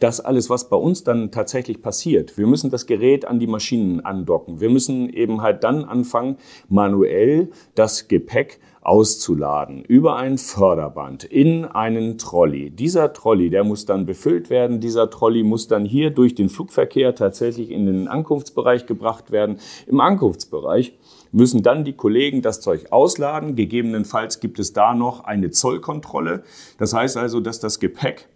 das 0.00 0.20
alles, 0.20 0.50
was 0.50 0.68
bei 0.68 0.76
uns 0.76 1.02
dann 1.02 1.30
tatsächlich 1.30 1.82
passiert, 1.82 2.36
wir 2.36 2.46
müssen 2.46 2.70
das 2.70 2.86
Gerät 2.86 3.24
an 3.24 3.38
die 3.38 3.46
Maschinen 3.46 4.00
andocken. 4.00 4.60
Wir 4.60 4.70
müssen 4.70 5.08
eben 5.08 5.40
halt 5.40 5.64
dann 5.64 5.84
anfangen, 5.84 6.36
manuell 6.68 7.50
das 7.74 8.08
Gepäck 8.08 8.60
auszuladen 8.84 9.82
über 9.82 10.16
ein 10.16 10.36
Förderband 10.36 11.24
in 11.24 11.64
einen 11.64 12.18
Trolley. 12.18 12.70
Dieser 12.70 13.14
Trolley, 13.14 13.48
der 13.48 13.64
muss 13.64 13.86
dann 13.86 14.04
befüllt 14.04 14.50
werden. 14.50 14.78
Dieser 14.78 15.08
Trolley 15.08 15.42
muss 15.42 15.68
dann 15.68 15.86
hier 15.86 16.10
durch 16.10 16.34
den 16.34 16.50
Flugverkehr 16.50 17.14
tatsächlich 17.14 17.70
in 17.70 17.86
den 17.86 18.08
Ankunftsbereich 18.08 18.84
gebracht 18.84 19.32
werden. 19.32 19.56
Im 19.86 20.00
Ankunftsbereich 20.00 20.92
müssen 21.32 21.62
dann 21.62 21.84
die 21.84 21.94
Kollegen 21.94 22.42
das 22.42 22.60
Zeug 22.60 22.92
ausladen. 22.92 23.56
Gegebenenfalls 23.56 24.40
gibt 24.40 24.58
es 24.58 24.74
da 24.74 24.94
noch 24.94 25.24
eine 25.24 25.50
Zollkontrolle. 25.50 26.44
Das 26.78 26.92
heißt 26.92 27.16
also, 27.16 27.40
dass 27.40 27.60
das 27.60 27.80
Gepäck 27.80 28.28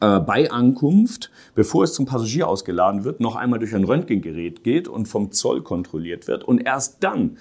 äh, 0.00 0.20
bei 0.20 0.48
Ankunft, 0.48 1.32
bevor 1.56 1.82
es 1.82 1.92
zum 1.92 2.06
Passagier 2.06 2.46
ausgeladen 2.46 3.02
wird, 3.02 3.18
noch 3.18 3.34
einmal 3.34 3.58
durch 3.58 3.74
ein 3.74 3.84
Röntgengerät 3.84 4.62
geht 4.62 4.86
und 4.86 5.06
vom 5.06 5.32
Zoll 5.32 5.62
kontrolliert 5.62 6.28
wird. 6.28 6.44
Und 6.44 6.58
erst 6.64 7.02
dann 7.02 7.36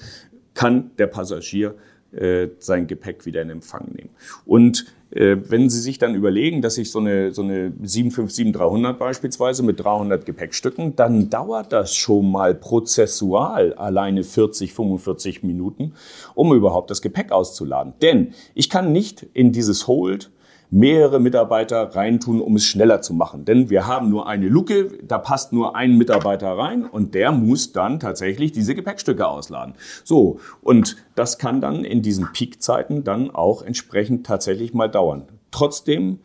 kann 0.56 0.92
der 0.98 1.08
Passagier 1.08 1.76
äh, 2.16 2.50
sein 2.60 2.88
Gepäck 2.88 3.26
wieder 3.26 3.42
in 3.42 3.50
Empfang 3.50 3.92
nehmen. 3.94 4.10
Und 4.46 4.86
äh, 5.12 5.38
wenn 5.48 5.70
Sie 5.70 5.80
sich 5.80 5.98
dann 5.98 6.16
überlegen, 6.16 6.62
dass 6.62 6.78
ich 6.78 6.92
so 6.92 7.00
eine, 7.00 7.32
so 7.32 7.42
eine 7.42 7.70
757-300 7.70 8.94
beispielsweise 8.94 9.64
mit 9.64 9.80
300 9.80 10.26
Gepäckstücken, 10.26 10.96
dann 10.96 11.30
dauert 11.30 11.72
das 11.72 11.96
schon 11.96 12.32
mal 12.32 12.56
prozessual 12.56 13.74
alleine 13.74 14.24
40, 14.24 14.74
45 14.74 15.44
Minuten, 15.44 15.94
um 16.34 16.54
überhaupt 16.54 16.90
das 16.90 17.02
Gepäck 17.02 17.32
auszuladen. 17.32 17.94
Denn 18.02 18.34
ich 18.54 18.70
kann 18.70 18.92
nicht 18.92 19.26
in 19.34 19.52
dieses 19.52 19.88
Hold 19.88 20.32
mehrere 20.70 21.20
Mitarbeiter 21.20 21.96
reintun, 21.96 22.42
um 22.42 22.56
es 22.56 22.66
schneller 22.66 23.02
zu 23.02 23.14
machen. 23.14 23.46
Denn 23.46 23.70
wir 23.70 23.88
haben 23.88 24.10
nur 24.10 24.28
eine 24.28 24.48
Luke, 24.48 24.98
da 25.04 25.18
passt 25.18 25.54
nur 25.54 25.76
ein 25.76 25.98
Mitarbeiter 25.98 26.50
rein 26.50 26.86
und 26.86 27.14
der 27.14 27.32
muss 27.32 27.72
dann 27.72 28.00
tatsächlich 28.00 28.52
diese 28.52 28.76
Gepäckstücke 28.76 29.28
ausladen. 29.28 29.76
So, 30.04 30.40
und 30.62 30.98
das 31.16 31.38
kann 31.38 31.62
dann 31.62 31.86
in 31.86 32.02
diesen 32.02 32.32
Peakzeiten 32.34 33.04
dann 33.04 33.32
auch 33.32 33.62
entsprechend 33.62 34.26
tatsächlich 34.26 34.74
mal 34.74 34.88
dauern. 34.88 35.24
Trotzdem 35.52 36.20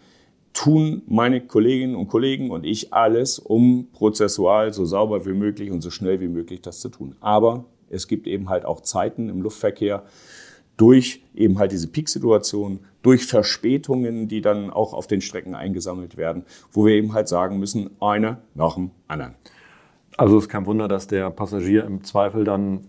tun 0.52 1.02
meine 1.06 1.40
Kolleginnen 1.40 1.94
und 1.94 2.08
Kollegen 2.08 2.50
und 2.50 2.64
ich 2.64 2.92
alles, 2.92 3.38
um 3.38 3.88
prozessual 3.92 4.72
so 4.72 4.84
sauber 4.84 5.24
wie 5.26 5.32
möglich 5.32 5.70
und 5.70 5.80
so 5.80 5.90
schnell 5.90 6.20
wie 6.20 6.28
möglich 6.28 6.60
das 6.60 6.80
zu 6.80 6.88
tun. 6.88 7.14
Aber 7.20 7.64
es 7.88 8.08
gibt 8.08 8.26
eben 8.26 8.48
halt 8.48 8.64
auch 8.64 8.80
Zeiten 8.80 9.28
im 9.28 9.42
Luftverkehr, 9.42 10.04
durch 10.80 11.22
eben 11.34 11.58
halt 11.58 11.72
diese 11.72 11.88
Peak-Situation, 11.88 12.80
durch 13.02 13.26
Verspätungen, 13.26 14.28
die 14.28 14.40
dann 14.40 14.70
auch 14.70 14.94
auf 14.94 15.06
den 15.06 15.20
Strecken 15.20 15.54
eingesammelt 15.54 16.16
werden, 16.16 16.44
wo 16.72 16.86
wir 16.86 16.94
eben 16.94 17.12
halt 17.12 17.28
sagen 17.28 17.58
müssen, 17.58 17.90
einer 18.00 18.38
nach 18.54 18.76
dem 18.76 18.90
anderen. 19.06 19.34
Also 20.16 20.38
es 20.38 20.44
ist 20.44 20.48
kein 20.48 20.64
Wunder, 20.64 20.88
dass 20.88 21.06
der 21.06 21.30
Passagier 21.30 21.84
im 21.84 22.02
Zweifel 22.02 22.44
dann 22.44 22.86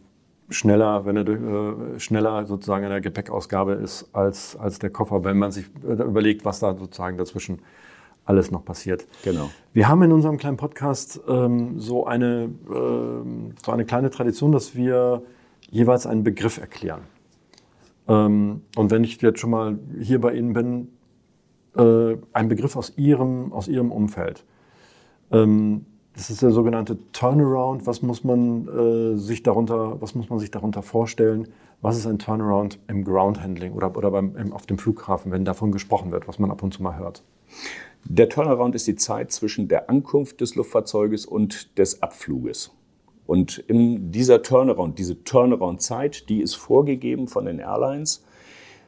schneller, 0.49 1.05
wenn 1.05 1.17
er 1.17 1.27
äh, 1.27 1.99
schneller 1.99 2.45
sozusagen 2.45 2.83
in 2.83 2.89
der 2.89 3.01
Gepäckausgabe 3.01 3.73
ist 3.73 4.09
als, 4.13 4.55
als 4.55 4.79
der 4.79 4.89
Koffer, 4.89 5.23
wenn 5.23 5.37
man 5.37 5.51
sich 5.51 5.65
äh, 5.85 5.93
überlegt, 5.93 6.45
was 6.45 6.59
da 6.59 6.75
sozusagen 6.77 7.17
dazwischen 7.17 7.59
alles 8.23 8.51
noch 8.51 8.63
passiert. 8.63 9.05
Genau. 9.23 9.49
Wir 9.73 9.89
haben 9.89 10.01
in 10.03 10.11
unserem 10.11 10.37
kleinen 10.37 10.57
Podcast 10.57 11.19
ähm, 11.27 11.79
so, 11.79 12.05
eine, 12.05 12.49
ähm, 12.69 13.53
so 13.63 13.71
eine 13.71 13.85
kleine 13.85 14.09
Tradition, 14.09 14.51
dass 14.51 14.75
wir 14.75 15.23
jeweils 15.69 16.05
einen 16.05 16.23
Begriff 16.23 16.57
erklären. 16.57 17.01
Ähm, 18.07 18.61
und 18.75 18.91
wenn 18.91 19.03
ich 19.03 19.21
jetzt 19.21 19.39
schon 19.39 19.51
mal 19.51 19.79
hier 19.99 20.19
bei 20.19 20.33
Ihnen 20.33 20.53
bin, 20.53 20.89
äh, 21.75 22.17
ein 22.33 22.47
Begriff 22.49 22.75
aus 22.75 22.97
Ihrem, 22.97 23.53
aus 23.53 23.67
Ihrem 23.67 23.91
Umfeld. 23.91 24.43
Ähm, 25.31 25.85
Das 26.13 26.29
ist 26.29 26.41
der 26.41 26.51
sogenannte 26.51 26.97
Turnaround. 27.13 27.87
Was 27.87 28.01
muss 28.01 28.25
man 28.25 28.67
äh, 28.67 29.17
sich 29.17 29.43
darunter, 29.43 30.01
was 30.01 30.13
muss 30.13 30.29
man 30.29 30.39
sich 30.39 30.51
darunter 30.51 30.81
vorstellen? 30.81 31.47
Was 31.81 31.97
ist 31.97 32.05
ein 32.05 32.19
Turnaround 32.19 32.79
im 32.87 33.05
Ground 33.05 33.41
Handling 33.41 33.71
oder, 33.71 33.95
oder 33.95 34.11
beim, 34.11 34.35
im, 34.35 34.51
auf 34.51 34.65
dem 34.65 34.77
Flughafen, 34.77 35.31
wenn 35.31 35.45
davon 35.45 35.71
gesprochen 35.71 36.11
wird, 36.11 36.27
was 36.27 36.37
man 36.37 36.51
ab 36.51 36.63
und 36.63 36.73
zu 36.73 36.83
mal 36.83 36.97
hört? 36.97 37.23
Der 38.03 38.27
Turnaround 38.27 38.75
ist 38.75 38.87
die 38.87 38.97
Zeit 38.97 39.31
zwischen 39.31 39.69
der 39.69 39.89
Ankunft 39.89 40.41
des 40.41 40.55
Luftfahrzeuges 40.55 41.25
und 41.25 41.77
des 41.77 42.03
Abfluges. 42.03 42.71
Und 43.31 43.59
in 43.59 44.11
dieser 44.11 44.43
Turnaround, 44.43 44.99
diese 44.99 45.23
Turnaround-Zeit, 45.23 46.27
die 46.27 46.41
ist 46.41 46.55
vorgegeben 46.55 47.29
von 47.29 47.45
den 47.45 47.59
Airlines 47.59 48.25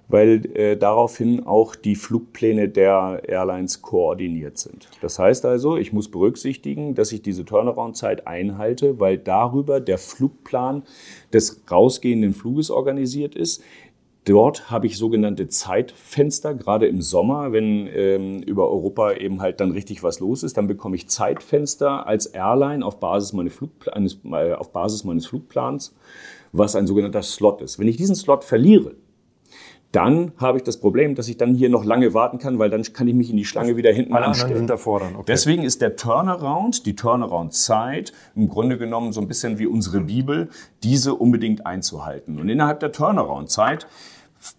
weil 0.10 0.46
äh, 0.56 0.78
daraufhin 0.78 1.46
auch 1.46 1.76
die 1.76 1.96
Flugpläne 1.96 2.70
der 2.70 3.22
Airlines 3.28 3.82
koordiniert 3.82 4.58
sind. 4.58 4.90
Das 5.02 5.18
heißt 5.18 5.46
also, 5.46 5.78
ich 5.78 5.94
muss 5.94 6.12
berücksichtigen, 6.12 6.94
dass 6.94 7.12
ich 7.12 7.22
diese 7.22 7.46
Turnaround-Zeit 7.46 8.28
einhalte, 8.28 9.00
weil 9.00 9.18
darüber 9.18 9.80
der 9.80 9.98
Flugplan 9.98 10.84
des 11.32 11.64
rausgehenden 11.70 12.34
Fluges 12.34 12.70
organisiert 12.70 13.36
ist. 13.36 13.64
Dort 14.26 14.72
habe 14.72 14.88
ich 14.88 14.98
sogenannte 14.98 15.50
Zeitfenster, 15.50 16.54
gerade 16.54 16.88
im 16.88 17.02
Sommer, 17.02 17.52
wenn 17.52 17.88
ähm, 17.88 18.42
über 18.42 18.70
Europa 18.70 19.14
eben 19.14 19.42
halt 19.42 19.60
dann 19.60 19.72
richtig 19.72 20.02
was 20.02 20.22
los 20.22 20.44
ist, 20.44 20.56
dann 20.56 20.68
bekomme 20.68 20.96
ich 20.96 21.10
Zeitfenster 21.10 22.08
als 22.08 22.28
Airline 22.28 22.86
auf 22.86 23.02
Basis, 23.02 23.34
meine 23.34 23.52
eines, 23.92 24.20
äh, 24.24 24.54
auf 24.54 24.72
Basis 24.72 25.04
meines 25.04 25.26
Flugplans, 25.26 25.94
was 26.54 26.76
ein 26.78 26.88
sogenannter 26.88 27.22
Slot 27.22 27.62
ist. 27.62 27.80
Wenn 27.80 27.88
ich 27.90 27.98
diesen 27.98 28.16
Slot 28.16 28.46
verliere, 28.46 28.96
dann 29.94 30.32
habe 30.38 30.58
ich 30.58 30.64
das 30.64 30.78
Problem, 30.78 31.14
dass 31.14 31.28
ich 31.28 31.38
dann 31.38 31.54
hier 31.54 31.70
noch 31.70 31.86
lange 31.86 32.16
warten 32.16 32.40
kann, 32.40 32.58
weil 32.58 32.72
dann 32.72 32.82
kann 32.82 33.08
ich 33.08 33.14
mich 33.14 33.30
in 33.30 33.38
die 33.38 33.46
Schlange 33.46 33.78
wieder 33.78 33.92
hinten 33.92 34.14
Alle 34.14 34.26
anstellen. 34.26 34.58
sind 34.58 34.70
davor 34.70 35.02
dann. 35.02 35.16
Okay. 35.16 35.26
Deswegen 35.28 35.64
ist 35.64 35.82
der 35.82 35.96
Turnaround, 35.96 36.88
die 36.88 36.96
Turnaround-Zeit 36.96 38.12
im 38.36 38.48
Grunde 38.50 38.80
genommen 38.80 39.14
so 39.14 39.22
ein 39.22 39.28
bisschen 39.28 39.60
wie 39.60 39.68
unsere 39.68 40.02
Bibel, 40.02 40.50
diese 40.82 41.14
unbedingt 41.14 41.68
einzuhalten. 41.68 42.40
Und 42.40 42.50
innerhalb 42.50 42.80
der 42.80 42.92
Turnaround-Zeit 42.92 43.86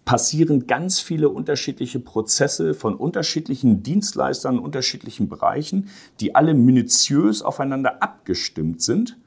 passieren 0.05 0.67
ganz 0.67 0.99
viele 0.99 1.29
unterschiedliche 1.29 1.99
Prozesse 1.99 2.73
von 2.73 2.95
unterschiedlichen 2.95 3.83
Dienstleistern, 3.83 4.59
unterschiedlichen 4.59 5.29
Bereichen, 5.29 5.89
die 6.19 6.35
alle 6.35 6.53
minutiös 6.53 7.41
aufeinander 7.41 8.01
abgestimmt 8.01 8.81
sind 8.81 9.17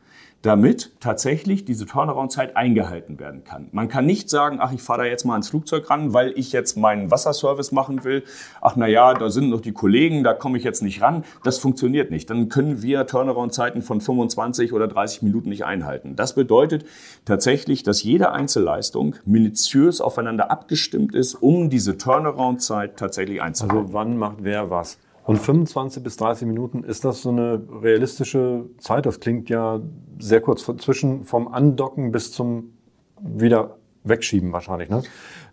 damit 0.42 0.92
tatsächlich 1.00 1.64
diese 1.64 1.84
Turnaround-Zeit 1.84 2.56
eingehalten 2.56 3.18
werden 3.18 3.42
kann. 3.42 3.68
Man 3.72 3.88
kann 3.88 4.06
nicht 4.06 4.30
sagen, 4.30 4.58
ach, 4.60 4.72
ich 4.72 4.80
fahre 4.80 5.02
da 5.02 5.04
jetzt 5.06 5.24
mal 5.24 5.32
ans 5.32 5.48
Flugzeug 5.48 5.90
ran, 5.90 6.14
weil 6.14 6.32
ich 6.36 6.52
jetzt 6.52 6.76
meinen 6.76 7.10
Wasserservice 7.10 7.72
machen 7.72 8.04
will. 8.04 8.22
Ach, 8.60 8.76
na 8.76 8.86
ja, 8.86 9.14
da 9.14 9.30
sind 9.30 9.50
noch 9.50 9.60
die 9.60 9.72
Kollegen, 9.72 10.22
da 10.22 10.34
komme 10.34 10.56
ich 10.56 10.64
jetzt 10.64 10.82
nicht 10.82 11.02
ran. 11.02 11.24
Das 11.42 11.58
funktioniert 11.58 12.10
nicht. 12.10 12.30
Dann 12.30 12.48
können 12.48 12.82
wir 12.82 13.06
Turnaround-Zeiten 13.06 13.82
von 13.82 14.00
25 14.00 14.72
oder 14.72 14.86
30 14.86 15.22
Minuten 15.22 15.48
nicht 15.48 15.64
einhalten. 15.64 16.14
Das 16.14 16.34
bedeutet 16.34 16.84
tatsächlich, 17.24 17.82
dass 17.82 18.04
jede 18.04 18.30
Einzelleistung 18.30 19.16
minutiös 19.24 20.00
aufeinander 20.00 20.52
abgestimmt 20.52 21.14
ist, 21.14 21.34
um 21.34 21.68
diese 21.68 21.98
Turnaround-Zeit 21.98 22.96
tatsächlich 22.96 23.42
einzuhalten. 23.42 23.76
Also 23.78 23.92
wann 23.92 24.16
macht 24.16 24.36
wer 24.40 24.70
was? 24.70 24.98
Und 25.28 25.36
25 25.36 26.02
bis 26.02 26.16
30 26.16 26.48
Minuten, 26.48 26.84
ist 26.84 27.04
das 27.04 27.20
so 27.20 27.28
eine 27.28 27.62
realistische 27.82 28.64
Zeit? 28.78 29.04
Das 29.04 29.20
klingt 29.20 29.50
ja 29.50 29.78
sehr 30.18 30.40
kurz, 30.40 30.64
zwischen 30.64 31.24
vom 31.24 31.48
Andocken 31.48 32.12
bis 32.12 32.32
zum 32.32 32.72
wieder 33.20 33.76
wegschieben 34.04 34.50
wahrscheinlich. 34.54 34.88
Ne? 34.88 35.02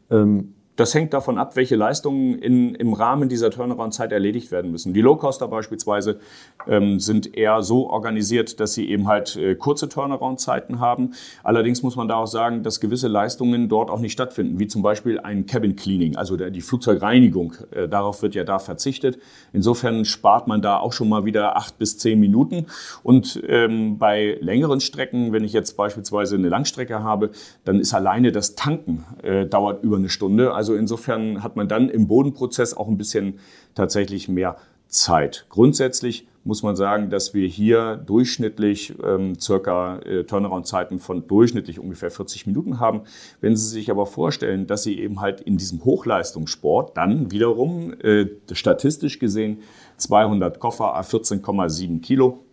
Ähm, 0.10 0.55
das 0.76 0.94
hängt 0.94 1.14
davon 1.14 1.38
ab, 1.38 1.56
welche 1.56 1.76
Leistungen 1.76 2.38
in, 2.40 2.76
im 2.76 2.94
Rahmen 2.94 3.30
dieser 3.30 3.50
Turnaround-Zeit 3.50 4.12
erledigt 4.12 4.52
werden 4.52 4.72
müssen. 4.72 4.94
Die 4.94 5.02
Low-Coster 5.02 5.48
beispielsweise 5.48 6.20
ähm, 6.68 7.00
sind 7.00 7.36
eher 7.36 7.62
so 7.62 7.90
organisiert, 7.90 8.60
dass 8.60 8.74
sie 8.74 8.90
eben 8.90 9.08
halt 9.08 9.38
äh, 9.38 9.56
kurze 9.56 9.88
Turnaround-Zeiten 9.88 10.80
haben. 10.80 11.14
Allerdings 11.44 11.82
muss 11.82 11.96
man 11.96 12.08
da 12.08 12.16
auch 12.16 12.28
sagen, 12.28 12.64
dass 12.64 12.82
gewisse 12.82 13.08
Leistungen 13.08 13.70
dort 13.70 13.90
auch 13.90 14.00
nicht 14.00 14.12
stattfinden, 14.12 14.60
wie 14.60 14.68
zum 14.68 14.82
Beispiel 14.82 15.20
ein 15.20 15.46
Cabin 15.46 15.76
Cleaning, 15.76 16.18
also 16.18 16.36
der, 16.36 16.50
die 16.50 16.62
Flugzeugreinigung. 16.62 17.54
Äh, 17.72 17.88
darauf 17.88 18.22
wird 18.22 18.36
ja 18.36 18.44
da 18.44 18.60
verzichtet. 18.60 19.18
Insofern 19.54 20.04
spart 20.04 20.48
man 20.48 20.62
da 20.62 20.78
auch 20.78 20.92
schon 20.92 21.08
mal 21.08 21.24
wieder 21.26 21.56
acht 21.56 21.78
bis 21.78 21.98
zehn 21.98 22.20
Minuten. 22.20 22.66
Und 23.02 23.42
ähm, 23.48 23.98
bei 23.98 24.38
längeren 24.42 24.82
Strecken, 24.82 25.32
wenn 25.32 25.44
ich 25.44 25.54
jetzt 25.54 25.78
beispielsweise 25.78 26.36
eine 26.36 26.50
Langstrecke 26.50 27.02
habe, 27.02 27.32
dann 27.64 27.80
ist 27.80 27.94
alleine 27.94 28.34
das 28.34 28.56
Tanken 28.56 29.06
äh, 29.24 29.46
dauert 29.46 29.84
über 29.84 29.96
eine 29.96 30.10
Stunde. 30.10 30.54
Also 30.54 30.65
also 30.66 30.74
insofern 30.74 31.44
hat 31.44 31.56
man 31.56 31.68
dann 31.68 31.90
im 31.90 32.08
Bodenprozess 32.08 32.74
auch 32.74 32.88
ein 32.88 32.98
bisschen 32.98 33.38
tatsächlich 33.76 34.28
mehr 34.28 34.58
Zeit. 34.88 35.46
Grundsätzlich 35.50 36.28
muss 36.44 36.64
man 36.64 36.76
sagen, 36.76 37.12
dass 37.12 37.36
wir 37.36 37.48
hier 37.48 37.98
durchschnittlich 37.98 38.96
ähm, 39.04 39.40
circa 39.40 40.00
äh, 40.00 40.24
Turnaround-Zeiten 40.24 40.98
von 40.98 41.28
durchschnittlich 41.28 41.80
ungefähr 41.80 42.10
40 42.10 42.48
Minuten 42.48 42.80
haben. 42.80 43.02
Wenn 43.42 43.56
Sie 43.56 43.68
sich 43.68 43.92
aber 43.92 44.08
vorstellen, 44.08 44.66
dass 44.66 44.82
Sie 44.82 44.98
eben 44.98 45.22
halt 45.22 45.40
in 45.40 45.58
diesem 45.58 45.86
Hochleistungssport 45.86 46.98
dann 46.98 47.30
wiederum 47.30 47.94
äh, 48.02 48.26
statistisch 48.52 49.20
gesehen 49.20 49.60
200 49.98 50.60
Koffer, 50.60 51.00
14,7 51.00 52.02
Kilo 52.02 52.45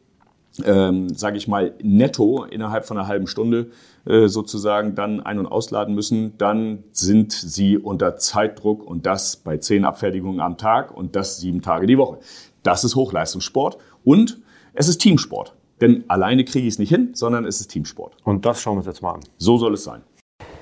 ähm, 0.64 1.14
sage 1.14 1.36
ich 1.36 1.48
mal, 1.48 1.74
netto 1.82 2.44
innerhalb 2.44 2.84
von 2.84 2.98
einer 2.98 3.08
halben 3.08 3.26
Stunde 3.26 3.70
äh, 4.04 4.28
sozusagen 4.28 4.94
dann 4.94 5.20
ein- 5.20 5.38
und 5.38 5.46
ausladen 5.46 5.94
müssen, 5.94 6.36
dann 6.38 6.84
sind 6.92 7.32
sie 7.32 7.78
unter 7.78 8.16
Zeitdruck 8.16 8.84
und 8.84 9.06
das 9.06 9.36
bei 9.36 9.56
zehn 9.56 9.84
Abfertigungen 9.84 10.40
am 10.40 10.58
Tag 10.58 10.96
und 10.96 11.16
das 11.16 11.38
sieben 11.38 11.62
Tage 11.62 11.86
die 11.86 11.98
Woche. 11.98 12.18
Das 12.62 12.84
ist 12.84 12.96
Hochleistungssport 12.96 13.78
und 14.04 14.40
es 14.74 14.88
ist 14.88 14.98
Teamsport. 14.98 15.54
Denn 15.80 16.04
alleine 16.08 16.44
kriege 16.44 16.66
ich 16.66 16.74
es 16.74 16.78
nicht 16.78 16.90
hin, 16.90 17.10
sondern 17.14 17.44
es 17.44 17.60
ist 17.60 17.68
Teamsport. 17.68 18.16
Und 18.24 18.46
das 18.46 18.60
schauen 18.60 18.74
wir 18.74 18.78
uns 18.78 18.86
jetzt 18.86 19.02
mal 19.02 19.14
an. 19.14 19.20
So 19.38 19.58
soll 19.58 19.74
es 19.74 19.84
sein. 19.84 20.02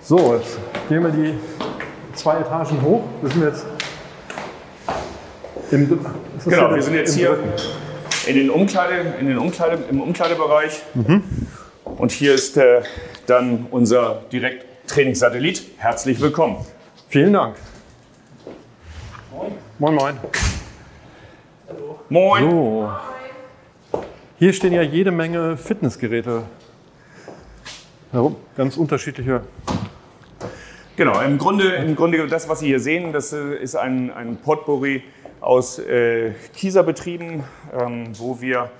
So, 0.01 0.35
jetzt 0.35 0.59
gehen 0.89 1.03
wir 1.03 1.11
die 1.11 1.35
zwei 2.15 2.39
Etagen 2.39 2.81
hoch. 2.81 3.03
Wir 3.21 3.31
sind 3.31 3.43
jetzt 3.43 3.67
im, 5.71 5.89
genau, 6.45 6.75
wir 6.75 6.83
sind 6.83 6.95
jetzt 6.95 7.15
hier 7.15 7.37
Dritten 7.37 7.90
in 8.27 8.37
den 8.37 8.51
Umkleide, 8.51 9.15
in 9.19 9.27
den 9.27 9.39
Umkleide, 9.39 9.85
im 9.91 10.01
Umkleidebereich. 10.01 10.83
Mhm. 10.95 11.23
Und 11.85 12.13
hier 12.13 12.35
ist 12.35 12.57
äh, 12.57 12.83
dann 13.27 13.67
unser 13.71 14.23
Direkttrainingssatellit. 14.33 15.63
Herzlich 15.79 16.21
willkommen. 16.21 16.65
Vielen 17.09 17.33
Dank. 17.33 17.57
Moin. 19.33 19.53
Moin, 19.79 19.95
moin. 19.95 20.19
Hallo. 21.69 22.01
Moin. 22.09 22.51
So. 22.51 22.91
Hier 24.39 24.53
stehen 24.53 24.73
ja 24.73 24.83
jede 24.83 25.11
Menge 25.11 25.57
Fitnessgeräte 25.57 26.45
herum, 28.13 28.37
ganz 28.57 28.77
unterschiedliche. 28.77 29.43
Genau, 31.01 31.19
im 31.23 31.39
Grunde, 31.39 31.77
im 31.77 31.97
Grunde 31.97 32.27
das, 32.27 32.47
was 32.51 32.61
Sie 32.61 32.67
hier 32.67 32.79
sehen, 32.79 33.15
das 33.15 33.33
äh, 33.33 33.55
ist 33.55 33.75
ein, 33.75 34.11
ein 34.11 34.37
Potpourri 34.37 35.03
aus 35.41 35.79
äh, 35.79 36.33
Kieserbetrieben, 36.55 37.43
ähm, 37.73 38.09
wo 38.19 38.43
wir 38.43 38.71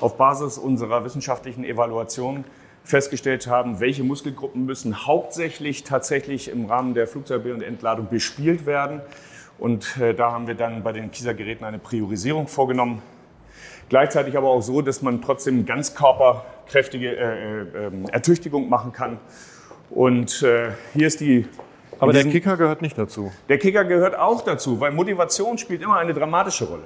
auf 0.00 0.16
Basis 0.16 0.58
unserer 0.58 1.04
wissenschaftlichen 1.04 1.62
Evaluation 1.64 2.42
festgestellt 2.82 3.46
haben, 3.46 3.78
welche 3.78 4.02
Muskelgruppen 4.02 4.66
müssen 4.66 5.06
hauptsächlich 5.06 5.84
tatsächlich 5.84 6.50
im 6.50 6.64
Rahmen 6.64 6.94
der 6.94 7.06
Flugzeug- 7.06 7.44
und 7.44 7.62
Entladung 7.62 8.08
bespielt 8.10 8.66
werden. 8.66 9.00
Und 9.56 9.98
äh, 9.98 10.14
da 10.14 10.32
haben 10.32 10.48
wir 10.48 10.56
dann 10.56 10.82
bei 10.82 10.90
den 10.90 11.12
Kiesergeräten 11.12 11.64
eine 11.64 11.78
Priorisierung 11.78 12.48
vorgenommen. 12.48 13.02
Gleichzeitig 13.88 14.36
aber 14.36 14.48
auch 14.48 14.62
so, 14.62 14.82
dass 14.82 15.00
man 15.00 15.22
trotzdem 15.22 15.64
ganzkörperkräftige 15.64 17.16
äh, 17.16 17.60
äh, 17.60 17.90
Ertüchtigung 18.10 18.68
machen 18.68 18.90
kann. 18.92 19.20
Und 19.90 20.42
äh, 20.42 20.72
hier 20.92 21.06
ist 21.06 21.20
die 21.20 21.46
aber 21.98 22.12
der 22.12 22.24
Kicker 22.24 22.56
gehört 22.56 22.82
nicht 22.82 22.96
dazu. 22.96 23.32
Der 23.48 23.58
Kicker 23.58 23.84
gehört 23.84 24.18
auch 24.18 24.42
dazu, 24.42 24.80
weil 24.80 24.92
Motivation 24.92 25.58
spielt 25.58 25.82
immer 25.82 25.96
eine 25.96 26.14
dramatische 26.14 26.64
Rolle. 26.64 26.84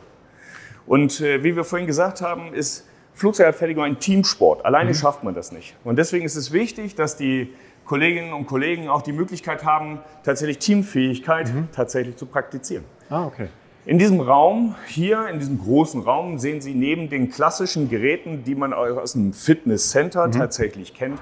Und 0.87 1.21
äh, 1.21 1.43
wie 1.45 1.55
wir 1.55 1.65
vorhin 1.65 1.87
gesagt 1.87 2.21
haben, 2.21 2.53
ist 2.55 2.87
Flugzeugabfertigung 3.15 3.85
ein 3.85 3.99
Teamsport. 3.99 4.65
Alleine 4.65 4.91
mhm. 4.91 4.95
schafft 4.95 5.23
man 5.23 5.35
das 5.35 5.53
nicht. 5.53 5.77
Und 5.85 5.97
deswegen 5.97 6.25
ist 6.25 6.37
es 6.37 6.53
wichtig, 6.53 6.95
dass 6.95 7.17
die 7.17 7.53
Kolleginnen 7.85 8.33
und 8.33 8.47
Kollegen 8.47 8.89
auch 8.89 9.03
die 9.03 9.13
Möglichkeit 9.13 9.65
haben, 9.65 10.01
tatsächlich 10.25 10.59
Teamfähigkeit 10.59 11.53
mhm. 11.53 11.69
tatsächlich 11.73 12.17
zu 12.17 12.27
praktizieren. 12.27 12.85
Ah, 13.11 13.27
okay. 13.27 13.49
In 13.85 13.99
diesem 13.99 14.21
Raum, 14.21 14.77
hier 14.87 15.27
in 15.27 15.41
diesem 15.41 15.59
großen 15.59 16.03
Raum, 16.03 16.39
sehen 16.39 16.61
Sie 16.61 16.73
neben 16.73 17.11
den 17.11 17.31
klassischen 17.31 17.89
Geräten, 17.89 18.45
die 18.45 18.55
man 18.55 18.73
aus 18.73 19.15
dem 19.15 19.33
Fitnesscenter 19.33 20.29
mhm. 20.29 20.33
tatsächlich 20.33 20.95
kennt, 20.95 21.21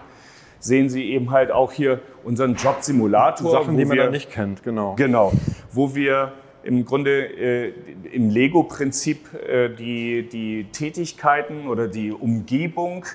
sehen 0.60 0.88
Sie 0.88 1.10
eben 1.10 1.30
halt 1.30 1.50
auch 1.50 1.72
hier 1.72 2.00
unseren 2.22 2.54
Jobsimulator. 2.54 3.50
Sachen, 3.50 3.76
die 3.76 3.84
man 3.84 3.96
wir, 3.96 4.04
da 4.04 4.10
nicht 4.10 4.30
kennt, 4.30 4.62
genau. 4.62 4.94
Genau, 4.96 5.32
wo 5.72 5.94
wir 5.94 6.32
im 6.62 6.84
Grunde 6.84 7.10
äh, 7.10 7.72
im 8.12 8.30
Lego-Prinzip 8.30 9.32
äh, 9.34 9.70
die, 9.70 10.28
die 10.28 10.66
Tätigkeiten 10.70 11.66
oder 11.66 11.88
die 11.88 12.12
Umgebung 12.12 13.06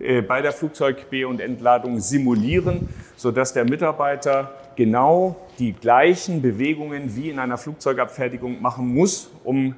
äh, 0.00 0.20
bei 0.20 0.42
der 0.42 0.52
Flugzeug-B- 0.52 1.24
und 1.24 1.40
Entladung 1.40 2.00
simulieren, 2.00 2.88
sodass 3.16 3.52
der 3.52 3.64
Mitarbeiter 3.64 4.52
genau 4.76 5.36
die 5.58 5.72
gleichen 5.72 6.42
Bewegungen 6.42 7.14
wie 7.16 7.30
in 7.30 7.38
einer 7.38 7.58
Flugzeugabfertigung 7.58 8.60
machen 8.60 8.92
muss, 8.94 9.30
um 9.44 9.74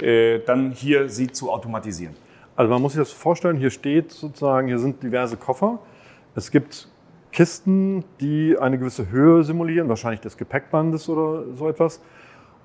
äh, 0.00 0.40
dann 0.40 0.72
hier 0.72 1.08
sie 1.08 1.28
zu 1.28 1.50
automatisieren. 1.50 2.14
Also 2.56 2.70
man 2.70 2.82
muss 2.82 2.92
sich 2.92 3.00
das 3.00 3.12
vorstellen, 3.12 3.56
hier 3.56 3.70
steht 3.70 4.12
sozusagen, 4.12 4.68
hier 4.68 4.78
sind 4.78 5.02
diverse 5.02 5.36
Koffer. 5.36 5.78
Es 6.34 6.50
gibt 6.50 6.88
Kisten, 7.30 8.04
die 8.20 8.56
eine 8.58 8.78
gewisse 8.78 9.10
Höhe 9.10 9.42
simulieren, 9.44 9.88
wahrscheinlich 9.88 10.20
des 10.20 10.36
Gepäckbandes 10.36 11.08
oder 11.08 11.44
so 11.56 11.68
etwas. 11.68 12.00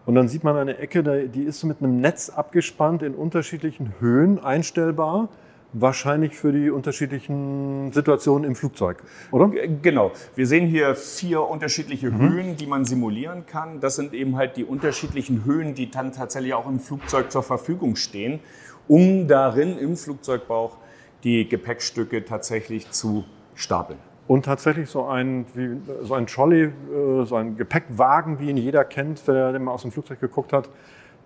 Und 0.06 0.16
dann 0.16 0.30
sieht 0.30 0.44
man 0.44 0.56
eine 0.56 0.78
Ecke, 0.78 1.04
die 1.28 1.44
ist 1.44 1.64
mit 1.64 1.82
einem 1.82 2.00
Netz 2.00 2.30
abgespannt 2.30 3.04
in 3.04 3.14
unterschiedlichen 3.14 3.94
Höhen 4.00 4.40
einstellbar. 4.40 5.30
Wahrscheinlich 5.74 6.34
für 6.34 6.54
die 6.54 6.70
unterschiedlichen 6.70 7.92
Situationen 7.92 8.46
im 8.46 8.56
Flugzeug, 8.56 9.04
oder? 9.32 9.50
Genau. 9.82 10.14
Wir 10.34 10.48
sehen 10.48 10.66
hier 10.66 10.96
vier 10.96 11.42
unterschiedliche 11.42 12.10
mhm. 12.10 12.30
Höhen, 12.30 12.56
die 12.56 12.68
man 12.68 12.86
simulieren 12.86 13.46
kann. 13.46 13.82
Das 13.82 13.98
sind 13.98 14.14
eben 14.14 14.38
halt 14.38 14.56
die 14.56 14.64
unterschiedlichen 14.64 15.44
Höhen, 15.44 15.76
die 15.76 15.92
dann 15.92 16.14
tatsächlich 16.14 16.54
auch 16.54 16.70
im 16.70 16.80
Flugzeug 16.80 17.34
zur 17.34 17.44
Verfügung 17.44 17.98
stehen, 17.98 18.40
um 18.88 19.28
darin 19.28 19.78
im 19.78 19.98
Flugzeugbauch 19.98 20.78
die 21.26 21.50
Gepäckstücke 21.50 22.24
tatsächlich 22.24 22.90
zu 22.92 23.26
stapeln. 23.58 24.00
Und 24.28 24.46
tatsächlich 24.46 24.90
so 24.90 25.06
ein, 25.06 25.46
wie, 25.54 25.78
so 26.04 26.14
ein 26.14 26.28
Trolley, 26.28 26.64
äh, 26.64 27.26
so 27.26 27.36
ein 27.36 27.56
Gepäckwagen, 27.56 28.40
wie 28.40 28.50
ihn 28.50 28.58
jeder 28.58 28.84
kennt, 28.84 29.28
der 29.28 29.58
mal 29.60 29.72
aus 29.72 29.84
dem 29.84 29.92
Flugzeug 29.92 30.20
geguckt 30.20 30.54
hat, 30.54 30.70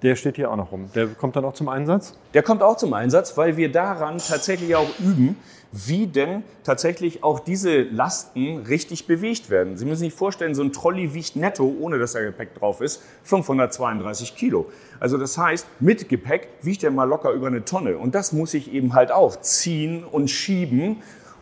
der 0.03 0.15
steht 0.15 0.35
hier 0.35 0.49
auch 0.51 0.55
noch 0.55 0.71
rum. 0.71 0.89
Der 0.95 1.07
kommt 1.07 1.35
dann 1.35 1.45
auch 1.45 1.53
zum 1.53 1.69
Einsatz? 1.69 2.17
Der 2.33 2.41
kommt 2.41 2.63
auch 2.63 2.77
zum 2.77 2.93
Einsatz, 2.93 3.37
weil 3.37 3.57
wir 3.57 3.71
daran 3.71 4.17
tatsächlich 4.17 4.75
auch 4.75 4.87
üben, 4.99 5.35
wie 5.71 6.07
denn 6.07 6.43
tatsächlich 6.63 7.23
auch 7.23 7.39
diese 7.39 7.83
Lasten 7.83 8.57
richtig 8.57 9.07
bewegt 9.07 9.49
werden. 9.49 9.77
Sie 9.77 9.85
müssen 9.85 10.01
sich 10.01 10.13
vorstellen, 10.13 10.53
so 10.53 10.63
ein 10.63 10.73
Trolley 10.73 11.13
wiegt 11.13 11.35
netto, 11.35 11.73
ohne 11.79 11.97
dass 11.97 12.13
da 12.13 12.19
Gepäck 12.21 12.55
drauf 12.55 12.81
ist, 12.81 13.01
532 13.23 14.35
Kilo. 14.35 14.69
Also 14.99 15.17
das 15.17 15.37
heißt, 15.37 15.65
mit 15.79 16.09
Gepäck 16.09 16.49
wiegt 16.61 16.83
er 16.83 16.91
mal 16.91 17.05
locker 17.05 17.31
über 17.31 17.47
eine 17.47 17.63
Tonne. 17.63 17.97
Und 17.97 18.15
das 18.15 18.33
muss 18.33 18.53
ich 18.53 18.73
eben 18.73 18.93
halt 18.93 19.11
auch 19.11 19.39
ziehen 19.39 20.03
und 20.03 20.29
schieben 20.29 21.01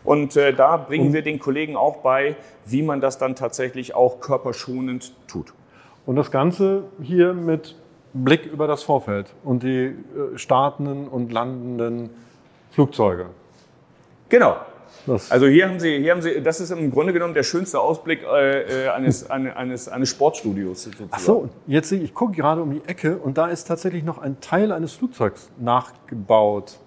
und 0.09 0.35
äh, 0.37 0.53
da 0.53 0.75
bringen 0.75 1.13
wir 1.13 1.21
den 1.21 1.37
Kollegen 1.37 1.75
auch 1.75 1.97
bei, 1.97 2.35
wie 2.65 2.81
man 2.81 2.99
das 2.99 3.19
dann 3.19 3.35
tatsächlich 3.35 3.93
auch 3.93 4.19
körperschonend 4.19 5.13
tut. 5.27 5.53
Und 6.07 6.15
das 6.15 6.31
Ganze 6.31 6.85
hier 6.99 7.35
mit 7.35 7.75
Blick 8.13 8.47
über 8.47 8.65
das 8.65 8.81
Vorfeld 8.81 9.27
und 9.43 9.61
die 9.61 9.85
äh, 9.85 9.95
startenden 10.35 11.07
und 11.07 11.31
landenden 11.31 12.09
Flugzeuge. 12.71 13.27
Genau. 14.29 14.55
Das 15.05 15.29
also 15.29 15.45
hier 15.45 15.69
haben, 15.69 15.79
Sie, 15.79 15.99
hier 15.99 16.13
haben 16.13 16.23
Sie, 16.23 16.41
das 16.41 16.59
ist 16.59 16.71
im 16.71 16.89
Grunde 16.89 17.13
genommen 17.13 17.35
der 17.35 17.43
schönste 17.43 17.79
Ausblick 17.79 18.23
äh, 18.23 18.85
äh 18.85 18.89
eines, 18.89 19.29
eines, 19.29 19.89
eines 19.89 20.09
Sportstudios. 20.09 20.85
Sozusagen. 20.85 21.11
Ach 21.13 21.19
so, 21.19 21.49
jetzt 21.67 21.89
sehe 21.89 21.99
ich, 21.99 22.05
ich 22.05 22.13
gucke 22.15 22.31
gerade 22.31 22.63
um 22.63 22.71
die 22.71 22.81
Ecke 22.87 23.17
und 23.17 23.37
da 23.37 23.45
ist 23.45 23.65
tatsächlich 23.65 24.03
noch 24.03 24.17
ein 24.17 24.41
Teil 24.41 24.71
eines 24.71 24.93
Flugzeugs 24.93 25.51
nachgebaut 25.59 26.79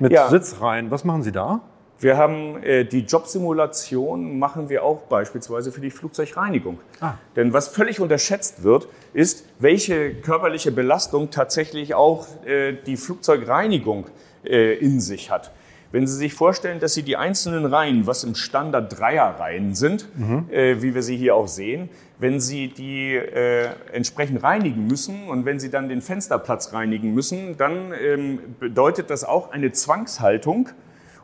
mit 0.00 0.12
ja. 0.12 0.28
Sitzreihen. 0.28 0.90
Was 0.90 1.04
machen 1.04 1.22
Sie 1.22 1.32
da? 1.32 1.62
Wir 2.00 2.16
haben 2.16 2.62
äh, 2.62 2.84
die 2.84 3.00
Jobsimulation 3.00 4.38
machen 4.38 4.68
wir 4.68 4.84
auch 4.84 5.02
beispielsweise 5.02 5.72
für 5.72 5.80
die 5.80 5.90
Flugzeugreinigung. 5.90 6.78
Ah. 7.00 7.14
Denn 7.34 7.52
was 7.52 7.68
völlig 7.68 8.00
unterschätzt 8.00 8.62
wird, 8.62 8.88
ist, 9.14 9.44
welche 9.58 10.14
körperliche 10.14 10.70
Belastung 10.70 11.30
tatsächlich 11.30 11.94
auch 11.94 12.26
äh, 12.46 12.74
die 12.86 12.96
Flugzeugreinigung 12.96 14.06
äh, 14.44 14.74
in 14.74 15.00
sich 15.00 15.30
hat. 15.30 15.50
Wenn 15.90 16.06
Sie 16.06 16.16
sich 16.16 16.34
vorstellen, 16.34 16.80
dass 16.80 16.92
Sie 16.92 17.02
die 17.02 17.16
einzelnen 17.16 17.64
Reihen, 17.64 18.06
was 18.06 18.22
im 18.22 18.34
Standard 18.34 18.98
Dreierreihen 18.98 19.74
sind, 19.74 20.06
mhm. 20.16 20.44
äh, 20.50 20.82
wie 20.82 20.94
wir 20.94 21.02
sie 21.02 21.16
hier 21.16 21.34
auch 21.34 21.48
sehen, 21.48 21.88
wenn 22.18 22.40
Sie 22.40 22.68
die 22.68 23.14
äh, 23.14 23.68
entsprechend 23.92 24.42
reinigen 24.42 24.86
müssen 24.86 25.28
und 25.28 25.46
wenn 25.46 25.58
Sie 25.58 25.70
dann 25.70 25.88
den 25.88 26.02
Fensterplatz 26.02 26.74
reinigen 26.74 27.14
müssen, 27.14 27.56
dann 27.56 27.92
ähm, 27.98 28.38
bedeutet 28.60 29.08
das 29.08 29.24
auch 29.24 29.50
eine 29.50 29.72
Zwangshaltung 29.72 30.68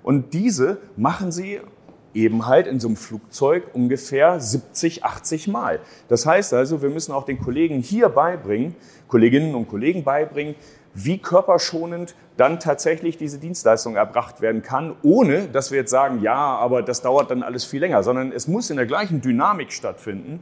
und 0.05 0.35
diese 0.35 0.79
machen 0.97 1.33
sie 1.33 1.61
eben 2.15 2.47
halt 2.47 2.69
in 2.69 2.79
so 2.79 2.87
einem 2.87 2.97
Flugzeug 2.97 3.65
ungefähr 3.73 4.39
70, 4.39 5.03
80 5.03 5.49
Mal. 5.49 5.81
Das 6.09 6.27
heißt 6.27 6.55
also, 6.55 6.83
wir 6.83 6.91
müssen 6.91 7.11
auch 7.11 7.25
den 7.25 7.41
Kollegen 7.41 7.81
hier 7.81 8.09
beibringen, 8.09 8.77
Kolleginnen 9.09 9.57
und 9.57 9.67
Kollegen 9.67 10.05
beibringen, 10.05 10.55
wie 10.93 11.19
körperschonend 11.19 12.15
dann 12.37 12.61
tatsächlich 12.61 13.17
diese 13.17 13.39
Dienstleistung 13.39 13.97
erbracht 13.97 14.41
werden 14.41 14.63
kann, 14.63 14.95
ohne 15.03 15.49
dass 15.49 15.73
wir 15.73 15.79
jetzt 15.79 15.91
sagen, 15.91 16.21
ja, 16.23 16.37
aber 16.37 16.83
das 16.83 17.03
dauert 17.03 17.31
dann 17.31 17.43
alles 17.43 17.65
viel 17.65 17.81
länger, 17.81 18.03
sondern 18.03 18.31
es 18.31 18.47
muss 18.47 18.71
in 18.71 18.77
der 18.77 18.87
gleichen 18.87 19.21
Dynamik 19.21 19.73
stattfinden. 19.73 20.41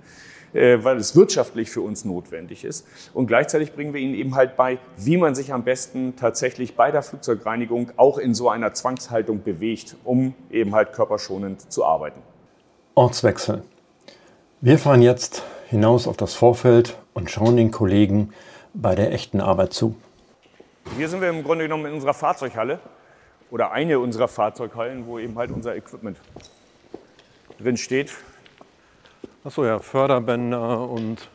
Äh, 0.54 0.84
weil 0.84 0.98
es 0.98 1.16
wirtschaftlich 1.16 1.70
für 1.70 1.80
uns 1.80 2.04
notwendig 2.04 2.64
ist. 2.64 2.86
Und 3.14 3.26
gleichzeitig 3.26 3.72
bringen 3.72 3.94
wir 3.94 4.00
ihnen 4.00 4.14
eben 4.14 4.34
halt 4.34 4.56
bei, 4.56 4.78
wie 4.98 5.16
man 5.16 5.34
sich 5.34 5.52
am 5.52 5.64
besten 5.64 6.14
tatsächlich 6.16 6.76
bei 6.76 6.90
der 6.90 7.02
Flugzeugreinigung 7.02 7.90
auch 7.96 8.18
in 8.18 8.34
so 8.34 8.50
einer 8.50 8.74
Zwangshaltung 8.74 9.42
bewegt, 9.42 9.96
um 10.04 10.34
eben 10.50 10.74
halt 10.74 10.92
körperschonend 10.92 11.72
zu 11.72 11.86
arbeiten. 11.86 12.20
Ortswechsel. 12.94 13.62
Wir 14.60 14.78
fahren 14.78 15.00
jetzt 15.00 15.42
hinaus 15.70 16.06
auf 16.06 16.18
das 16.18 16.34
Vorfeld 16.34 16.98
und 17.14 17.30
schauen 17.30 17.56
den 17.56 17.70
Kollegen 17.70 18.34
bei 18.74 18.94
der 18.94 19.12
echten 19.12 19.40
Arbeit 19.40 19.72
zu. 19.72 19.96
Hier 20.98 21.08
sind 21.08 21.22
wir 21.22 21.30
im 21.30 21.44
Grunde 21.44 21.64
genommen 21.64 21.86
in 21.86 21.94
unserer 21.94 22.14
Fahrzeughalle 22.14 22.78
oder 23.50 23.72
eine 23.72 23.98
unserer 23.98 24.28
Fahrzeughallen, 24.28 25.06
wo 25.06 25.18
eben 25.18 25.38
halt 25.38 25.50
unser 25.50 25.74
Equipment 25.74 26.18
drin 27.58 27.78
steht. 27.78 28.12
Achso, 29.44 29.64
ja, 29.64 29.80
Förderbänder 29.80 30.88
und 30.88 31.28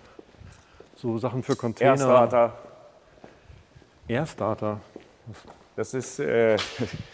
so 0.96 1.18
Sachen 1.18 1.44
für 1.44 1.58
Container. 1.58 1.92
Airstarter. 1.92 2.54
Airstarter. 4.08 4.80
Das 5.76 5.94
ist 5.94 6.20
äh, 6.20 6.58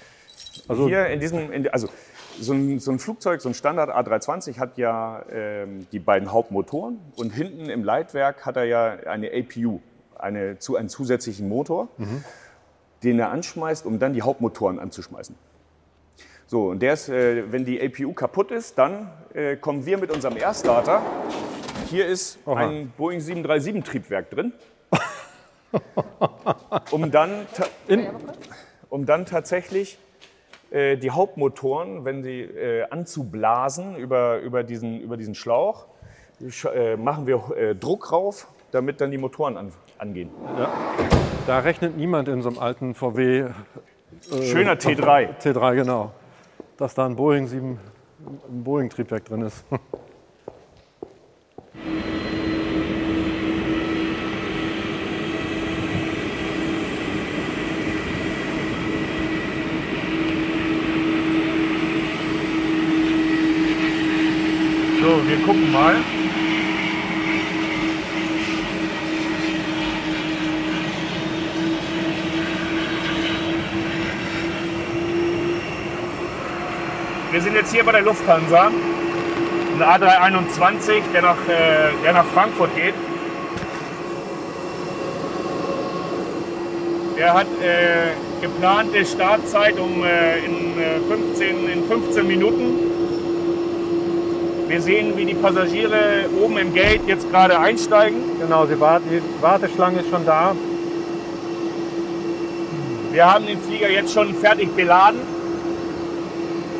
also 0.68 0.88
hier 0.88 1.08
in 1.08 1.20
diesem, 1.20 1.52
in, 1.52 1.68
also 1.70 1.88
so 2.40 2.54
ein, 2.54 2.80
so 2.80 2.92
ein, 2.92 3.00
Flugzeug, 3.00 3.42
so 3.42 3.50
ein 3.50 3.56
Standard 3.56 3.90
A320 3.90 4.60
hat 4.60 4.78
ja 4.78 5.24
ähm, 5.32 5.88
die 5.92 6.00
beiden 6.00 6.32
Hauptmotoren 6.32 7.00
und 7.16 7.32
hinten 7.32 7.70
im 7.70 7.84
Leitwerk 7.84 8.46
hat 8.46 8.56
er 8.58 8.66
ja 8.66 8.86
eine 9.08 9.32
APU, 9.34 9.80
eine, 10.18 10.60
zu, 10.60 10.76
einen 10.76 10.90
zusätzlichen 10.90 11.50
Motor, 11.50 11.88
mhm. 11.98 12.24
den 13.02 13.20
er 13.20 13.32
anschmeißt, 13.32 13.86
um 13.88 13.98
dann 13.98 14.14
die 14.14 14.22
Hauptmotoren 14.22 14.78
anzuschmeißen. 14.78 15.36
So, 16.46 16.70
und 16.70 16.82
der 16.82 16.94
ist, 16.94 17.10
äh, 17.10 17.52
wenn 17.52 17.66
die 17.66 17.82
APU 17.82 18.14
kaputt 18.14 18.52
ist, 18.52 18.78
dann 18.78 19.10
äh, 19.34 19.56
kommen 19.56 19.86
wir 19.86 19.98
mit 19.98 20.12
unserem 20.12 20.38
Airstarter. 20.38 21.02
Hier 21.90 22.06
ist 22.06 22.38
Aha. 22.46 22.56
ein 22.56 22.92
Boeing 22.98 23.22
737 23.22 23.84
Triebwerk 23.84 24.30
drin. 24.30 24.54
um, 26.92 27.12
dann 27.12 27.48
um 28.90 29.06
dann 29.06 29.26
tatsächlich 29.26 29.98
äh, 30.70 30.98
die 30.98 31.12
Hauptmotoren, 31.12 32.06
wenn 32.06 32.24
sie 32.24 32.42
äh, 32.42 32.84
anzublasen 32.90 33.96
über, 33.96 34.40
über, 34.40 34.64
diesen, 34.64 35.00
über 35.00 35.18
diesen 35.18 35.36
Schlauch, 35.36 35.88
äh, 36.74 36.98
machen 36.98 37.26
wir 37.26 37.56
äh, 37.56 37.76
Druck 37.76 38.12
rauf, 38.12 38.48
damit 38.72 39.02
dann 39.02 39.12
die 39.12 39.18
Motoren 39.18 39.56
an, 39.56 39.72
angehen. 39.98 40.30
Ja. 40.58 40.70
Da 41.48 41.60
rechnet 41.60 41.98
niemand 41.98 42.28
in 42.28 42.42
so 42.42 42.50
einem 42.50 42.60
alten 42.60 42.94
VW. 42.94 43.50
Schöner 44.44 44.74
T3. 44.74 45.40
T3, 45.42 45.76
genau 45.76 46.12
dass 46.78 46.96
da 46.96 47.06
ein 47.06 47.16
Boeing 47.16 47.48
7, 47.48 47.80
ein 48.50 48.64
Boeing-Triebwerk 48.64 49.26
drin 49.26 49.42
ist. 49.42 49.66
So, 65.04 65.10
wir 65.28 65.36
gucken 65.46 65.70
mal. 65.70 65.98
Sind 77.44 77.56
jetzt 77.56 77.74
hier 77.74 77.84
bei 77.84 77.92
der 77.92 78.04
Lufthansa. 78.04 78.68
Ein 78.68 79.82
A321, 79.82 81.02
der 81.14 81.22
nach, 81.24 81.36
äh, 81.48 81.92
der 82.04 82.14
nach 82.14 82.26
Frankfurt 82.28 82.74
geht. 82.76 82.94
Der 87.18 87.34
hat 87.34 87.48
äh, 87.62 88.14
geplante 88.42 89.06
Startzeit 89.06 89.78
um, 89.78 90.04
äh, 90.04 90.40
in, 90.40 90.74
15, 91.08 91.68
äh, 91.68 91.74
in 91.74 91.84
15 91.86 92.26
Minuten. 92.26 92.80
Wir 94.70 94.82
sehen, 94.82 95.18
wie 95.18 95.26
die 95.26 95.34
Passagiere 95.34 96.26
oben 96.42 96.58
im 96.58 96.74
Gate 96.74 97.02
jetzt 97.08 97.30
gerade 97.30 97.60
einsteigen. 97.60 98.40
Genau, 98.40 98.66
sie 98.66 98.80
warten, 98.80 99.06
die 99.12 99.22
Warteschlange 99.42 100.00
ist 100.00 100.10
schon 100.10 100.26
da. 100.26 100.56
Wir 103.12 103.32
haben 103.32 103.46
den 103.46 103.62
Flieger 103.62 103.90
jetzt 103.90 104.14
schon 104.14 104.34
fertig 104.34 104.74
beladen. 104.76 105.33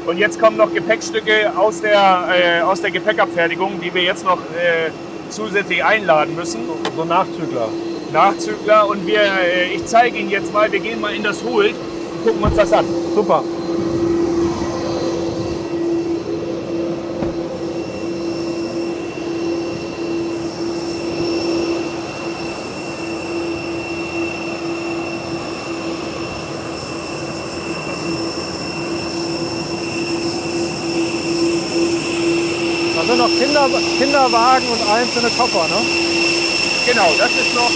Und 0.06 0.18
jetzt 0.18 0.40
kommen 0.40 0.58
noch 0.58 0.74
Gepäckstücke 0.74 1.54
aus 1.56 1.82
der, 1.82 2.28
äh, 2.30 2.62
aus 2.62 2.82
der 2.82 2.92
Gepäckabfertigung, 2.92 3.80
die 3.80 3.94
wir 3.94 4.04
jetzt 4.04 4.26
noch 4.26 4.38
äh, 4.38 4.92
zusätzlich 5.30 5.84
einladen 5.84 6.36
müssen. 6.36 6.62
So, 6.96 7.06
Nachzügler. 7.06 7.70
Nachzügler. 8.12 8.88
Und 8.88 9.08
wir, 9.08 9.22
äh, 9.22 9.74
ich 9.74 9.86
zeige 9.86 10.18
Ihnen 10.18 10.30
jetzt 10.30 10.54
mal, 10.54 10.72
wir 10.72 10.80
gehen 10.80 11.00
mal 11.00 11.14
in 11.14 11.24
das 11.24 11.44
Holt. 11.44 11.76
gucken 12.24 12.42
wir 12.42 12.48
uns 12.48 12.56
das 12.56 12.74
an. 12.74 12.86
Super. 13.16 13.44
Da 32.96 33.10
sind 33.10 33.18
noch 33.18 33.28
Kinder, 33.28 33.68
Kinderwagen 34.24 34.68
und 34.70 34.80
einzelne 34.88 35.30
Koffer, 35.36 35.68
ne? 35.68 35.76
Genau, 36.88 37.12
das 37.18 37.32
ist 37.32 37.54
noch 37.54 37.72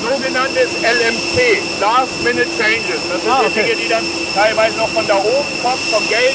sogenanntes 0.00 0.72
LMC, 0.80 1.60
Last 1.80 2.16
Minute 2.24 2.48
Changes. 2.56 3.00
Das 3.12 3.20
sind 3.20 3.30
Ah, 3.30 3.40
die 3.44 3.46
okay. 3.52 3.62
Dinge, 3.68 3.76
die 3.76 3.88
dann 3.88 4.04
teilweise 4.34 4.76
noch 4.78 4.88
von 4.88 5.06
da 5.06 5.16
oben 5.16 5.52
kommen, 5.60 5.82
vom 5.92 6.08
Geld 6.08 6.32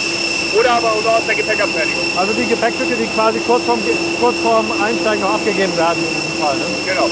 oder 0.59 0.71
aber 0.73 0.91
aus 0.93 1.25
der 1.25 1.33
Gepäckabfertigung. 1.35 2.05
Also 2.15 2.33
die 2.33 2.45
Gepäckstücke, 2.45 2.95
die 3.01 3.07
quasi 3.07 3.39
kurz 3.47 3.65
vorm, 3.65 3.81
kurz 4.19 4.37
vorm 4.43 4.71
Einsteigen 4.79 5.21
noch 5.21 5.33
abgegeben 5.33 5.75
werden 5.75 6.03
in 6.05 6.13
diesem 6.21 6.37
Fall. 6.37 6.57
Ne? 6.57 6.65
Genau. 6.85 7.05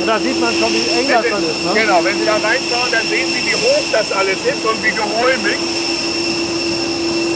Und 0.00 0.06
da 0.08 0.18
sieht 0.18 0.40
man 0.40 0.52
schon, 0.58 0.72
wie 0.74 0.98
eng 0.98 1.06
das 1.08 1.30
dann 1.30 1.44
ist. 1.46 1.62
Ne? 1.64 1.70
Genau, 1.78 2.02
wenn 2.02 2.18
Sie 2.18 2.26
da 2.26 2.32
reinschauen, 2.42 2.90
dann 2.90 3.06
sehen 3.06 3.28
Sie, 3.30 3.46
wie 3.46 3.54
hoch 3.54 3.86
das 3.92 4.10
alles 4.10 4.38
ist 4.42 4.66
und 4.66 4.82
wie 4.82 4.90
geräumig. 4.90 5.58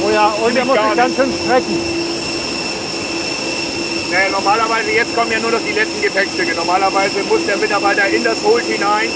Oh 0.04 0.10
ja, 0.10 0.34
und 0.42 0.58
ich 0.58 0.64
muss 0.64 0.74
sich 0.82 0.96
ganz 0.96 1.14
schön 1.14 1.32
strecken. 1.32 2.05
Naja, 4.10 4.28
normalerweise, 4.30 4.90
jetzt 4.92 5.14
kommen 5.16 5.32
ja 5.32 5.40
nur 5.40 5.50
noch 5.50 5.62
die 5.66 5.72
letzten 5.72 6.00
Gepäckstücke. 6.00 6.54
Normalerweise 6.54 7.22
muss 7.24 7.44
der 7.44 7.56
Mitarbeiter 7.56 8.06
in 8.06 8.22
das 8.22 8.42
Hold 8.44 8.64
hinein, 8.64 9.08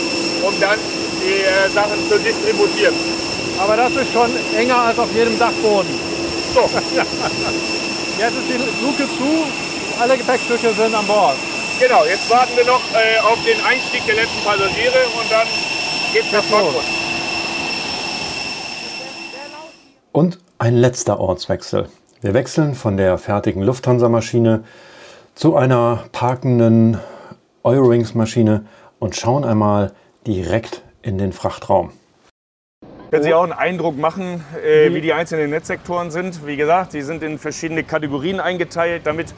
um 0.42 0.52
dann 0.60 0.78
die 1.22 1.42
äh, 1.42 1.68
Sachen 1.72 2.08
zu 2.08 2.18
distributieren. 2.18 2.94
Aber 3.58 3.76
das 3.76 3.92
ist 3.94 4.12
schon 4.12 4.30
enger 4.56 4.78
als 4.78 4.98
auf 4.98 5.12
jedem 5.14 5.38
Dachboden. 5.38 5.90
So, 6.54 6.62
Jetzt 8.18 8.36
ist 8.36 8.48
die 8.48 8.84
Luke 8.84 9.06
zu, 9.16 9.46
alle 10.00 10.16
Gepäckstücke 10.16 10.74
sind 10.74 10.94
an 10.94 11.06
Bord. 11.06 11.36
genau, 11.78 12.04
jetzt 12.04 12.28
warten 12.28 12.56
wir 12.56 12.64
noch 12.64 12.82
äh, 12.92 13.18
auf 13.20 13.38
den 13.44 13.60
Einstieg 13.64 14.04
der 14.06 14.16
letzten 14.16 14.42
Passagiere 14.44 15.06
und 15.18 15.30
dann 15.30 15.46
geht's 16.12 16.32
nach. 16.32 16.42
Frankfurt. 16.44 16.84
Und 20.12 20.38
ein 20.58 20.76
letzter 20.76 21.20
Ortswechsel. 21.20 21.88
Wir 22.22 22.34
wechseln 22.34 22.74
von 22.74 22.98
der 22.98 23.16
fertigen 23.16 23.62
Lufthansa-Maschine 23.62 24.62
zu 25.34 25.56
einer 25.56 26.04
parkenden 26.12 26.98
Eurowings-Maschine 27.64 28.66
und 28.98 29.16
schauen 29.16 29.42
einmal 29.42 29.92
direkt 30.26 30.82
in 31.00 31.16
den 31.16 31.32
Frachtraum. 31.32 31.92
Können 33.10 33.22
Sie 33.22 33.32
auch 33.32 33.42
einen 33.42 33.54
Eindruck 33.54 33.96
machen, 33.96 34.44
äh, 34.62 34.92
wie 34.92 35.00
die 35.00 35.14
einzelnen 35.14 35.48
Netzsektoren 35.48 36.10
sind? 36.10 36.46
Wie 36.46 36.58
gesagt, 36.58 36.92
die 36.92 37.00
sind 37.00 37.22
in 37.22 37.38
verschiedene 37.38 37.84
Kategorien 37.84 38.38
eingeteilt, 38.38 39.06
damit 39.06 39.32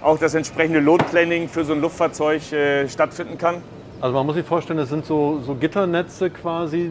auch 0.00 0.18
das 0.18 0.32
entsprechende 0.32 0.80
Load 0.80 1.04
Planning 1.10 1.50
für 1.50 1.66
so 1.66 1.74
ein 1.74 1.82
Luftfahrzeug 1.82 2.50
äh, 2.52 2.88
stattfinden 2.88 3.36
kann. 3.36 3.56
Also 4.00 4.14
man 4.14 4.24
muss 4.24 4.36
sich 4.36 4.46
vorstellen, 4.46 4.78
das 4.78 4.88
sind 4.88 5.04
so, 5.04 5.42
so 5.44 5.56
Gitternetze 5.56 6.30
quasi 6.30 6.90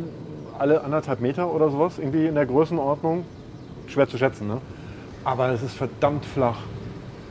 alle 0.60 0.84
anderthalb 0.84 1.22
Meter 1.22 1.52
oder 1.52 1.72
sowas, 1.72 1.98
irgendwie 1.98 2.28
in 2.28 2.36
der 2.36 2.46
Größenordnung. 2.46 3.26
Schwer 3.88 4.08
zu 4.08 4.20
schätzen, 4.20 4.48
ne? 4.48 4.62
Aber 5.24 5.50
es 5.50 5.62
ist 5.64 5.76
verdammt 5.76 6.26
flach. 6.26 6.60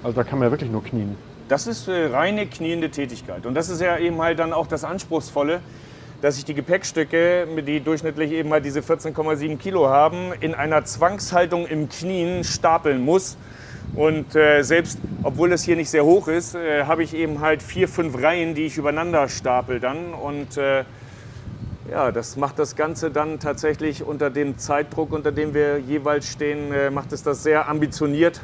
Also 0.03 0.17
da 0.17 0.25
kann 0.25 0.39
man 0.39 0.49
ja 0.49 0.53
wirklich 0.53 0.71
nur 0.71 0.83
knien. 0.83 1.17
Das 1.49 1.67
ist 1.67 1.89
äh, 1.89 2.07
reine 2.07 2.47
kniende 2.47 2.91
Tätigkeit. 2.91 3.45
Und 3.47 3.55
das 3.55 3.69
ist 3.69 3.81
ja 3.81 3.99
eben 3.99 4.21
halt 4.21 4.39
dann 4.39 4.53
auch 4.53 4.67
das 4.67 4.85
Anspruchsvolle, 4.85 5.61
dass 6.23 6.39
ich 6.39 6.45
die 6.45 6.55
Gepäckstücke, 6.55 7.47
die 7.67 7.81
durchschnittlich 7.81 8.33
eben 8.33 8.51
halt 8.53 8.65
diese 8.65 8.81
14,7 8.81 9.59
Kilo 9.59 9.89
haben, 9.89 10.33
in 10.41 10.55
einer 10.55 10.85
Zwangshaltung 10.85 11.67
im 11.67 11.89
Knien 11.89 12.45
stapeln 12.45 13.05
muss. 13.05 13.37
Und 13.95 14.35
äh, 14.35 14.63
selbst, 14.63 14.99
obwohl 15.23 15.51
das 15.51 15.63
hier 15.63 15.77
nicht 15.77 15.91
sehr 15.91 16.05
hoch 16.05 16.29
ist, 16.29 16.55
äh, 16.55 16.85
habe 16.85 17.03
ich 17.03 17.15
eben 17.15 17.41
halt 17.41 17.63
vier, 17.63 17.89
fünf 17.89 18.23
Reihen, 18.23 18.55
die 18.55 18.67
ich 18.67 18.79
übereinander 18.79 19.29
stapel 19.29 19.81
dann. 19.81 20.15
Und 20.15 20.57
äh, 20.57 20.85
ja, 21.91 22.13
das 22.13 22.37
macht 22.37 22.59
das 22.59 22.77
Ganze 22.77 23.11
dann 23.11 23.39
tatsächlich 23.41 24.05
unter 24.05 24.31
dem 24.31 24.59
Zeitdruck, 24.59 25.13
unter 25.13 25.33
dem 25.33 25.55
wir 25.55 25.79
jeweils 25.79 26.27
stehen, 26.27 26.73
äh, 26.73 26.91
macht 26.91 27.13
es 27.13 27.23
das 27.23 27.43
sehr 27.43 27.69
ambitioniert 27.69 28.41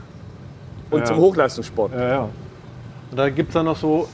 und 0.91 1.01
Ja. 1.01 1.05
zum 1.07 1.17
Hochleistungssport. 1.19 1.93
Ja, 1.93 2.09
ja. 2.09 2.29
Da 3.15 3.31
gibt 3.31 3.51
es 3.51 3.55
dann 3.55 3.67
noch 3.67 3.77
so 3.77 4.09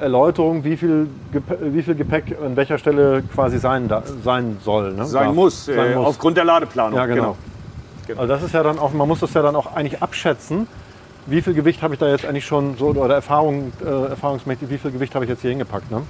Erläuterungen, 0.00 0.64
wie 0.64 0.76
viel, 0.76 1.08
Gepäck, 1.32 1.58
wie 1.60 1.82
viel 1.82 1.94
Gepäck 1.94 2.36
an 2.44 2.56
welcher 2.56 2.78
Stelle 2.78 3.22
quasi 3.34 3.58
sein, 3.58 3.86
da, 3.88 4.02
sein 4.24 4.56
soll. 4.64 4.92
Ne? 4.94 5.04
sein 5.06 5.34
muss, 5.34 5.68
äh, 5.68 5.74
Sein 5.74 5.94
muss. 5.94 6.06
aufgrund 6.06 6.36
der 6.36 6.44
Ladeplanung. 6.44 6.98
Ja, 6.98 7.06
genau. 7.06 7.36
Genau. 8.06 8.20
Also 8.22 8.32
das 8.34 8.42
ist 8.42 8.54
ja 8.54 8.62
dann 8.62 8.78
auch, 8.78 8.92
man 8.92 9.06
muss 9.06 9.20
das 9.20 9.32
ja 9.34 9.42
dann 9.42 9.54
auch 9.54 9.74
eigentlich 9.74 10.02
abschätzen. 10.02 10.66
Wie 11.26 11.42
viel 11.42 11.54
Gewicht 11.54 11.82
habe 11.82 11.94
ich 11.94 12.00
da 12.00 12.08
jetzt 12.08 12.24
eigentlich 12.24 12.46
schon 12.46 12.76
so 12.76 12.86
oder 12.88 13.14
Erfahrung, 13.14 13.72
äh, 13.84 14.08
erfahrungsmäßig, 14.10 14.68
wie 14.70 14.78
viel 14.78 14.90
Gewicht 14.90 15.14
habe 15.14 15.24
ich 15.24 15.28
jetzt 15.28 15.42
hier 15.42 15.50
hingepackt? 15.50 15.90
Ne? 15.90 16.02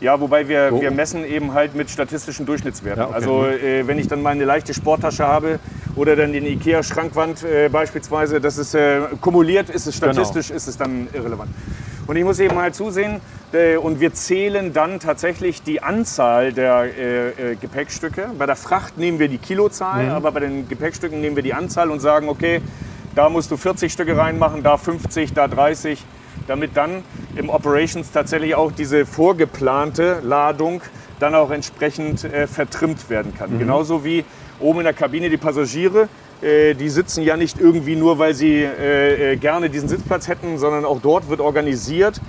Ja, 0.00 0.20
wobei 0.20 0.46
wir, 0.48 0.70
So. 0.70 0.80
wir 0.80 0.90
messen 0.90 1.24
eben 1.24 1.54
halt 1.54 1.74
mit 1.74 1.90
statistischen 1.90 2.46
Durchschnittswerten. 2.46 3.00
Ja, 3.02 3.06
okay. 3.08 3.14
Also 3.16 3.46
äh, 3.46 3.86
wenn 3.86 3.98
ich 3.98 4.06
dann 4.08 4.22
mal 4.22 4.30
eine 4.30 4.44
leichte 4.44 4.72
Sporttasche 4.74 5.26
habe 5.26 5.58
oder 5.96 6.14
dann 6.14 6.32
den 6.32 6.46
Ikea-Schrankwand 6.46 7.42
äh, 7.44 7.68
beispielsweise, 7.68 8.40
das 8.40 8.58
ist 8.58 8.74
äh, 8.74 9.00
kumuliert, 9.20 9.70
ist 9.70 9.86
es 9.86 10.00
Genau. 10.00 10.12
statistisch, 10.12 10.50
ist 10.50 10.68
es 10.68 10.76
dann 10.76 11.08
irrelevant. 11.12 11.50
Und 12.06 12.16
ich 12.16 12.24
muss 12.24 12.38
eben 12.38 12.56
halt 12.56 12.74
zusehen 12.74 13.20
äh, 13.52 13.76
und 13.76 14.00
wir 14.00 14.14
zählen 14.14 14.72
dann 14.72 15.00
tatsächlich 15.00 15.62
die 15.62 15.82
Anzahl 15.82 16.52
der 16.52 16.84
äh, 16.96 17.52
äh, 17.52 17.54
Gepäckstücke. 17.56 18.30
Bei 18.38 18.46
der 18.46 18.56
Fracht 18.56 18.96
nehmen 18.98 19.18
wir 19.18 19.28
die 19.28 19.38
Kilozahl, 19.38 20.04
Mhm. 20.04 20.10
aber 20.12 20.32
bei 20.32 20.40
den 20.40 20.68
Gepäckstücken 20.68 21.20
nehmen 21.20 21.36
wir 21.36 21.42
die 21.42 21.54
Anzahl 21.54 21.90
und 21.90 22.00
sagen, 22.00 22.28
okay, 22.28 22.62
da 23.14 23.28
musst 23.28 23.50
du 23.50 23.56
40 23.56 23.92
Stücke 23.92 24.16
reinmachen, 24.16 24.62
da 24.62 24.76
50, 24.76 25.32
da 25.34 25.48
30, 25.48 26.02
damit 26.48 26.76
dann 26.76 27.04
im 27.36 27.50
Operations 27.50 28.10
tatsächlich 28.10 28.54
auch 28.54 28.72
diese 28.72 29.06
vorgeplante 29.06 30.20
Ladung 30.24 30.80
dann 31.20 31.34
auch 31.34 31.50
entsprechend 31.50 32.24
äh, 32.24 32.46
vertrimmt 32.46 33.10
werden 33.10 33.34
kann. 33.36 33.58
Genauso 33.58 34.04
wie 34.04 34.24
oben 34.60 34.80
in 34.80 34.84
der 34.84 34.94
Kabine 34.94 35.28
die 35.30 35.36
Passagiere, 35.36 36.08
äh, 36.42 36.74
die 36.74 36.88
sitzen 36.88 37.22
ja 37.22 37.36
nicht 37.36 37.60
irgendwie 37.60 37.96
nur, 37.96 38.18
weil 38.18 38.34
sie 38.34 38.62
äh, 38.62 39.32
äh, 39.32 39.36
gerne 39.36 39.68
diesen 39.70 39.88
Sitzplatz 39.88 40.28
hätten, 40.28 40.58
sondern 40.58 40.84
auch 40.84 41.00
dort 41.00 41.28
wird 41.28 41.40
organisiert, 41.40 42.20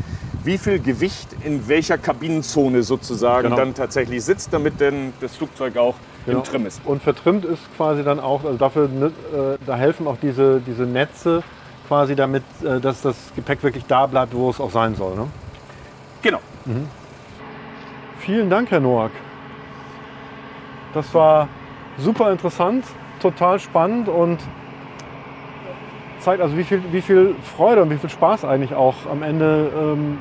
wie 0.43 0.57
viel 0.57 0.79
Gewicht 0.79 1.27
in 1.43 1.67
welcher 1.67 1.97
Kabinenzone 1.97 2.81
sozusagen 2.83 3.43
Genau. 3.49 3.55
dann 3.57 3.73
tatsächlich 3.73 4.23
sitzt, 4.23 4.53
damit 4.53 4.79
dann 4.79 5.13
das 5.21 5.35
Flugzeug 5.35 5.77
auch 5.77 5.95
Genau. 6.25 6.39
im 6.39 6.43
Trim 6.43 6.65
ist. 6.65 6.81
Und 6.85 7.01
vertrimmt 7.03 7.45
ist 7.45 7.61
quasi 7.77 8.03
dann 8.03 8.19
auch, 8.19 8.43
also 8.43 8.57
dafür, 8.57 8.87
ne, 8.89 9.07
äh, 9.07 9.57
da 9.65 9.77
helfen 9.77 10.07
auch 10.07 10.17
diese, 10.21 10.61
diese 10.65 10.83
Netze 10.83 11.43
quasi 11.89 12.15
damit, 12.15 12.43
äh, 12.63 12.79
dass 12.79 13.01
das 13.01 13.33
Gepäck 13.35 13.61
wirklich 13.63 13.85
da 13.85 14.05
bleibt, 14.05 14.33
wo 14.33 14.49
es 14.49 14.61
auch 14.61 14.69
sein 14.69 14.95
soll. 14.95 15.15
Ne? 15.15 15.27
Genau. 16.21 16.39
Vielen 18.19 18.49
Dank, 18.49 18.69
Herr 18.69 18.79
Noack. 18.79 19.11
Das 20.93 21.13
war 21.15 21.49
super 21.97 22.31
interessant, 22.31 22.85
total 23.19 23.59
spannend 23.59 24.07
und 24.07 24.39
zeigt 26.19 26.41
also, 26.41 26.55
wie 26.57 26.63
viel, 26.63 26.83
wie 26.91 27.01
viel 27.01 27.35
Freude 27.57 27.81
und 27.81 27.89
wie 27.89 27.97
viel 27.97 28.09
Spaß 28.09 28.45
eigentlich 28.45 28.75
auch 28.75 28.95
am 29.11 29.23
Ende 29.23 29.71
ähm, 29.75 30.19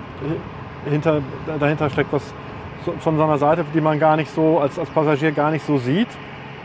hinter, 0.89 1.21
dahinter 1.61 1.91
steckt, 1.91 2.13
was 2.13 2.23
von 3.01 3.17
so 3.19 3.25
einer 3.25 3.39
Seite, 3.39 3.65
die 3.75 3.81
man 3.81 3.99
gar 3.99 4.17
nicht 4.17 4.33
so 4.35 4.59
als, 4.59 4.79
als 4.79 4.89
Passagier 4.91 5.33
gar 5.33 5.51
nicht 5.51 5.67
so 5.67 5.77
sieht. 5.77 6.09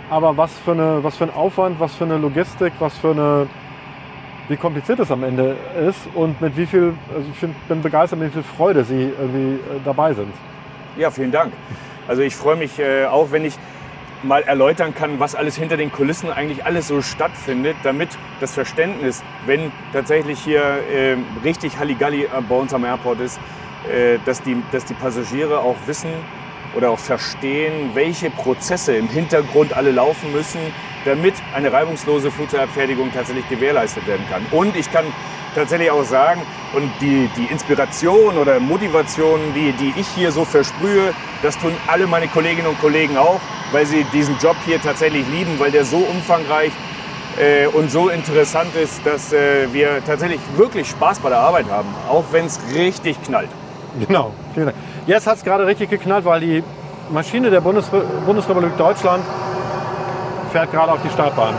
Aber 0.10 0.38
was 0.38 0.54
für, 0.60 0.72
eine, 0.72 1.04
was 1.04 1.18
für 1.18 1.26
ein 1.26 1.34
Aufwand, 1.34 1.80
was 1.80 1.96
für 1.96 2.06
eine 2.06 2.18
Logistik, 2.18 2.74
was 2.80 2.98
für 2.98 3.12
eine, 3.12 3.48
wie 4.50 4.58
kompliziert 4.58 5.00
es 5.00 5.12
am 5.12 5.24
Ende 5.24 5.56
ist 5.88 6.00
und 6.14 6.42
mit 6.42 6.58
wie 6.58 6.66
viel, 6.66 6.94
also 7.16 7.28
ich 7.32 7.38
find, 7.38 7.68
bin 7.68 7.82
begeistert, 7.82 8.20
mit 8.20 8.30
wie 8.30 8.34
viel 8.34 8.44
Freude 8.44 8.84
Sie 8.84 9.12
irgendwie 9.18 9.56
äh, 9.56 9.80
dabei 9.86 10.14
sind. 10.14 10.34
Ja, 10.98 11.12
vielen 11.12 11.32
Dank. 11.32 11.54
Also 12.08 12.22
ich 12.22 12.36
freue 12.36 12.56
mich 12.56 12.80
äh, 12.80 13.06
auch, 13.06 13.32
wenn 13.32 13.46
ich 13.46 13.58
mal 14.24 14.42
erläutern 14.44 14.94
kann, 14.96 15.20
was 15.20 15.36
alles 15.36 15.56
hinter 15.56 15.78
den 15.78 15.92
Kulissen 15.92 16.32
eigentlich 16.32 16.66
alles 16.66 16.88
so 16.88 17.02
stattfindet, 17.02 17.76
damit 17.84 18.10
das 18.40 18.54
Verständnis, 18.54 19.24
wenn 19.46 19.72
tatsächlich 19.92 20.40
hier 20.40 20.62
äh, 20.62 21.18
richtig 21.44 21.78
Halligalli 21.78 22.24
äh, 22.24 22.28
bei 22.48 22.56
uns 22.56 22.74
am 22.74 22.86
Airport 22.86 23.20
ist, 23.20 23.40
äh, 23.92 24.20
dass, 24.26 24.42
die, 24.42 24.62
dass 24.72 24.86
die 24.86 24.94
Passagiere 24.94 25.60
auch 25.60 25.76
wissen 25.86 26.10
oder 26.76 26.90
auch 26.90 27.00
verstehen, 27.00 27.92
welche 27.94 28.30
Prozesse 28.30 28.96
im 28.96 29.08
Hintergrund 29.08 29.76
alle 29.76 29.92
laufen 29.92 30.32
müssen, 30.32 30.60
damit 31.06 31.36
eine 31.54 31.72
reibungslose 31.72 32.32
Flugzeugabfertigung 32.32 33.12
tatsächlich 33.14 33.48
gewährleistet 33.50 34.08
werden 34.08 34.26
kann. 34.30 34.46
Und 34.52 34.76
ich 34.76 34.92
kann 34.92 35.06
tatsächlich 35.56 35.92
auch 35.92 36.04
sagen, 36.04 36.42
und 36.74 36.90
die, 37.02 37.30
die 37.38 37.46
Inspiration 37.46 38.38
oder 38.38 38.60
Motivation, 38.60 39.40
die, 39.56 39.72
die 39.74 39.94
ich 40.00 40.08
hier 40.08 40.32
so 40.32 40.46
versprühe, 40.46 41.14
das 41.42 41.58
tun 41.58 41.74
alle 41.88 42.08
meine 42.08 42.28
Kolleginnen 42.28 42.68
und 42.68 42.80
Kollegen 42.82 43.18
auch, 43.18 43.40
weil 43.72 43.86
sie 43.86 44.06
diesen 44.14 44.38
Job 44.40 44.56
hier 44.66 44.82
tatsächlich 44.82 45.26
lieben, 45.30 45.60
weil 45.60 45.72
der 45.72 45.86
so 45.86 45.98
umfangreich 45.98 46.72
äh, 47.40 47.68
und 47.68 47.92
so 47.92 48.10
interessant 48.10 48.76
ist, 48.76 49.06
dass 49.06 49.34
äh, 49.34 49.72
wir 49.72 50.04
tatsächlich 50.06 50.40
wirklich 50.56 50.90
Spaß 50.90 51.20
bei 51.20 51.30
der 51.30 51.40
Arbeit 51.40 51.66
haben, 51.70 51.90
auch 52.10 52.26
wenn 52.32 52.46
es 52.46 52.60
richtig 52.74 53.22
knallt. 53.24 53.50
Genau, 54.08 54.32
vielen 54.54 54.68
Dank. 54.68 54.78
Jetzt 55.06 55.28
hat 55.28 55.38
es 55.38 55.44
gerade 55.44 55.68
richtig 55.68 55.90
geknallt, 55.90 56.26
weil 56.26 56.40
die 56.40 56.64
Maschine 57.12 57.50
der 57.52 57.62
Bundesre 57.62 58.04
Bundesrepublik 58.26 58.78
Deutschland 58.78 59.24
fährt 60.54 60.72
gerade 60.72 60.92
auf 60.92 61.02
die 61.02 61.10
Startbahn. 61.10 61.56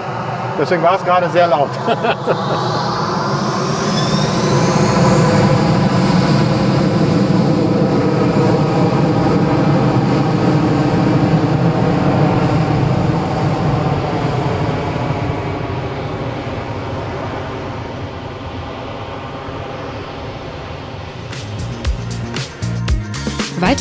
Deswegen 0.59 0.83
war 0.83 0.95
es 0.95 1.05
gerade 1.05 1.29
sehr 1.31 1.49
laut. 1.49 1.71